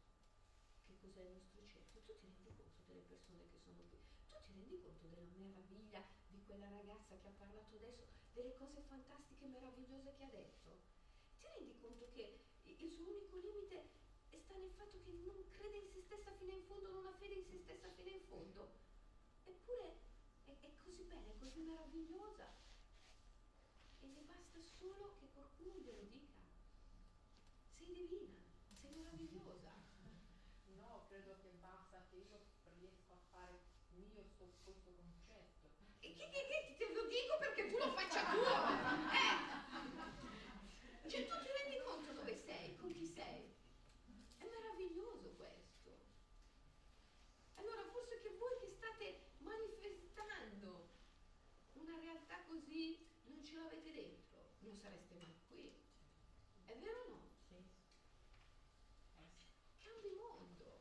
[0.85, 2.01] che cos'è il nostro centro?
[2.01, 3.99] Tu ti rendi conto delle persone che sono qui?
[4.29, 6.18] Tu ti rendi conto della meraviglia
[6.49, 10.81] quella ragazza che ha parlato adesso, delle cose fantastiche e meravigliose che ha detto?
[11.37, 13.97] Ti rendi conto che il suo unico limite
[14.39, 17.35] sta nel fatto che non crede in se stessa fino in fondo, non ha fede
[17.35, 18.71] in se stessa fino in fondo?
[19.43, 19.99] Eppure
[20.45, 22.47] è, è così bella, è così meravigliosa
[24.01, 26.41] e le basta solo che qualcuno glielo dica.
[27.77, 28.41] Sei divina,
[28.73, 29.71] sei meravigliosa.
[30.75, 32.39] No, credo che basta che io
[32.79, 33.59] riesco a fare
[33.91, 35.67] mio sto, questo concetto.
[35.99, 38.47] E chi, chi, chi te lo dico perché tu lo faccia tuo?
[39.13, 39.47] Eh?
[41.09, 43.51] Cioè tu ti rendi conto dove sei, con chi sei?
[44.37, 45.91] È meraviglioso questo.
[47.55, 50.87] Allora forse che voi che state manifestando
[51.73, 55.73] una realtà così non ce l'avete dentro, non sareste mai qui.
[56.65, 57.29] È vero o no?
[57.47, 57.55] Sì.
[59.77, 60.79] Cambi mondo.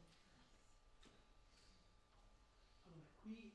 [2.85, 3.53] Allora, qui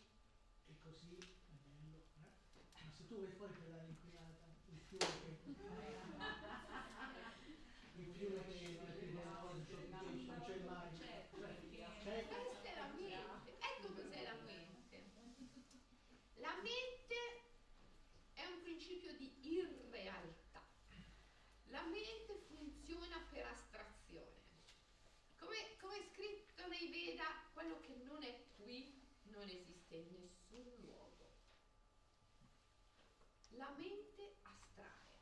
[0.65, 2.31] è così, è bello, eh?
[2.84, 5.31] ma se tu vai fuori per l'aria inquinata, il fiume che...
[7.95, 9.23] il fiume che non è più non
[10.26, 11.27] non c'è il mare, cioè,
[12.03, 13.57] c'è- Questa è la mente.
[13.60, 15.11] Ecco cos'è la mente.
[16.35, 17.15] La mente
[18.34, 20.61] è un principio di irrealtà.
[21.68, 24.41] La mente funziona per astrazione.
[25.38, 29.02] Come, come è scritto nei Veda, quello che non è qui
[29.44, 31.30] non esiste in nessun luogo.
[33.52, 35.20] La mente astrae.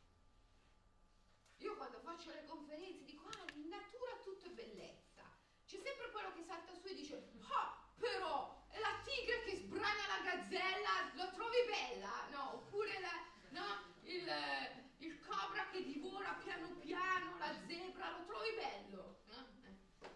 [1.57, 5.23] Io quando faccio le conferenze dico, ah, in natura tutto è bellezza.
[5.65, 10.07] C'è sempre quello che salta su e dice, ah, però, è la tigre che sbrana
[10.07, 12.27] la gazzella, lo trovi bella?
[12.29, 19.21] No, oppure la, no, il cobra che divora piano piano la zebra, lo trovi bello?
[19.25, 19.47] No?
[19.63, 20.09] Eh.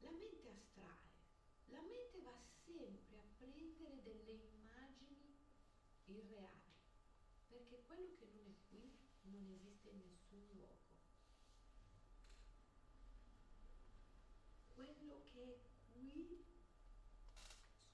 [0.00, 1.08] La mente astrae,
[1.66, 2.32] la mente va
[2.64, 5.36] sempre a prendere delle immagini
[6.06, 6.72] irreali,
[7.48, 8.90] perché quello che non è qui
[9.24, 10.76] non esiste in nessun luogo.
[14.74, 15.58] Quello che è
[15.92, 16.44] qui,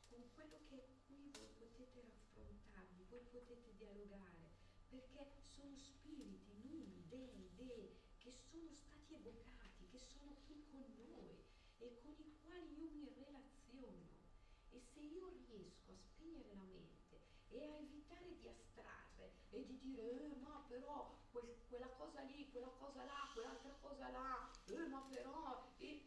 [0.09, 4.53] con quello che è qui voi potete raffrontarvi, voi potete dialogare,
[4.89, 11.37] perché sono spiriti, numi, dei, dei, che sono stati evocati, che sono qui con noi
[11.79, 14.23] e con i quali io mi relaziono.
[14.71, 19.79] E se io riesco a spegnere la mente e a evitare di astrarre e di
[19.79, 24.87] dire, eh, ma però quel- quella cosa lì, quella cosa là, quell'altra cosa là, eh,
[24.87, 26.01] ma però, e,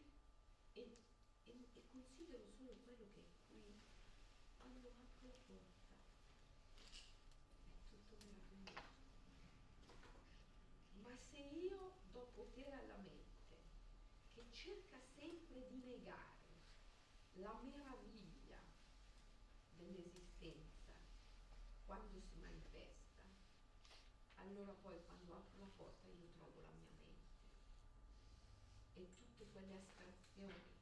[0.72, 0.96] e-
[1.44, 3.80] e- e considero solo quello che è qui,
[4.56, 5.96] quando apro la porta,
[7.76, 9.06] è tutto meraviglioso.
[11.00, 13.62] Ma se io do potere alla mente,
[14.32, 16.36] che cerca sempre di negare
[17.40, 18.58] la meraviglia
[19.76, 20.92] dell'esistenza
[21.84, 23.22] quando si manifesta,
[24.36, 27.38] allora poi quando apro la porta io trovo la mia mente
[28.94, 30.76] e tutte quelle astrazioni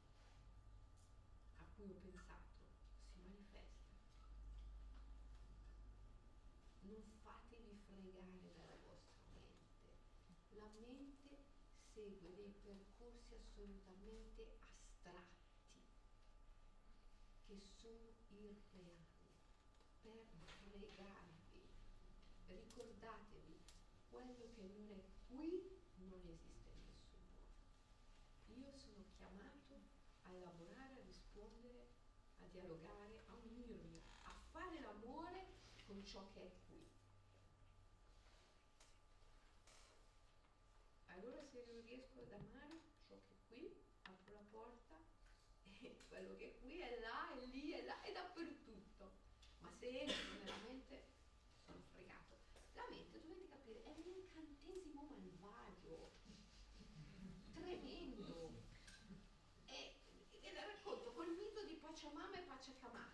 [1.57, 2.57] a cui ho pensato
[3.11, 3.85] si manifestano.
[6.79, 9.93] Non fatevi fregare dalla vostra mente.
[10.57, 11.37] La mente
[11.93, 15.36] segue dei percorsi assolutamente astratti
[17.47, 19.07] che sono irreali
[20.01, 21.63] per fregarvi.
[22.47, 23.63] Ricordatevi,
[24.09, 27.55] quello che non è qui non esiste in nessun luogo.
[28.47, 29.79] Io sono chiamato
[30.23, 31.87] a lavorare, a rispondere,
[32.39, 35.55] a dialogare, a unirmi, a fare l'amore
[35.85, 36.85] con ciò che è qui.
[41.05, 44.95] Allora se io riesco ad amare ciò che è qui, apro la porta
[45.81, 49.11] e quello che è qui è là, è lì, è là, è dappertutto.
[49.59, 51.05] Ma se entro nella mente
[51.65, 52.37] sono fregato.
[52.73, 56.11] La mente, dovete capire, è un incantesimo malvagio,
[57.53, 58.51] tremendo.
[59.65, 59.95] E,
[60.41, 63.13] e la racconto col mito di Pachamama e Pachacamac,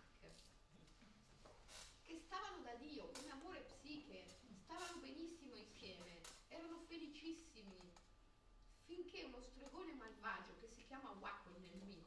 [2.02, 4.24] che stavano da Dio come amore psiche,
[4.62, 7.92] stavano benissimo insieme, erano felicissimi,
[8.84, 12.04] finché uno stregone malvagio che si chiama Wacom nel mito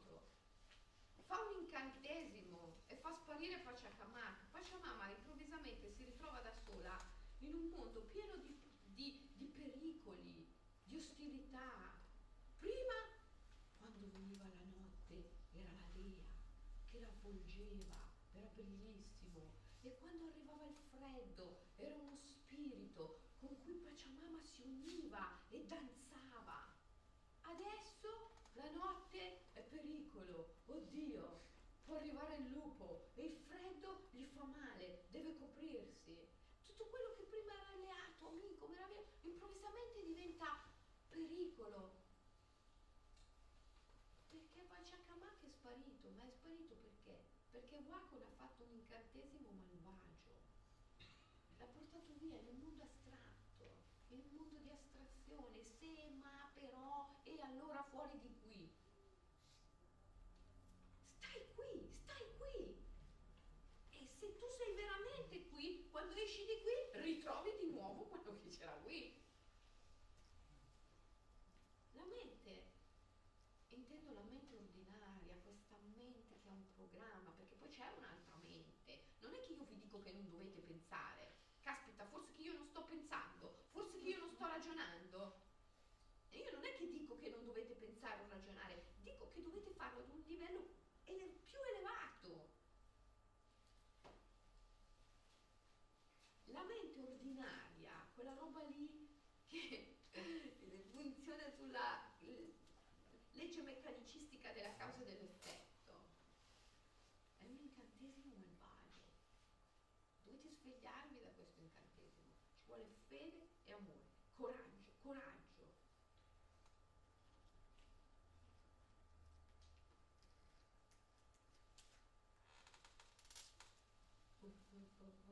[1.28, 4.46] fa un incantesimo e fa sparire Pachacamac.
[4.50, 6.96] Pachamama improvvisamente si ritrova da sola
[7.40, 10.44] in un mondo pieno di, di- di pericoli,
[10.82, 12.00] di ostilità.
[12.58, 12.94] Prima,
[13.76, 16.24] quando veniva la notte, era la dea
[16.90, 17.96] che la avvolgeva,
[18.32, 19.52] era bellissimo.
[19.80, 20.87] E quando arrivava il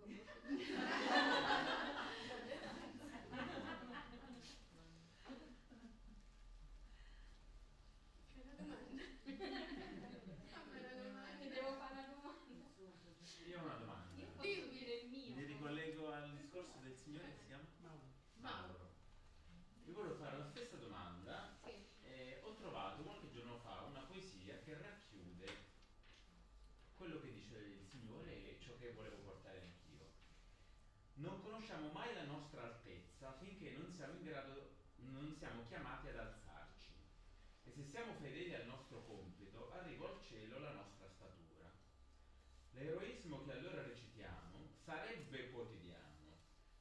[0.07, 0.75] promotion.
[31.57, 36.93] riconosciamo mai la nostra altezza finché non siamo in grado, non siamo chiamati ad alzarci.
[37.65, 41.73] E se siamo fedeli al nostro compito, arriva al cielo la nostra statura.
[42.73, 46.37] L'eroismo che allora recitiamo sarebbe quotidiano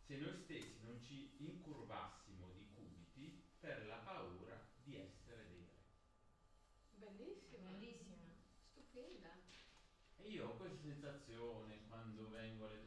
[0.05, 7.07] se noi stessi non ci incurvassimo di cubiti per la paura di essere dei re.
[7.15, 8.35] Bellissima, bellissima,
[8.71, 9.39] stupenda.
[10.17, 12.84] E io ho questa sensazione quando vengo alle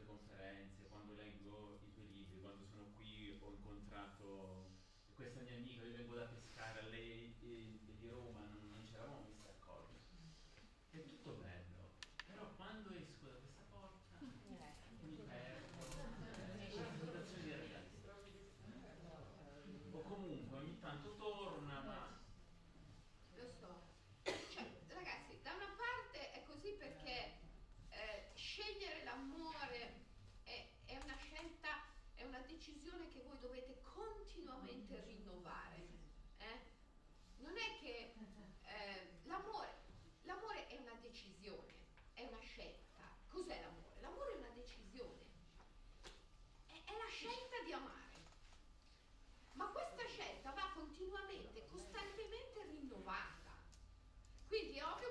[54.67, 55.08] with y'all.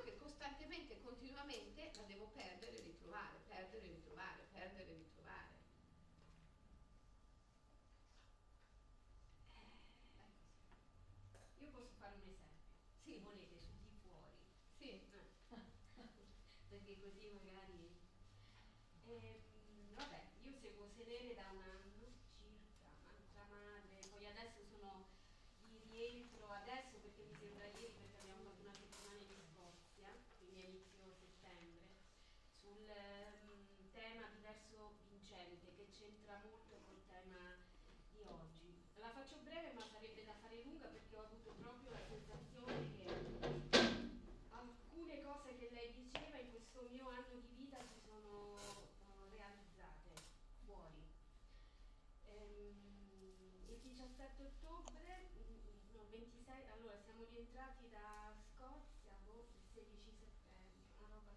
[53.99, 61.09] 17 ottobre, mm, no, 26, allora siamo rientrati da Scozia, boh, il 16 settembre, una
[61.11, 61.35] roba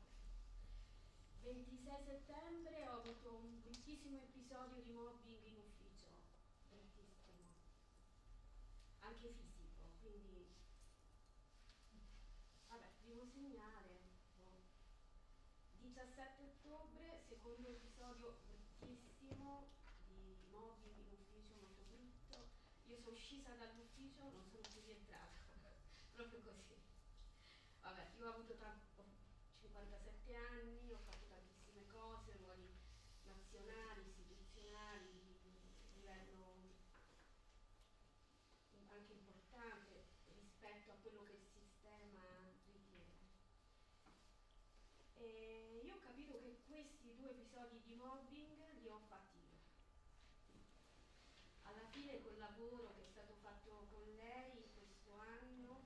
[1.41, 6.05] 26 settembre ho avuto un bellissimo episodio di mobbing in ufficio,
[6.69, 7.49] bellissimo,
[8.99, 10.45] anche fisico, quindi
[12.67, 13.97] vabbè, primo segnale.
[14.37, 14.61] Boh.
[15.79, 18.37] 17 ottobre, secondo episodio
[23.51, 25.39] scesa dall'ufficio, non sono più rientrata,
[26.15, 26.75] proprio così.
[27.81, 29.03] Vabbè, io ho avuto tanto,
[29.59, 32.71] 57 anni, ho fatto tantissime cose, ruoli
[33.25, 35.37] nazionali, istituzionali,
[35.95, 36.69] livello
[38.87, 40.03] anche importante
[40.35, 42.21] rispetto a quello che il sistema
[42.71, 43.27] richiede.
[45.15, 49.59] E io ho capito che questi due episodi di mobbing li ho fatti io.
[51.63, 55.81] Alla fine col lavoro che è stato fatto con lei in questo anno,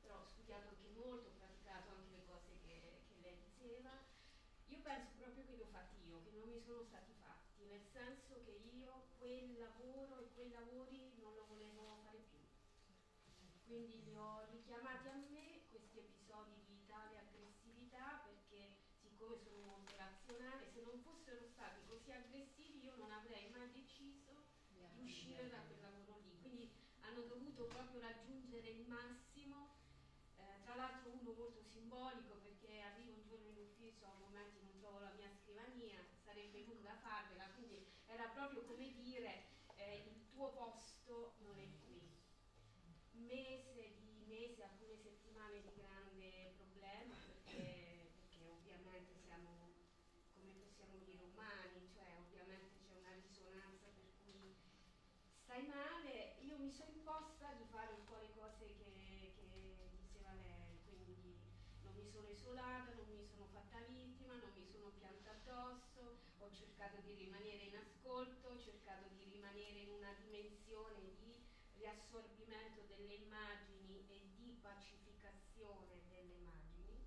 [0.00, 3.90] però ho studiato anche molto, ho praticato anche le cose che, che lei diceva,
[4.66, 7.80] io penso proprio che li ho fatti io, che non mi sono stati fatti, nel
[7.96, 12.44] senso che io quel lavoro e quei lavori non lo volevo fare più.
[13.64, 19.96] Quindi li ho richiamati a me questi episodi di tale aggressività perché siccome sono molto
[19.96, 25.60] razionale, se non fossero stati così aggressivi io non avrei mai deciso di uscire da
[25.64, 26.36] quel lavoro lì.
[26.42, 26.68] Quindi
[27.00, 29.72] hanno dovuto proprio raggiungere il massimo,
[30.36, 34.76] eh, tra l'altro uno molto simbolico perché arrivo un giorno in ufficio, a momenti non
[34.78, 40.52] trovo la mia scrivania, sarebbe lunga farvela, quindi era proprio come dire eh, il tuo
[40.52, 41.98] posto non è qui.
[43.26, 49.74] Mese di mesi, alcune settimane di grande problema perché, perché ovviamente siamo,
[50.38, 54.54] come possiamo dire, umani, cioè ovviamente c'è una risonanza per cui
[55.42, 60.30] stai male, io mi sono imposta di fare un po' le cose che, che diceva
[60.34, 61.34] lei, quindi
[61.82, 65.87] non mi sono isolata, non mi sono fatta vittima, non mi sono pianta addosso,
[66.48, 71.36] ho cercato di rimanere in ascolto, ho cercato di rimanere in una dimensione di
[71.76, 77.04] riassorbimento delle immagini e di pacificazione delle immagini,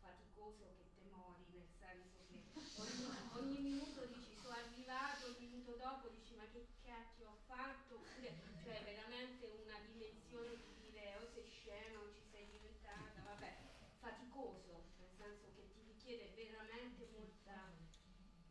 [0.00, 2.42] faticoso che te mori, nel senso che
[2.74, 3.06] ogni,
[3.38, 8.34] ogni minuto dici sono arrivato, il minuto dopo dici ma che cacchio ho fatto, oppure
[8.64, 13.54] cioè veramente una dimensione di dire o sei scema o ci sei diventata, vabbè,
[14.00, 17.30] faticoso, nel senso che ti richiede veramente molta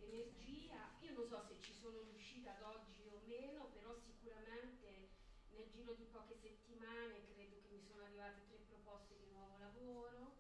[0.10, 0.90] energia.
[1.02, 5.10] Io non so se ci sono riuscita ad oggi o meno, però sicuramente
[5.52, 10.36] nel giro di poche settimane credo che mi sono arrivate tre proposte di nuovo lavoro.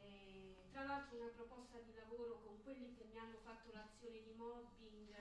[0.00, 4.32] E, tra l'altro una proposta di lavoro con quelli che mi hanno fatto l'azione di
[4.34, 5.14] mobbing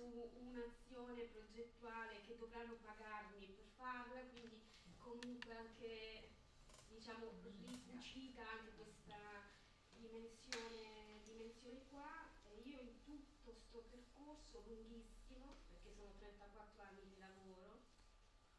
[0.00, 4.60] su un'azione progettuale che dovranno pagarmi per farla, quindi
[4.98, 6.28] comunque anche
[6.88, 9.18] diciamo ricucita anche questa
[9.96, 17.18] dimensione, dimensione qua e io in tutto questo percorso lunghissimo, perché sono 34 anni di
[17.18, 17.82] lavoro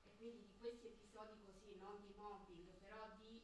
[0.03, 3.41] e quindi di questi episodi così, non di mobbing, però di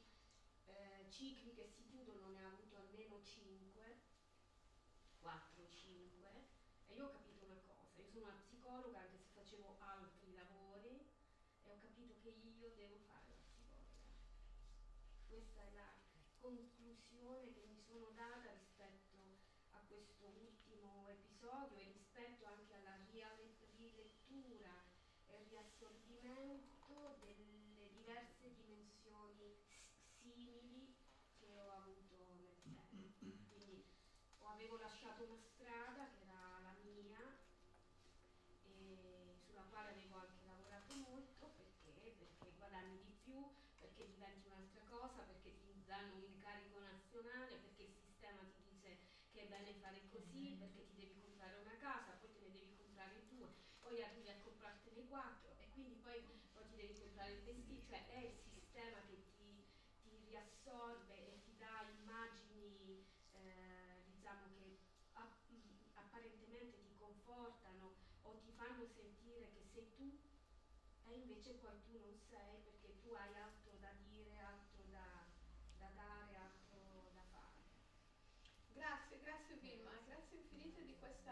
[0.65, 3.98] eh, cicli che si chiudono ne ha avuto almeno 5,
[5.22, 6.30] 4, 5
[6.88, 11.06] e io ho capito una cosa, io sono una psicologa anche se facevo altri lavori
[11.64, 13.95] e ho capito che io devo fare la psicologa.
[15.27, 15.91] Questa è la
[16.39, 19.18] conclusione che mi sono data rispetto
[19.72, 22.95] a questo ultimo episodio e rispetto anche alla
[23.77, 24.84] rilettura
[25.27, 29.56] e riassorbimento delle diverse dimensioni
[30.19, 30.94] simili
[31.39, 32.15] che ho avuto
[32.91, 33.45] nel tempo.
[33.49, 33.84] Quindi
[35.18, 37.18] avevo lasciato una strada che era la mia
[38.61, 43.41] e sulla quale avevo anche lavorato molto perché, perché guadagni di più,
[43.77, 48.98] perché diventi un'altra cosa, perché ti danno un incarico nazionale, perché il sistema ti dice
[49.31, 52.73] che è bene fare così, perché ti devi comprare una casa, poi te ne devi
[52.76, 53.49] comprare due,
[53.80, 56.22] poi arrivi a comprartene quattro e quindi poi,
[56.52, 59.64] poi ti devi comprare il vestito, cioè è il sistema che ti,
[60.02, 62.99] ti riassorbe e ti dà immagini
[63.31, 64.77] eh, diciamo che
[65.14, 65.49] app-
[65.94, 70.18] apparentemente ti confortano o ti fanno sentire che sei tu
[71.03, 75.05] e invece poi tu non sei perché tu hai altro da dire, altro da,
[75.77, 77.61] da dare, altro da fare.
[78.73, 81.30] Grazie, grazie Vilma, grazie infinite di questo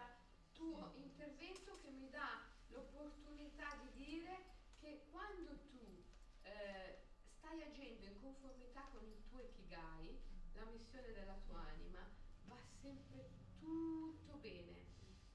[0.54, 4.46] tuo intervento che mi dà l'opportunità di dire
[4.80, 6.04] che quando tu
[6.44, 7.02] eh,
[7.40, 10.22] stai agendo in conformità con il tuo Ikigai,
[10.54, 12.08] la missione della tua anima,
[12.44, 14.86] va sempre tutto bene.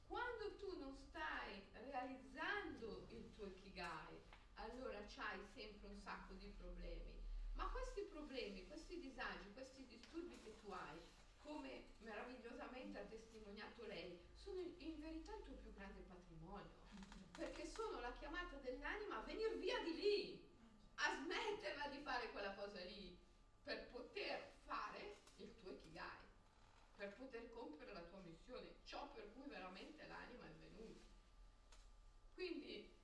[0.06, 4.20] Quando tu non stai realizzando il tuo Ikigai,
[5.20, 7.20] c'hai sempre un sacco di problemi.
[7.52, 10.98] Ma questi problemi, questi disagi, questi disturbi che tu hai,
[11.36, 16.72] come meravigliosamente ha testimoniato lei, sono in verità il tuo più grande patrimonio,
[17.36, 20.48] perché sono la chiamata dell'anima a venire via di lì,
[20.94, 23.14] a smetterla di fare quella cosa lì,
[23.62, 26.28] per poter fare il tuo Ikigai,
[26.96, 31.08] per poter compiere la tua missione, ciò per cui veramente l'anima è venuta.
[32.32, 32.98] Quindi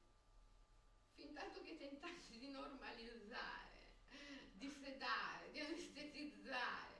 [2.07, 3.91] stato che tentassi di normalizzare,
[4.53, 6.95] di sedare, di anestetizzare.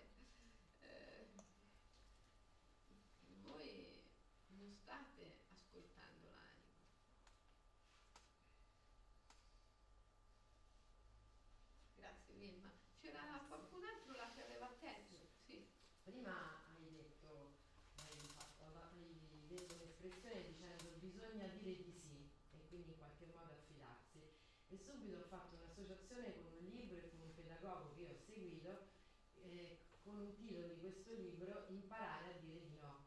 [0.81, 1.27] Eh,
[3.41, 4.03] voi
[4.49, 6.75] non state ascoltando l'anima.
[11.95, 12.73] Grazie Vilma.
[13.01, 15.29] C'era qualcun altro là che aveva chiesto?
[15.45, 15.65] Sì.
[16.03, 17.55] Prima hai detto,
[17.97, 23.53] hai, fatto, hai detto un'espressione dicendo bisogna dire di sì e quindi in qualche modo
[23.53, 24.47] affidarsi.
[24.69, 28.89] E subito ho fatto un'associazione con un libro e con un pedagogo che ho seguito,
[29.43, 33.07] eh, con un titolo di questo libro Imparare a dire di no.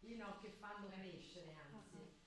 [0.00, 2.24] I no che fanno crescere anzi.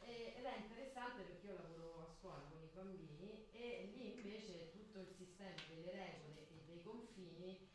[0.00, 5.00] Ed è interessante perché io lavoro a scuola con i bambini e lì invece tutto
[5.00, 7.68] il sistema delle regole e dei confini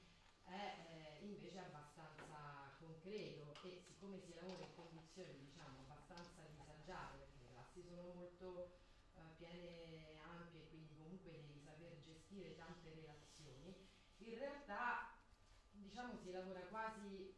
[0.43, 7.39] è eh, invece abbastanza concreto e siccome si lavora in condizioni diciamo abbastanza disagiate perché
[7.43, 8.82] le classi sono molto
[9.43, 13.75] piene ampie e quindi comunque devi saper gestire tante relazioni,
[14.17, 15.17] in realtà
[15.71, 17.35] diciamo si lavora quasi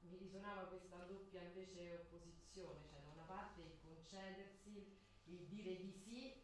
[0.00, 5.92] mi risuonava questa doppia invece opposizione, cioè da una parte il concedersi, il dire di
[5.92, 6.42] sì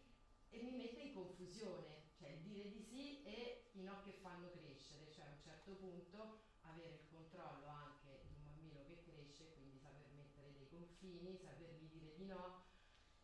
[0.49, 4.51] e mi mette in confusione, cioè il dire di sì e i no che fanno
[4.51, 9.53] crescere, cioè a un certo punto avere il controllo anche di un bambino che cresce,
[9.55, 12.69] quindi saper mettere dei confini, sapergli dire di no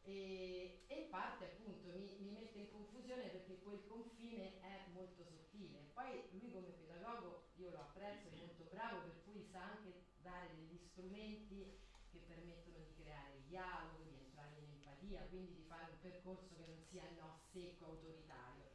[0.07, 2.71] e, e parte appunto mi, mi mette in
[3.07, 5.79] confusione perché quel confine è molto sottile.
[5.95, 10.51] Poi lui come pedagogo io lo apprezzo, è molto bravo, per cui sa anche dare
[10.57, 11.79] degli strumenti
[12.11, 16.67] che permettono di creare dialogo, di entrare in empatia, quindi di fare un percorso che
[16.67, 18.75] non sia no secco, autoritario.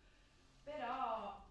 [0.63, 1.45] Però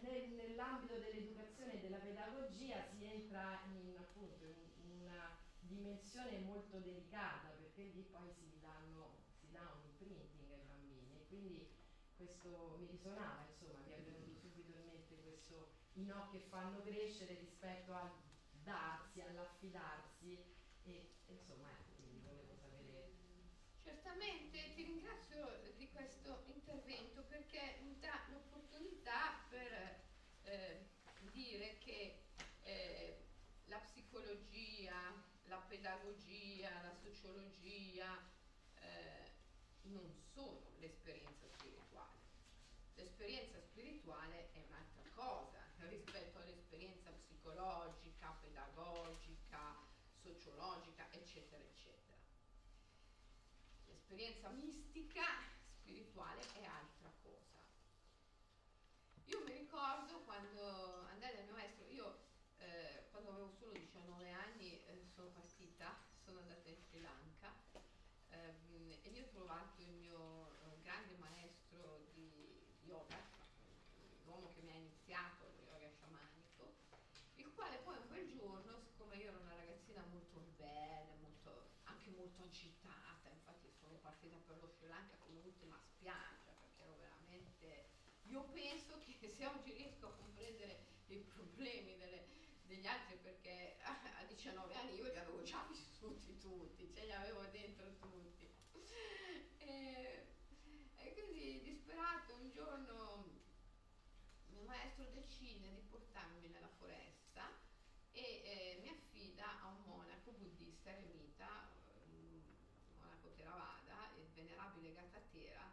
[0.00, 7.48] nel, nell'ambito dell'educazione e della pedagogia si entra in, appunto, in una dimensione molto delicata
[7.48, 11.77] perché lì poi si, danno, si dà un imprinting ai bambini e quindi
[12.18, 16.82] questo mi risonava, insomma, mi è venuto subito in mente questo i no che fanno
[16.82, 18.10] crescere rispetto al
[18.64, 20.36] darsi, all'affidarsi
[20.82, 23.12] e insomma ecco, quindi volevo sapere.
[23.80, 30.02] Certamente ti ringrazio di questo intervento perché mi dà l'opportunità per
[30.42, 30.88] eh,
[31.30, 32.24] dire che
[32.64, 33.26] eh,
[33.66, 35.14] la psicologia,
[35.44, 38.18] la pedagogia, la sociologia
[38.74, 39.30] eh,
[39.82, 40.67] non sono.
[43.18, 45.58] L'esperienza spirituale è un'altra cosa
[45.88, 49.74] rispetto all'esperienza psicologica, pedagogica,
[50.22, 52.16] sociologica, eccetera, eccetera.
[53.86, 55.24] L'esperienza mistica
[55.80, 57.58] spirituale è altra cosa.
[59.24, 62.18] Io mi ricordo quando andai dal mio maestro, io
[62.58, 65.92] eh, quando avevo solo 19 anni eh, sono partita,
[66.24, 67.52] sono andata in Sri Lanka
[68.28, 72.38] ehm, e lì ho trovato il mio eh, grande maestro di
[72.88, 73.20] yoga,
[74.24, 76.72] l'uomo che mi ha iniziato lo yoga sciamanico,
[77.36, 81.68] il quale poi un bel giorno, siccome io ero una ragazzina molto ribelle, molto,
[82.48, 87.86] agitata, infatti sono partita per lo Sri Lanka come ultima spiaggia, perché ero veramente...
[88.24, 92.26] Io penso che se oggi riesco a comprendere i problemi delle,
[92.66, 97.44] degli altri perché a 19 anni io li avevo già vissuti tutti, ce li avevo
[97.52, 98.46] dentro tutti.
[99.60, 100.24] E,
[100.96, 103.24] e quindi disperato un giorno
[104.46, 107.52] mio maestro decide di portarmi nella foresta
[108.12, 111.70] e eh, mi affida a un monaco buddista eremita,
[112.10, 112.42] un
[112.98, 115.72] monaco Theravada, il venerabile Gatatera,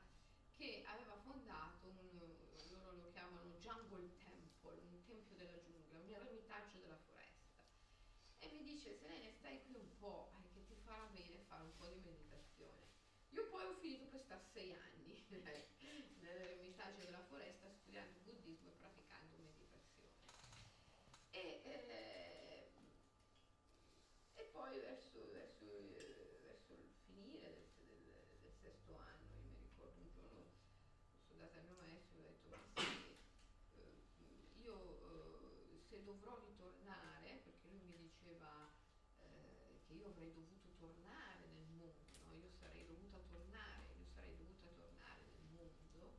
[0.58, 2.20] che aveva fondato un,
[2.70, 7.64] loro lo chiamano Jungle Temple, un tempio della giungla, un eremitaggio della foresta.
[8.40, 11.76] E mi dice, Selene, stai qui un po', eh, che ti farà bene fare un
[11.78, 12.88] po' di meditazione.
[13.32, 19.38] Io poi ho finito per stare sei anni nell'eremitaggio della foresta studiando buddismo e praticando
[19.38, 19.76] meditazione.
[21.32, 22.72] E, eh,
[24.36, 25.66] e poi verso, verso,
[26.44, 30.48] verso, il finire del, del, del, sesto anno, io mi ricordo un giorno,
[31.28, 33.16] sono andata al mio maestro e ho detto, ma sì,
[33.76, 34.76] eh, io
[35.12, 38.72] eh, se dovrò ritornare, perché lui mi diceva
[39.20, 42.34] eh, che io avrei dovuto tornare nel mondo, no?
[42.34, 46.12] io sarei dovuta tornare, io sarei dovuta tornare nel mondo,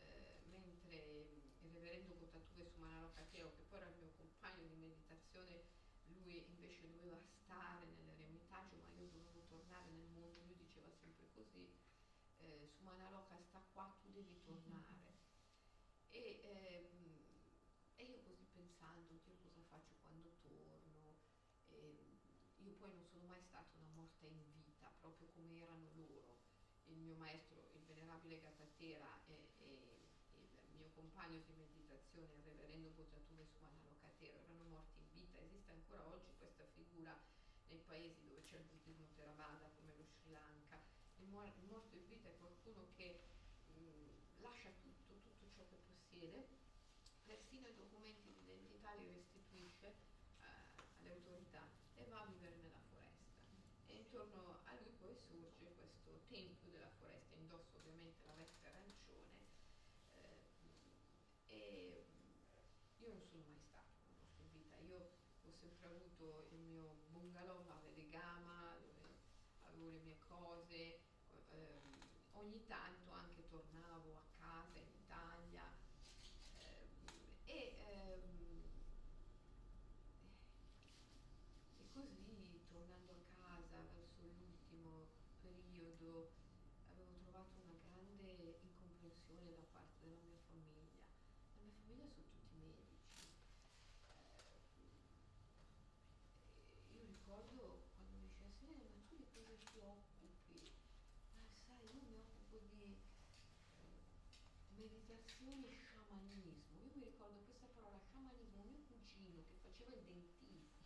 [0.00, 0.96] eh, mentre
[1.60, 2.14] il reverendo
[3.30, 5.62] Teo, che poi era il mio compagno di meditazione,
[6.06, 11.70] lui invece doveva stare nell'eremitaggio, ma io dovevo tornare nel mondo, lui diceva sempre così,
[12.38, 14.98] eh, Sumanaloka sta qua, tu devi tornare.
[16.12, 17.20] E, ehm,
[17.94, 21.14] e io così pensando, Dio cosa faccio quando torno?
[21.68, 22.18] E
[22.56, 26.38] io poi non sono mai stata una morta in vita, proprio come erano loro.
[26.86, 29.98] il mio maestro, il venerabile Gatatera e, e
[30.70, 35.38] il mio compagno di meditazione, il reverendo Bogiatore Sumanalo Catero, erano morti in vita.
[35.38, 37.16] Esiste ancora oggi questa figura
[37.66, 40.80] nei paesi dove c'è il buddismo Theravada, come lo Sri Lanka.
[41.16, 43.20] Il, muor- il morto in vita è qualcuno che
[43.66, 46.46] mh, lascia tutto, tutto ciò che possiede,
[47.24, 49.86] persino i documenti di identità li restituisce
[50.40, 50.44] eh,
[50.98, 53.28] alle autorità e va a vivere nella foresta.
[53.86, 59.46] E intorno a lui poi sorge questo tempio della foresta, indossa ovviamente la veste arancione.
[60.12, 60.48] eh,
[61.46, 62.04] e
[62.98, 65.10] io non sono mai stato un morto in vita, io
[65.42, 65.88] ho sempre
[66.20, 69.16] avuto il mio bungalow a Vedegama, dove
[69.62, 70.98] avevo le mie cose,
[71.48, 71.80] ehm,
[72.32, 75.64] ogni tanto anche tornavo a casa in Italia
[76.58, 78.62] ehm, e, ehm,
[81.78, 85.06] e così tornando a casa verso l'ultimo
[85.40, 86.28] periodo
[86.90, 90.98] avevo trovato una grande incomprensione da parte della mia famiglia.
[91.54, 93.32] La mia famiglia tutti medici.
[94.08, 94.60] Eh,
[96.94, 100.66] io ricordo quando mi diceva Silvia, ma tu di cosa ti occupi?
[101.38, 102.98] Ma sai, io mi occupo di
[103.78, 104.02] eh,
[104.74, 106.82] meditazione e sciamanismo.
[106.82, 110.82] Io mi ricordo questa parola sciamanismo, mio cugino che faceva il dentista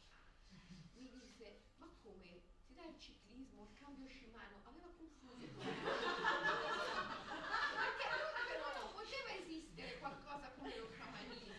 [1.01, 2.45] mi disse, ma come?
[2.67, 4.61] Ti dà il ciclismo, il cambio scimano?
[4.65, 5.65] Aveva confuso tutto.
[5.65, 5.97] Perché
[8.53, 11.53] allora non poteva esistere qualcosa come lo sciamanismo.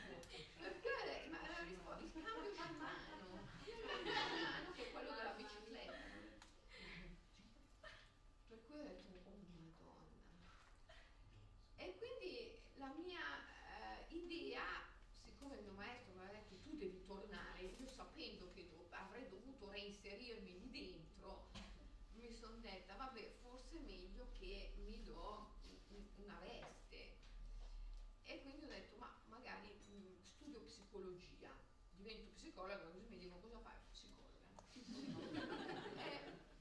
[0.62, 2.86] Perché ma la risposta, il cambio scimano,
[3.66, 5.94] il cambio scimano che è quello della bicicletta.
[8.48, 10.52] Per cui ho detto, oh madonna.
[11.78, 13.24] E quindi la mia
[13.80, 14.64] eh, idea,
[15.24, 19.28] siccome il mio maestro mi aveva detto tu devi tornare, io sapendo che do- avrei
[19.30, 21.50] dovuto reinserirmi lì dentro,
[22.14, 25.56] mi sono detta vabbè forse è meglio che mi do
[25.88, 27.16] un- una veste.
[28.24, 31.54] E quindi ho detto ma magari mh, studio psicologia,
[31.92, 33.76] divento psicologa, così mi dicono cosa fai?
[33.92, 34.54] Psicologa.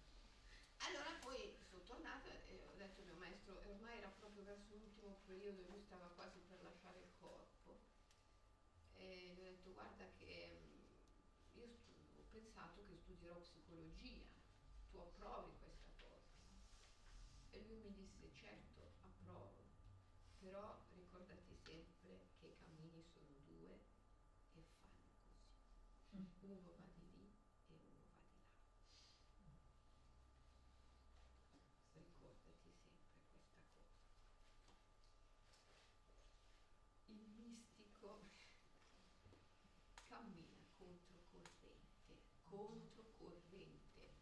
[0.78, 5.14] Allora poi sono tornata e ho detto al mio maestro, ormai era proprio verso l'ultimo
[5.24, 7.80] periodo, lui stava quasi per lasciare il corpo,
[8.92, 10.82] e gli ho detto guarda che mm,
[11.52, 11.66] io
[12.16, 14.22] ho pensato che studierò psicologia,
[14.90, 15.52] tu approvi
[17.74, 19.64] lui mi disse certo, approvo,
[20.38, 23.80] però ricordati sempre che i cammini sono due
[24.54, 25.34] e fanno così.
[26.42, 27.34] Uno va di lì
[27.66, 29.64] e uno va di là.
[31.50, 32.92] Ricordati sempre questa cosa.
[37.06, 38.30] Il mistico
[40.06, 41.80] cammina controcorrente,
[42.44, 44.14] controcorrente.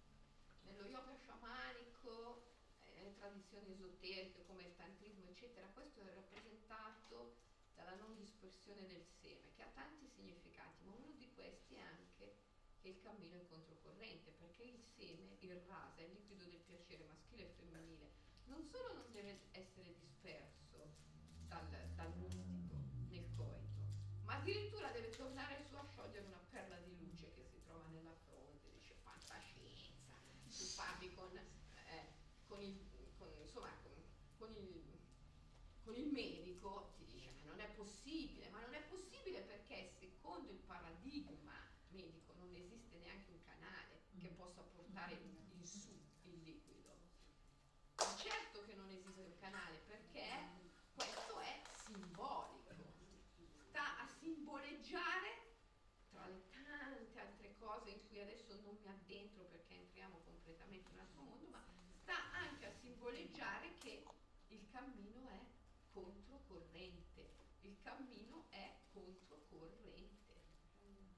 [0.62, 2.50] Nello yoga sciamanico,
[2.84, 7.36] eh, nelle tradizioni esoteriche come il tantrismo, eccetera, questo è rappresentato
[7.74, 12.36] dalla non dispersione del seme, che ha tanti significati, ma uno di questi è anche
[12.80, 17.44] che il cammino è controcorrente, perché il seme, il rasa, il liquido del piacere maschile
[17.44, 18.10] e femminile,
[18.46, 20.88] non solo non deve essere disperso
[21.46, 22.12] dal, dal
[23.08, 23.80] nel coito,
[24.24, 28.14] ma addirittura deve tornare su a sciogliere una perla di luce che si trova nella
[28.26, 29.92] fronte, dice fantascienza,
[30.48, 32.06] tu parli con, eh,
[32.46, 32.78] con il,
[33.22, 33.92] con, insomma, con,
[34.38, 34.82] con il,
[35.92, 40.50] con il medico, ti dice ma non è possibile, ma non è possibile perché secondo
[40.50, 41.52] il paradigma
[41.90, 45.92] medico non esiste neanche un canale che possa portare in, in su
[46.22, 46.96] il liquido.
[47.96, 50.30] Ma certo che non esiste un canale perché
[50.94, 52.72] questo è simbolico,
[53.68, 55.28] sta a simboleggiare
[56.08, 60.94] tra le tante altre cose in cui adesso non mi addentro perché entriamo completamente in
[60.94, 61.62] un altro mondo, ma
[62.00, 64.02] sta anche a simboleggiare che
[64.48, 65.51] il cammino è
[67.82, 70.40] cammino è controcorrente.
[70.80, 71.10] Eh,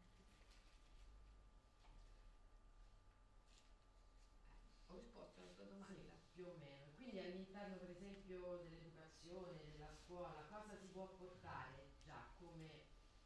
[4.86, 6.12] ho risposto alla tua domanda.
[6.32, 6.90] Più o meno.
[6.94, 12.80] Quindi all'interno per esempio dell'educazione, della scuola, cosa si può portare già come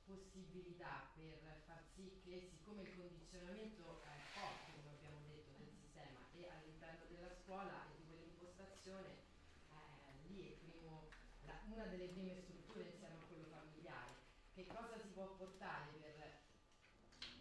[0.05, 6.27] possibilità per far sì che siccome il condizionamento è forte, come abbiamo detto, del sistema
[6.31, 9.16] e all'interno della scuola e di quell'impostazione,
[9.69, 11.05] eh, lì è primo-
[11.40, 14.16] la- una delle prime strutture insieme a quello familiare.
[14.59, 16.32] Che cosa si può portare per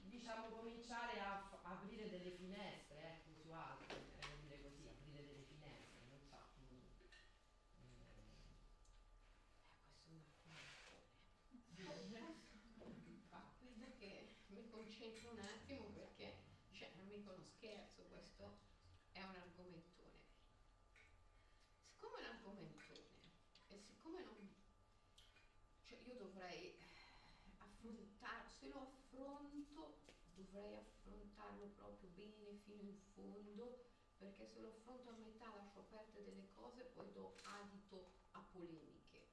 [0.05, 5.41] diciamo cominciare a f- aprire delle finestre ecco su altro, per dire così, aprire delle
[5.41, 6.37] finestre, non so.
[10.07, 10.57] mm, mm,
[11.75, 12.23] Eh, questo è un
[12.61, 13.21] argomento.
[13.27, 16.37] Fa, aspetta che mi concentro un attimo perché
[16.71, 18.53] cioè, non mica uno scherzo, questo
[19.11, 20.25] è un argomentone.
[21.79, 23.31] siccome l'argomentone
[23.67, 24.47] e siccome non...
[25.83, 26.73] cioè io dovrei
[27.57, 30.13] affrontare, se lo affronto
[30.57, 33.85] dovrei affrontarlo proprio bene fino in fondo
[34.17, 39.27] perché se lo affronto a metà lascio aperte delle cose poi do adito a polemiche.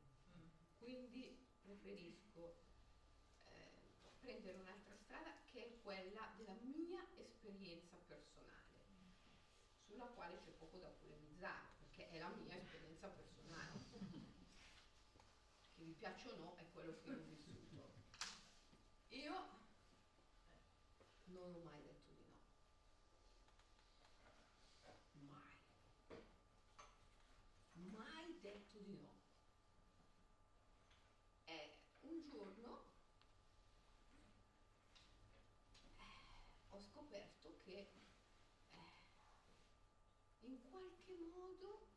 [0.79, 2.57] Quindi preferisco
[3.47, 8.85] eh, prendere un'altra strada che è quella della mia esperienza personale,
[9.87, 13.73] sulla quale c'è poco da polemizzare, perché è la mia esperienza personale.
[15.75, 17.93] Che vi piaccia o no, è quello che ho vissuto.
[19.09, 19.54] Io
[21.45, 22.41] non ho mai detto di no.
[25.29, 25.57] Mai.
[27.91, 29.13] Mai detto di no.
[31.45, 32.85] E un giorno
[35.99, 36.03] eh,
[36.71, 37.91] ho scoperto che
[38.71, 38.91] eh,
[40.41, 41.89] in qualche modo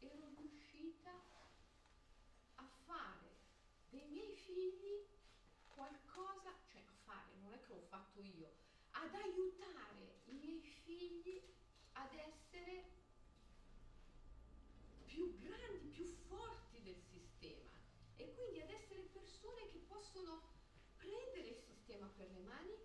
[0.00, 1.12] ero riuscita
[2.56, 3.36] a fare
[3.90, 5.06] dei miei figli
[5.80, 8.54] qualcosa, cioè a fare, non è che l'ho fatto io,
[8.92, 11.42] ad aiutare i miei figli
[11.92, 12.84] ad essere
[15.06, 17.74] più grandi, più forti del sistema
[18.16, 20.40] e quindi ad essere persone che possono
[20.96, 22.76] prendere il sistema per le mani,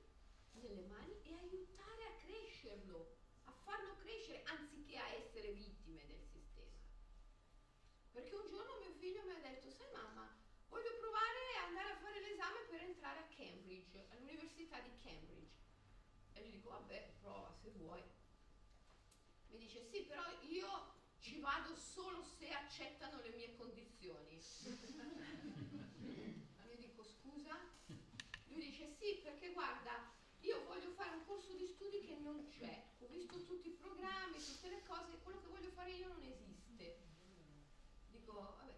[0.54, 6.82] nelle mani e aiutare a crescerlo, a farlo crescere anziché a essere vittime del sistema.
[8.12, 10.36] Perché un giorno mio figlio mi ha detto, sai mamma,
[10.70, 14.08] voglio provare a andare a fare l'esame per entrare a Cambridge,
[14.66, 15.54] all'università di Cambridge.
[16.34, 18.02] E gli dico, vabbè, prova se vuoi.
[19.50, 24.42] Mi dice, sì, però io ci vado solo se accettano le mie condizioni.
[26.66, 27.58] Io dico, scusa?
[28.48, 30.12] Lui dice, sì, perché guarda,
[30.42, 32.84] io voglio fare un corso di studi che non c'è.
[33.00, 37.00] Ho visto tutti i programmi, tutte le cose, quello che voglio fare io non esiste.
[38.08, 38.74] Dico, vabbè,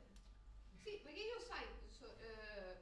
[0.83, 2.77] sì, perché io, sai, so- eh,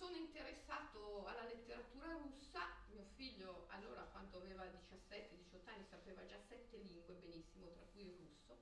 [0.00, 5.86] sono interessato alla letteratura russa, mio figlio allora quando aveva 17-18 anni
[6.70, 8.56] sette lingue benissimo, tra cui il russo,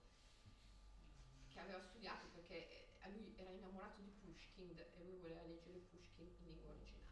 [1.53, 5.79] che aveva studiato perché eh, a lui era innamorato di Pushkin e lui voleva leggere
[5.91, 7.07] Pushkin in lingua originale.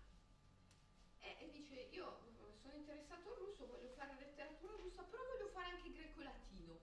[1.20, 5.48] E, e dice, io eh, sono interessato al russo, voglio fare letteratura russa, però voglio
[5.48, 6.81] fare anche greco e latino.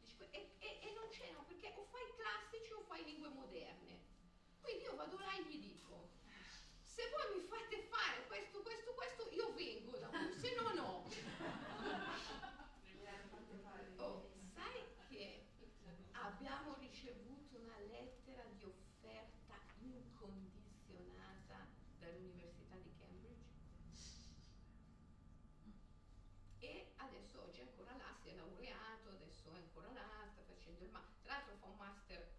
[0.00, 4.04] Dice, e, e- e non c'è, no, perché o fai classici o fai lingue moderne.
[4.60, 6.10] Quindi io vado là e gli dico,
[6.82, 11.06] se voi mi fate fare questo, questo, questo, io vengo da voi, se no no.
[14.00, 15.44] Oh, sai che
[16.12, 21.66] abbiamo ricevuto una lettera di offerta incondizionata
[21.98, 23.50] dall'Università di Cambridge?
[26.58, 28.34] E adesso oggi è ancora là, si è
[29.58, 29.90] ancora
[30.32, 31.20] sta facendo il master.
[31.22, 32.32] Tra l'altro fa un master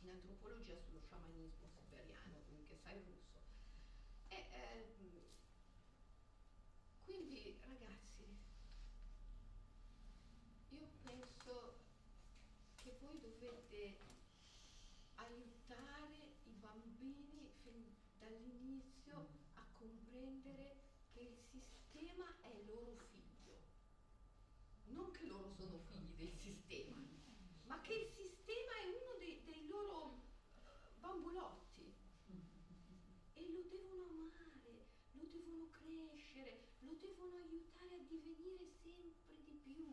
[0.00, 3.40] in antropologia sullo sciamanismo siberiano, quindi che sa il russo.
[4.28, 5.20] E, ehm,
[7.04, 8.24] quindi ragazzi,
[10.70, 11.78] io penso
[12.76, 13.98] che voi dovete
[15.14, 20.76] aiutare i bambini fin dall'inizio a comprendere
[21.12, 23.56] che il sistema è loro figlio.
[24.86, 26.96] Non che loro sono figli del sistema,
[27.66, 30.22] ma che il sistema è uno dei, dei loro
[30.56, 31.94] eh, bambulotti
[33.34, 39.86] e lo devono amare, lo devono crescere, lo devono aiutare a divenire sempre di più,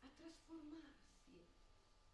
[0.00, 1.46] a trasformarsi.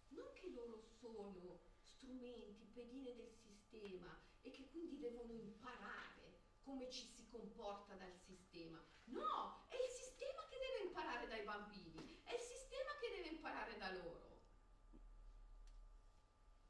[0.09, 7.07] Non che loro sono strumenti, pedine del sistema e che quindi devono imparare come ci
[7.07, 8.83] si comporta dal sistema.
[9.05, 13.77] No, è il sistema che deve imparare dai bambini, è il sistema che deve imparare
[13.79, 14.43] da loro.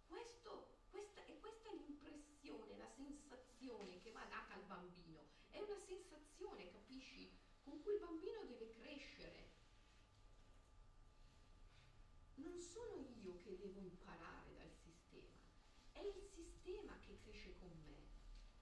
[0.06, 5.24] Questo, questa, e questa è l'impressione, la sensazione che va data al bambino.
[5.48, 7.30] È una sensazione, capisci,
[7.62, 9.52] con cui il bambino deve crescere.
[12.34, 15.38] Non sono io che devo imparare dal sistema,
[15.92, 18.04] è il sistema che cresce con me,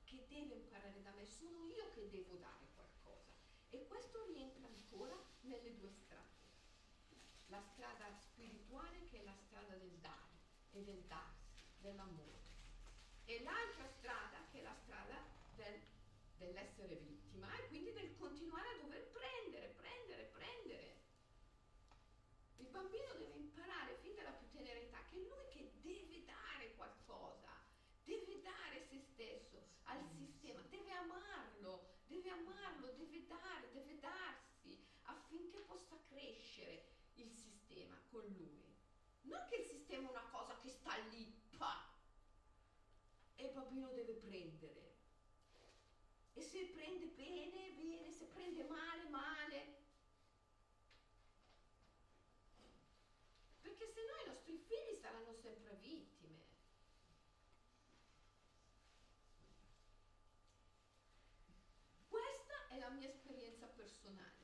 [0.05, 3.35] che deve imparare da me, sono io che devo dare qualcosa.
[3.71, 6.31] E questo rientra ancora nelle due strade.
[7.49, 10.39] La strada spirituale che è la strada del dare
[10.71, 12.41] e del darsi, dell'amore.
[13.25, 15.19] E l'altra strada che è la strada
[15.57, 15.83] del-
[16.39, 21.01] dell'essere vittima e quindi del continuare a dover prendere, prendere, prendere.
[22.59, 26.75] Il bambino deve imparare fin dalla più tenera età che è lui che deve dare
[26.75, 27.51] qualcosa,
[28.05, 35.61] deve dare se stesso al sistema, deve amarlo, deve amarlo, deve dare, deve darsi affinché
[35.61, 38.61] possa crescere il sistema con lui.
[39.23, 41.93] Non che il sistema è una cosa che sta lì, pa,
[43.43, 44.91] e il bambino deve prendere.
[46.35, 49.81] E se prende bene, bene, se prende male, male.
[53.61, 56.41] Perché se no i nostri figli saranno sempre vittime.
[62.09, 64.41] Questa è la mia esperienza personale.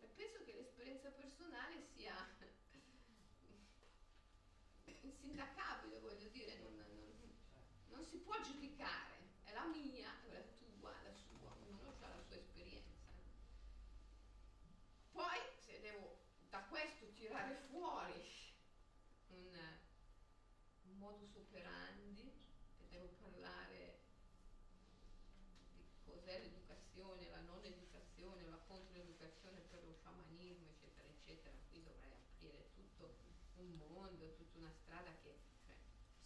[0.00, 2.36] E penso che l'esperienza personale sia
[5.38, 7.36] insindacabile, voglio dire, non, non-
[7.90, 12.20] non si può giudicare, è la mia, è la tua, la sua, ognuno ha la
[12.26, 12.98] sua esperienza.
[15.12, 16.18] Poi se devo
[16.50, 18.20] da questo tirare fuori
[19.28, 19.54] un,
[20.82, 22.32] un modus operandi
[22.80, 23.98] e devo parlare
[25.36, 32.12] di cos'è l'educazione, la non educazione, la controeducazione per lo sciamanismo, eccetera, eccetera, qui dovrei
[32.12, 33.14] aprire tutto
[33.58, 35.27] un mondo, tutta una strada che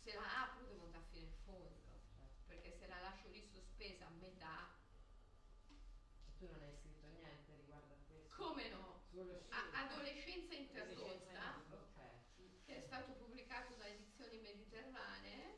[0.03, 2.01] se la apro devo andare fino in fondo,
[2.47, 4.69] perché se la lascio lì sospesa a metà,
[6.39, 8.35] Tu non hai scritto niente riguardo a questo?
[8.35, 9.01] come no?
[9.11, 12.65] Sullo sci- A- adolescenza interrotta, Ok.
[12.65, 15.55] che è stato pubblicato da Edizioni Mediterranee,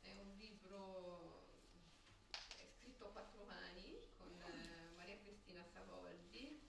[0.00, 1.50] è un libro
[2.56, 6.60] è scritto a quattro mani con eh, Maria Cristina Savoldi,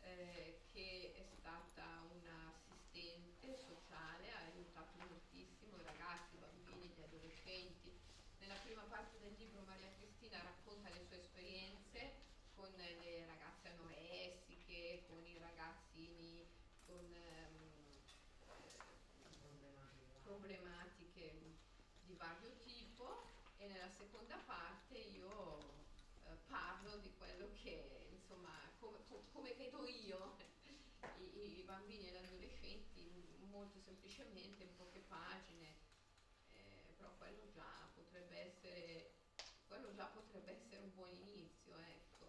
[0.00, 7.96] eh, che è stata un'assistente sociale, ha aiutato moltissimo i ragazzi, i bambini, gli adolescenti.
[8.38, 15.02] Nella prima parte del libro Maria Cristina racconta le sue esperienze con le ragazze anoressiche,
[15.06, 16.46] con i ragazzini
[16.86, 17.76] con ehm,
[19.40, 20.18] Problematica.
[20.22, 21.56] problematiche di
[22.18, 23.26] vario tipo
[23.56, 25.58] e nella seconda parte io
[26.24, 30.36] eh, parlo di quello che insomma come, co- come vedo io
[31.16, 35.76] i, i bambini e gli adolescenti molto semplicemente in poche pagine
[36.52, 39.16] eh, però quello già potrebbe essere
[39.68, 42.26] quello già potrebbe essere un buon inizio ecco.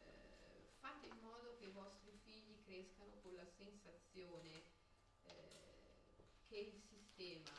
[0.00, 4.62] Eh, fate in modo che i vostri figli crescano con la sensazione
[5.22, 5.94] eh,
[6.48, 7.52] che il sistema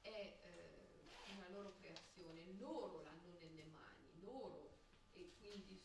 [0.00, 4.74] è eh, una loro creazione, loro l'hanno nelle mani, loro
[5.14, 5.80] e quindi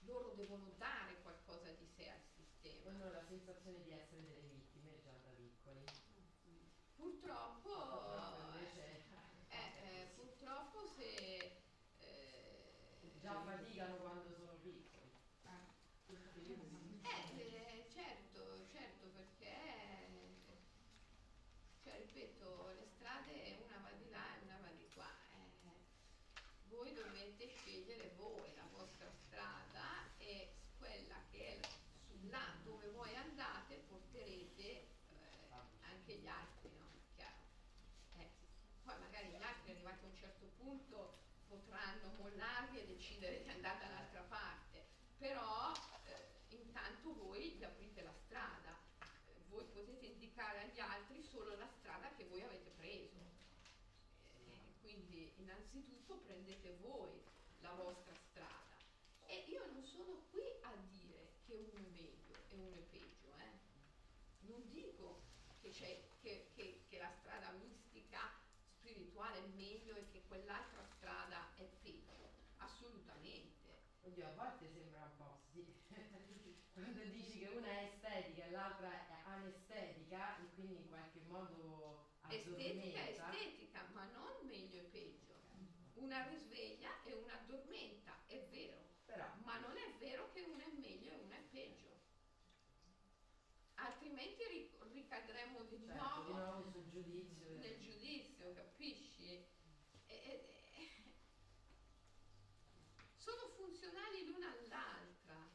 [0.00, 2.90] loro devono dare qualcosa di sé al sistema.
[2.90, 5.84] Hanno la sensazione di essere delle vittime già da piccoli.
[6.96, 9.04] Purtroppo, Purtroppo invece
[9.48, 11.62] eh, eh, purtroppo se
[11.98, 15.08] eh, già faticano quando sono piccoli.
[17.02, 19.56] Eh, eh, certo, certo, perché,
[21.82, 25.08] cioè, ripeto, le strade una va di là e una va di qua.
[25.32, 25.72] eh.
[26.68, 31.68] voi dovete scegliere voi la vostra strada e quella che è
[32.06, 34.88] su là dove voi andate porterete eh,
[35.82, 36.86] anche gli altri, no?
[37.14, 37.36] Chiaro.
[38.16, 38.28] Eh,
[38.84, 41.18] poi magari gli altri arrivati a un certo punto
[41.70, 44.84] potranno mollarvi e decidere di andare dall'altra parte,
[45.18, 45.72] però
[46.04, 48.76] eh, intanto voi gli aprite la strada,
[49.28, 53.18] Eh, voi potete indicare agli altri solo la strada che voi avete preso.
[54.34, 57.22] Eh, quindi innanzitutto prendete voi
[57.60, 58.74] la vostra strada.
[59.26, 63.36] E io non sono qui a dire che uno è meglio e uno è peggio,
[63.38, 63.52] eh.
[64.40, 65.22] Non dico
[65.60, 68.20] che, che, che- che la strada mistica,
[68.80, 72.28] spirituale è meglio e che quell'altra strada è peggio.
[72.58, 73.80] Assolutamente.
[74.02, 75.64] Oddio, a volte sembra un po' sì.
[76.72, 82.08] Quando dici che una è estetica e l'altra è anestetica e quindi in qualche modo
[82.28, 85.38] Estetica è estetica, ma non meglio e peggio.
[85.94, 88.88] Una risveglia e una addormenta, è vero.
[89.04, 91.98] Però Ma non è vero che una è meglio e una è peggio.
[93.74, 96.88] Altrimenti ri- ricadremo di certo, nuovo di nuovo sul
[97.78, 99.32] giudizio, capisci?
[99.32, 99.44] E-
[100.06, 100.44] e-
[100.74, 101.12] e-
[103.16, 105.48] sono funzionali l'una all'altra.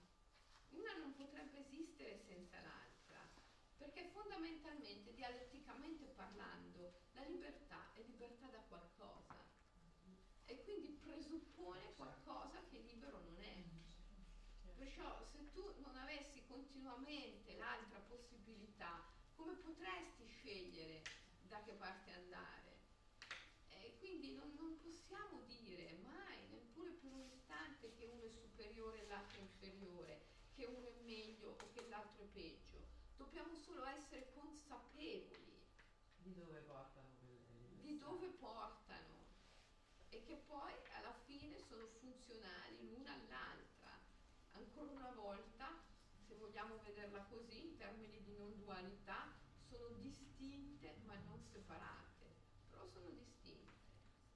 [0.70, 3.26] Una non potrebbe esistere senza l'altra,
[3.78, 9.44] perché fondamentalmente, dialetticamente parlando, la libertà è libertà da qualcosa
[10.46, 13.64] e quindi presuppone qualcosa che libero non è.
[14.74, 16.44] Perciò se tu non avessi
[17.16, 19.02] continuamente l'altra possibilità,
[19.36, 21.02] come potresti scegliere
[21.48, 22.74] da che parte andare?
[23.70, 29.04] E quindi non, non possiamo dire mai, neppure per un istante, che uno è superiore
[29.04, 30.26] e l'altro è inferiore,
[30.56, 32.84] che uno è meglio o che l'altro è peggio.
[33.16, 35.64] Dobbiamo solo essere consapevoli
[36.18, 37.14] Di dove portano
[37.82, 39.26] di dove portano
[40.10, 40.74] e che poi
[47.16, 49.32] metterla così in termini di non dualità,
[49.70, 52.26] sono distinte ma non separate,
[52.70, 53.74] però sono distinte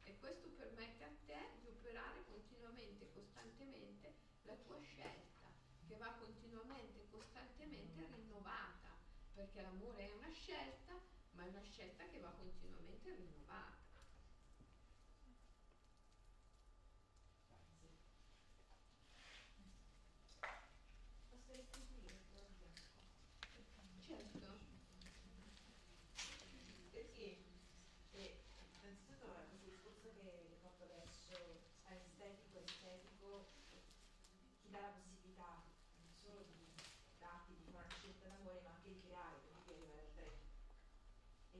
[0.04, 5.52] e questo permette a te di operare continuamente costantemente la tua scelta,
[5.88, 8.96] che va continuamente costantemente rinnovata,
[9.34, 10.94] perché l'amore è una scelta,
[11.32, 13.79] ma è una scelta che va continuamente rinnovata.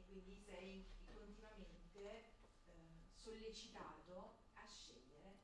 [0.10, 0.84] quindi sei
[1.14, 2.34] continuamente
[2.66, 2.74] eh,
[3.14, 5.38] sollecitato a scegliere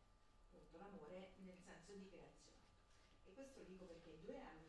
[0.72, 2.58] l'amore nel senso di creazione.
[3.26, 4.65] E questo lo dico perché due anni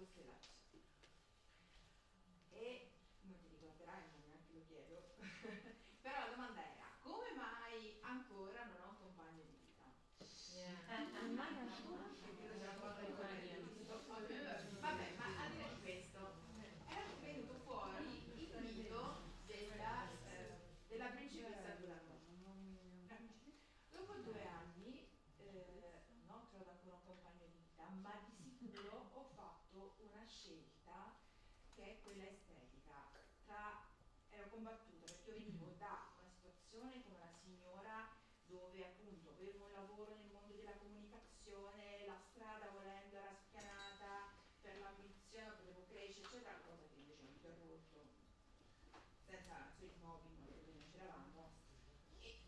[0.00, 0.59] Poselach.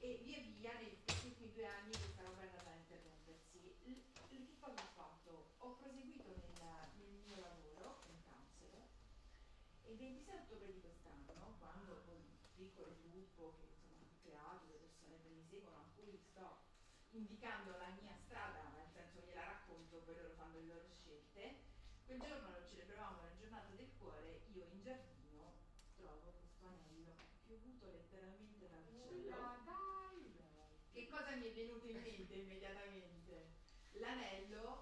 [0.03, 3.59] e via via negli ultimi due anni questa roba è andata a interrompersi.
[3.87, 5.55] L- che cosa ho fatto?
[5.59, 8.83] Ho proseguito nella, nel mio lavoro in counselor
[9.83, 14.67] e il 26 ottobre di quest'anno, quando con un piccolo gruppo che insomma, ho creato,
[14.67, 16.67] le persone che mi seguono, a cui sto
[17.11, 21.63] indicando la mia strada, nel senso gliela racconto, poi loro fanno le loro scelte,
[22.07, 22.62] quel giorno
[31.53, 33.51] venuto in mente immediatamente.
[33.93, 34.82] L'anello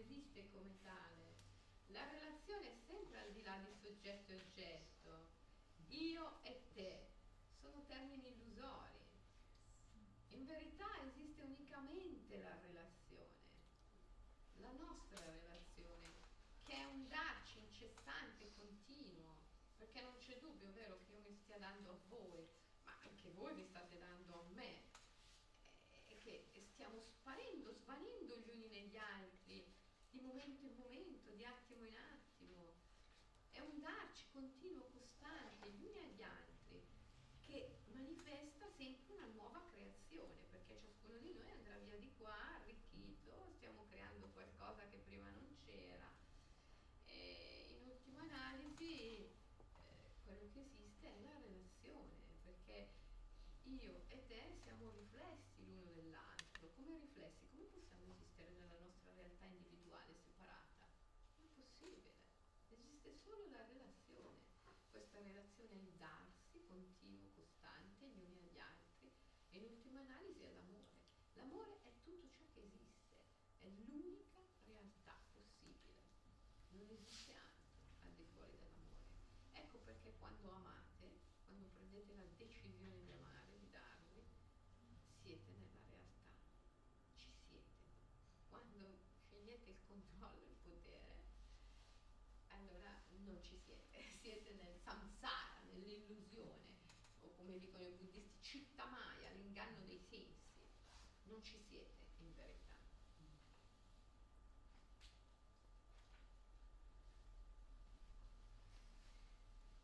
[0.00, 1.36] esiste come tale.
[1.88, 5.28] La relazione è sempre al di là di soggetto e oggetto.
[5.88, 6.39] Io
[63.30, 64.42] solo la relazione,
[64.90, 69.06] questa relazione è il darsi continuo, costante gli uni agli altri
[69.50, 70.98] e in ultima analisi è l'amore.
[71.34, 73.14] L'amore è tutto ciò che esiste,
[73.60, 75.94] è l'unica realtà possibile,
[76.74, 77.70] non esiste altro
[78.02, 78.98] al di fuori dell'amore.
[79.52, 81.06] Ecco perché quando amate,
[81.46, 83.19] quando prendete la decisione di amare,
[93.30, 96.78] non ci siete, siete nel samsara, nell'illusione,
[97.20, 100.66] o come dicono i buddisti, cittamaya, l'inganno dei sensi.
[101.24, 102.68] Non ci siete in verità.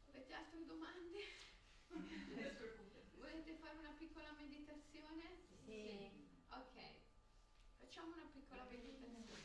[0.09, 1.19] Avete altre domande?
[3.17, 5.37] Volete fare una piccola meditazione?
[5.65, 5.65] Sì.
[5.65, 6.11] sì.
[6.49, 6.81] Ok,
[7.77, 9.36] facciamo una piccola meditazione.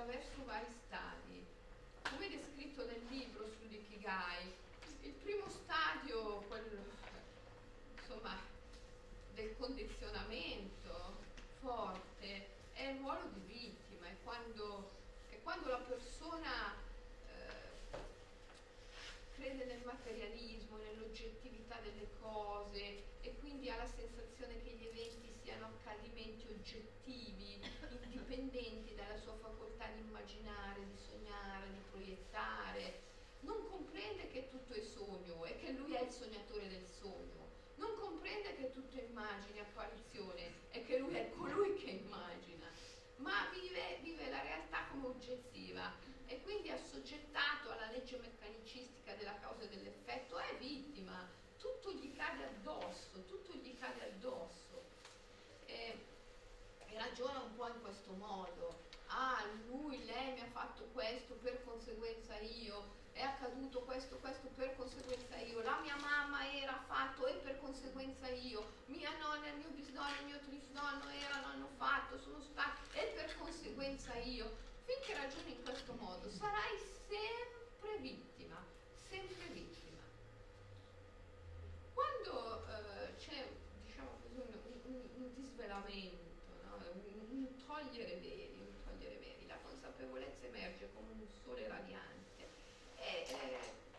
[0.00, 1.44] attraverso vari stadi.
[2.08, 4.50] Come descritto nel libro sull'Ikigai,
[5.02, 6.84] il primo stadio, quello
[7.98, 8.40] insomma,
[9.34, 11.18] del condizionamento
[11.60, 14.90] forte, è il ruolo di vittima, è quando,
[15.28, 16.74] è quando la persona
[17.26, 17.98] eh,
[19.34, 25.29] crede nel materialismo, nell'oggettività delle cose e quindi ha la sensazione che gli eventi
[25.60, 27.60] siano accadimenti oggettivi,
[28.04, 33.00] indipendenti dalla sua facoltà di immaginare, di sognare, di proiettare.
[33.40, 37.48] Non comprende che tutto è sogno e che lui è il sognatore del sogno.
[37.76, 42.66] Non comprende che tutto è immagine, apparizione e che lui è colui che immagina.
[43.16, 45.92] Ma vive, vive la realtà come oggettiva
[46.24, 51.28] e quindi assoggettato alla legge meccanicistica della causa e dell'effetto è vittima.
[51.58, 54.59] Tutto gli cade addosso, tutto gli cade addosso
[57.00, 58.76] Ragiona un po' in questo modo.
[59.06, 64.76] Ah, lui, lei mi ha fatto questo, per conseguenza io, è accaduto questo, questo, per
[64.76, 69.70] conseguenza io, la mia mamma era fatto e per conseguenza io, mia nonna, il mio
[69.70, 74.54] bisnonno, il mio trisnonno erano, hanno fatto, sono stati e per conseguenza io.
[74.84, 76.76] Finché ragioni in questo modo sarai
[77.08, 78.62] sempre vittima,
[79.08, 80.02] sempre vittima.
[81.94, 83.48] Quando eh, c'è
[83.86, 86.19] diciamo un, un, un disvelamento,
[87.70, 92.42] togliere veri, un togliere veri, la consapevolezza emerge come un sole radiante
[92.98, 93.58] e eh,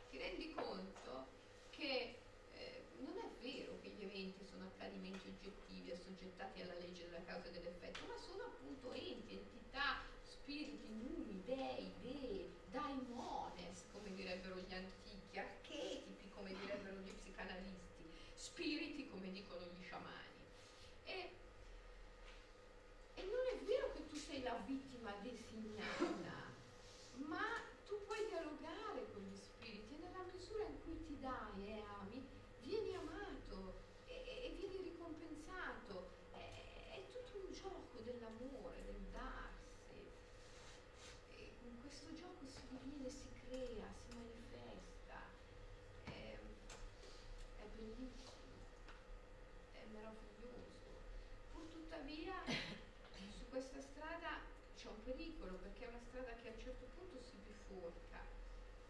[0.10, 1.26] ti rendi conto
[1.69, 2.15] che
[2.52, 7.48] eh, non è vero che gli eventi sono accadimenti oggettivi assoggettati alla legge della causa
[7.48, 14.73] e dell'effetto, ma sono appunto enti, entità, spiriti, numi, dei, dei, daimones, come direbbero gli
[14.73, 18.03] antichi, archetipi, come direbbero gli psicanalisti,
[18.35, 20.43] spiriti, come dicono gli sciamani.
[21.06, 21.30] E,
[23.15, 23.61] e non è
[24.41, 26.49] vero che tu sei la vittima designata,
[27.27, 31.84] ma tu puoi dialogare con gli spiriti e nella misura in cui ti dai e
[31.99, 32.27] ami,
[32.61, 33.73] vieni amato
[34.07, 36.09] e, e- e vieni ricompensato.
[36.31, 40.09] È, è tutto un gioco dell'amore, del darsi.
[41.30, 45.19] E in questo gioco si diviene, si crea, si manifesta.
[46.05, 46.38] È,
[47.57, 48.57] è bellissimo,
[49.73, 50.89] è meraviglioso.
[51.51, 52.34] Pur tuttavia
[53.38, 54.39] su questa strada
[54.76, 58.19] c'è un pericolo perché è una strada che a un certo punto si biforca.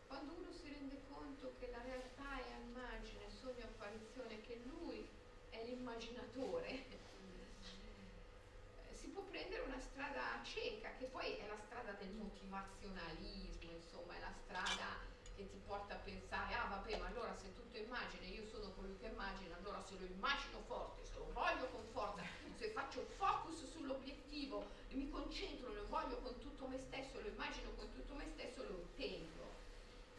[0.07, 5.07] Quando uno si rende conto che la realtà è a immagine, sogno, apparizione, che lui
[5.81, 6.85] è l'immaginatore, eh,
[8.93, 14.19] si può prendere una strada cieca, che poi è la strada del motivazionalismo, insomma, è
[14.19, 14.99] la strada
[15.35, 18.69] che ti porta a pensare, ah vabbè, ma allora se tutto è immagine, io sono
[18.73, 22.21] colui che immagina, allora se lo immagino forte, se lo voglio con forza,
[22.55, 27.71] se faccio focus sull'obiettivo e mi concentro, lo voglio con tutto me stesso, lo immagino
[27.75, 29.40] con tutto me stesso, lo ottengo.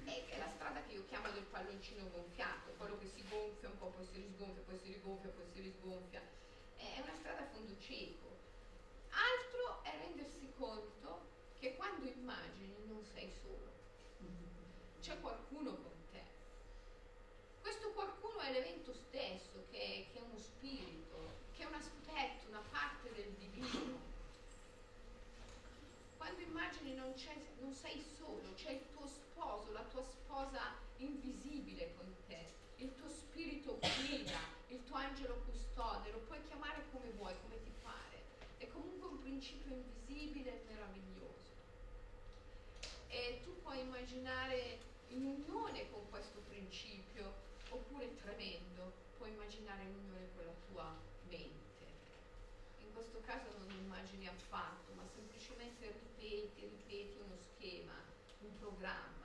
[0.05, 3.87] È la strada che io chiamo del palloncino gonfiato, quello che si gonfia un po',
[3.87, 6.21] poi si risgonfia, poi si rigonfia, poi si risgonfia.
[6.77, 8.37] È una strada a fondo cieco.
[9.11, 11.21] Altro è rendersi conto
[11.61, 13.71] che quando immagini non sei solo,
[15.01, 16.23] c'è qualcuno con te.
[17.61, 21.17] Questo qualcuno è l'evento stesso, che è, che è uno spirito,
[21.55, 24.01] che è un aspetto, una parte del divino.
[26.17, 27.15] Quando immagini non,
[27.61, 28.92] non sei solo, c'è il
[30.43, 32.45] sposa invisibile con te,
[32.77, 37.71] il tuo spirito guida, il tuo angelo custode, lo puoi chiamare come vuoi, come ti
[37.81, 38.19] pare.
[38.59, 41.55] È comunque un principio invisibile e meraviglioso.
[43.07, 44.79] E tu puoi immaginare
[45.11, 47.33] in unione con questo principio,
[47.71, 50.97] oppure tremendo, puoi immaginare in unione con la tua
[51.29, 51.87] mente.
[52.81, 57.95] In questo caso non immagini affatto, ma semplicemente ripeti, ripeti uno schema,
[58.41, 59.22] un programma,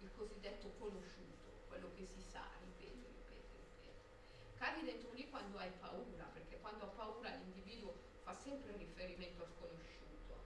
[0.00, 4.58] il cosiddetto conosciuto, quello che si sa, ripeti, ripeti, ripeti.
[4.58, 9.54] Cadi dentro lì quando hai paura, perché quando ha paura l'individuo fa sempre riferimento al
[9.58, 10.40] conosciuto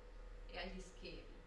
[0.51, 1.43] e agli schemi.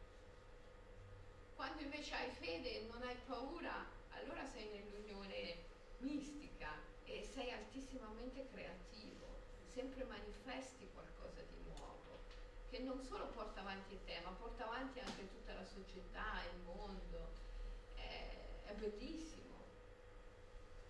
[1.55, 5.65] Quando invece hai fede e non hai paura, allora sei nell'unione
[5.99, 6.71] mistica
[7.03, 12.19] e sei altissimamente creativo, sempre manifesti qualcosa di nuovo,
[12.69, 17.46] che non solo porta avanti te, ma porta avanti anche tutta la società, il mondo.
[18.67, 19.55] È, bellissimo.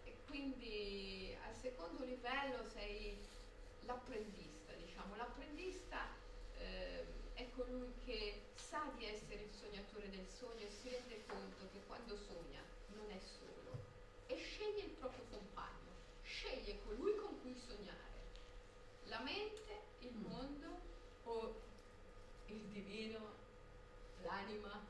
[0.04, 3.18] E quindi al secondo livello sei
[3.82, 5.16] l'apprendista, diciamo.
[5.16, 6.10] L'apprendista
[6.58, 11.70] eh, è colui che sa di essere il sognatore del sogno e si rende conto
[11.72, 12.62] che quando sogna
[12.96, 13.72] non è solo
[14.26, 15.94] e sceglie il proprio compagno,
[16.24, 17.96] sceglie colui con cui sognare.
[19.06, 20.80] La mente, il mondo
[21.24, 21.54] o
[22.48, 23.20] il divino,
[24.24, 24.87] l'anima.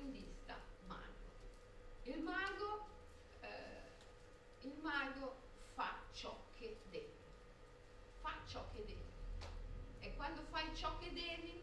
[0.00, 0.24] in
[0.86, 1.30] mago.
[2.04, 2.86] Il mago,
[3.40, 5.36] eh, il mago
[5.74, 7.12] fa ciò che deve,
[8.20, 9.08] fa ciò che deve.
[10.00, 11.62] E quando fai ciò che devi,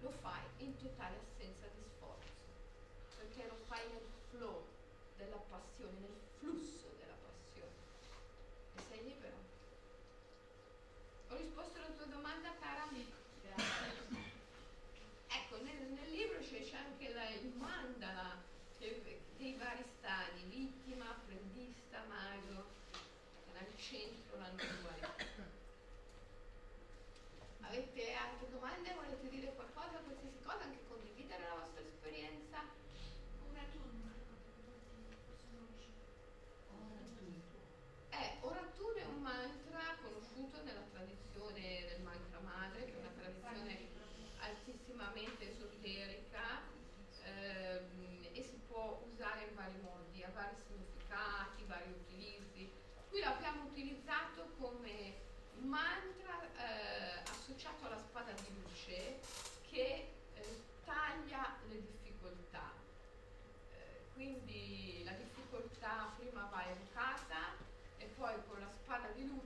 [0.00, 2.32] lo fai in totale assenza di sforzo,
[3.16, 4.64] perché lo fai nel flow
[5.16, 6.27] della passione, nel
[18.00, 18.47] dara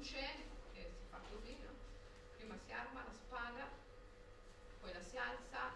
[0.02, 0.18] luce,
[0.74, 1.70] eh, si fa così, no?
[2.34, 3.68] prima si arma la spada,
[4.80, 5.70] poi la si alza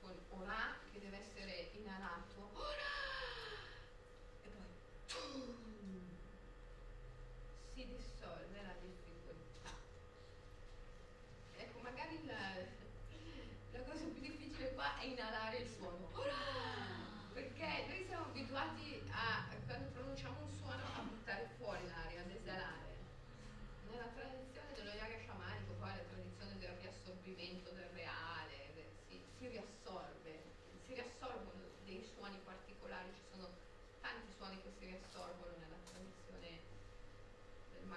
[0.00, 2.31] con Orà che deve essere inalato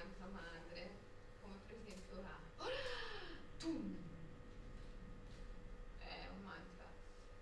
[0.05, 0.89] branca madre,
[1.41, 2.37] come per esempio la
[3.57, 3.97] Tum.
[5.97, 6.85] È un mantra.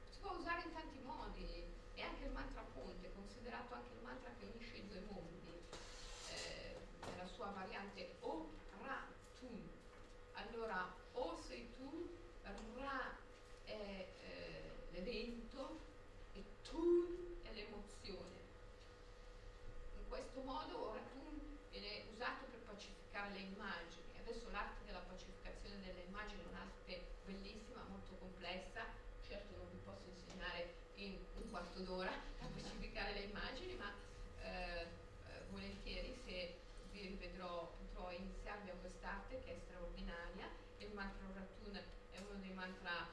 [0.10, 1.64] Si può usare in tanti modi,
[1.96, 5.62] è anche il mantra ponte, considerato anche il mantra che unisce i due mondi,
[6.30, 6.78] eh,
[7.12, 8.13] nella sua variante
[31.84, 33.92] mezz'ora da pacificare le immagini, ma
[34.42, 34.88] eh, eh,
[35.52, 36.56] volentieri se
[36.92, 40.48] vi rivedrò potrò iniziarvi a quest'arte che è straordinaria.
[40.78, 41.76] Il mantra Ratun
[42.12, 43.08] è uno dei mantra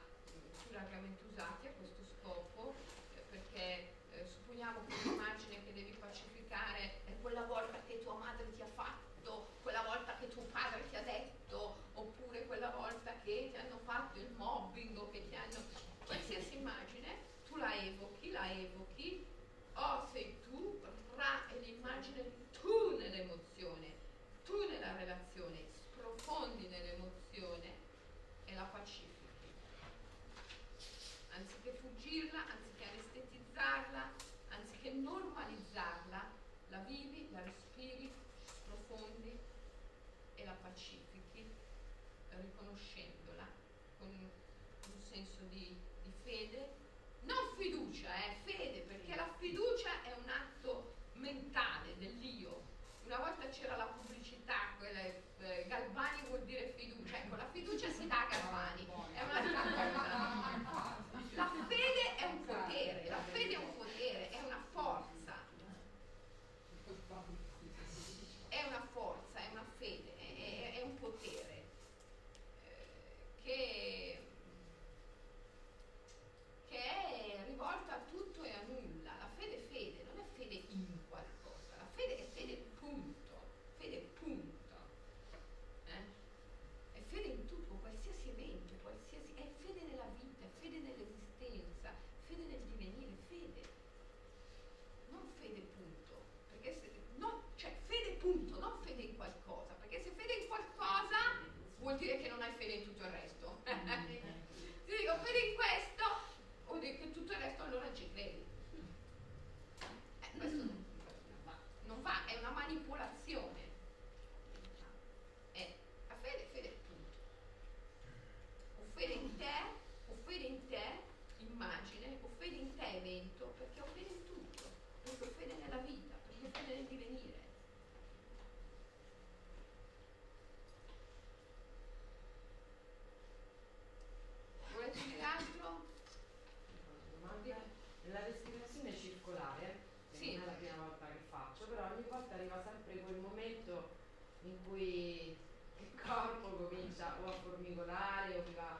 [144.43, 145.37] in cui
[145.79, 148.79] il corpo comincia o a formicolare o va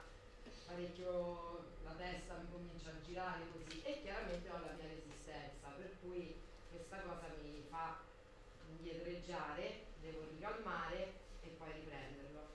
[0.65, 5.91] parecchio la testa mi comincia a girare così e chiaramente ho la mia resistenza, per
[6.01, 6.39] cui
[6.69, 7.99] questa cosa mi fa
[8.69, 11.13] indietreggiare, devo ricalmare
[11.43, 12.47] e poi riprenderlo.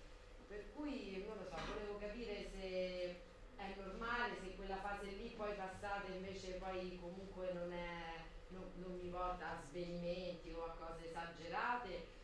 [0.48, 3.20] Per cui non lo so, volevo capire se
[3.56, 8.96] è normale, se quella fase lì poi passata invece poi comunque non, è, non, non
[8.96, 12.15] mi porta a svenimenti o a cose esagerate,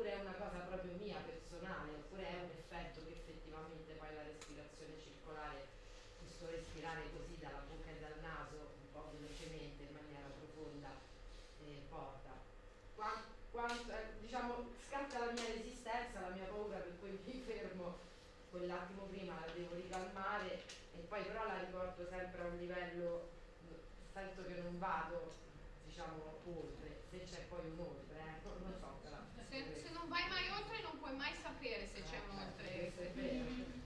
[0.00, 4.24] oppure è una cosa proprio mia personale, oppure è un effetto che effettivamente poi la
[4.24, 5.68] respirazione circolare,
[6.16, 10.88] questo respirare così dalla bocca e dal naso, un po' velocemente, in maniera profonda,
[11.68, 12.32] eh, porta.
[12.96, 18.00] Qua- quanto- eh, diciamo, scatta la mia resistenza, la mia paura, per cui mi fermo
[18.48, 20.64] quell'attimo prima, la devo ricalmare
[20.96, 23.28] e poi però la riporto sempre a un livello,
[24.16, 25.28] sento che non vado,
[26.00, 29.18] diciamo, oltre, se c'è poi un oltre, eh, non so, però.
[29.48, 32.68] Se, se non vai mai oltre non puoi mai sapere se c'è un oltre.
[32.72, 33.78] Questo è vero.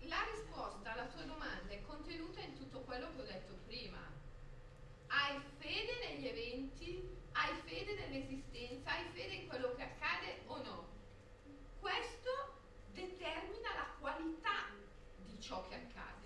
[0.00, 4.10] La risposta alla tua domanda è contenuta in tutto quello che ho detto prima.
[5.06, 7.18] Hai fede negli eventi?
[7.32, 8.90] Hai fede nell'esistenza?
[8.90, 10.88] Hai fede in quello che accade o no?
[11.80, 12.60] Questo
[12.92, 14.68] determina la qualità
[15.24, 16.21] di ciò che accade.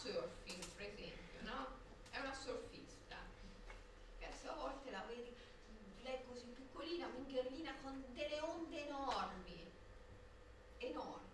[0.00, 1.66] Surfing, per esempio, no?
[2.10, 2.88] È una surfista.
[4.42, 5.32] A volte la vedi,
[6.02, 9.70] lei così piccolina, minghierlina, con delle onde enormi.
[10.78, 11.28] Enormi.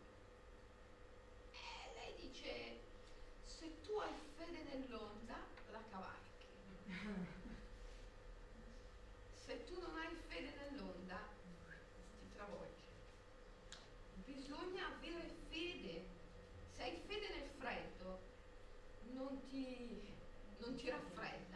[1.52, 2.80] E lei dice,
[3.44, 5.36] se tu hai fede nell'onda,
[5.70, 6.47] la cavalchi.
[9.47, 11.18] Se tu non hai fede nell'onda,
[12.18, 12.82] ti travolge.
[14.24, 16.05] Bisogna avere fede.
[16.72, 18.34] Se hai fede nel freddo,
[19.26, 20.14] non ti,
[20.58, 21.55] non ti raffredda.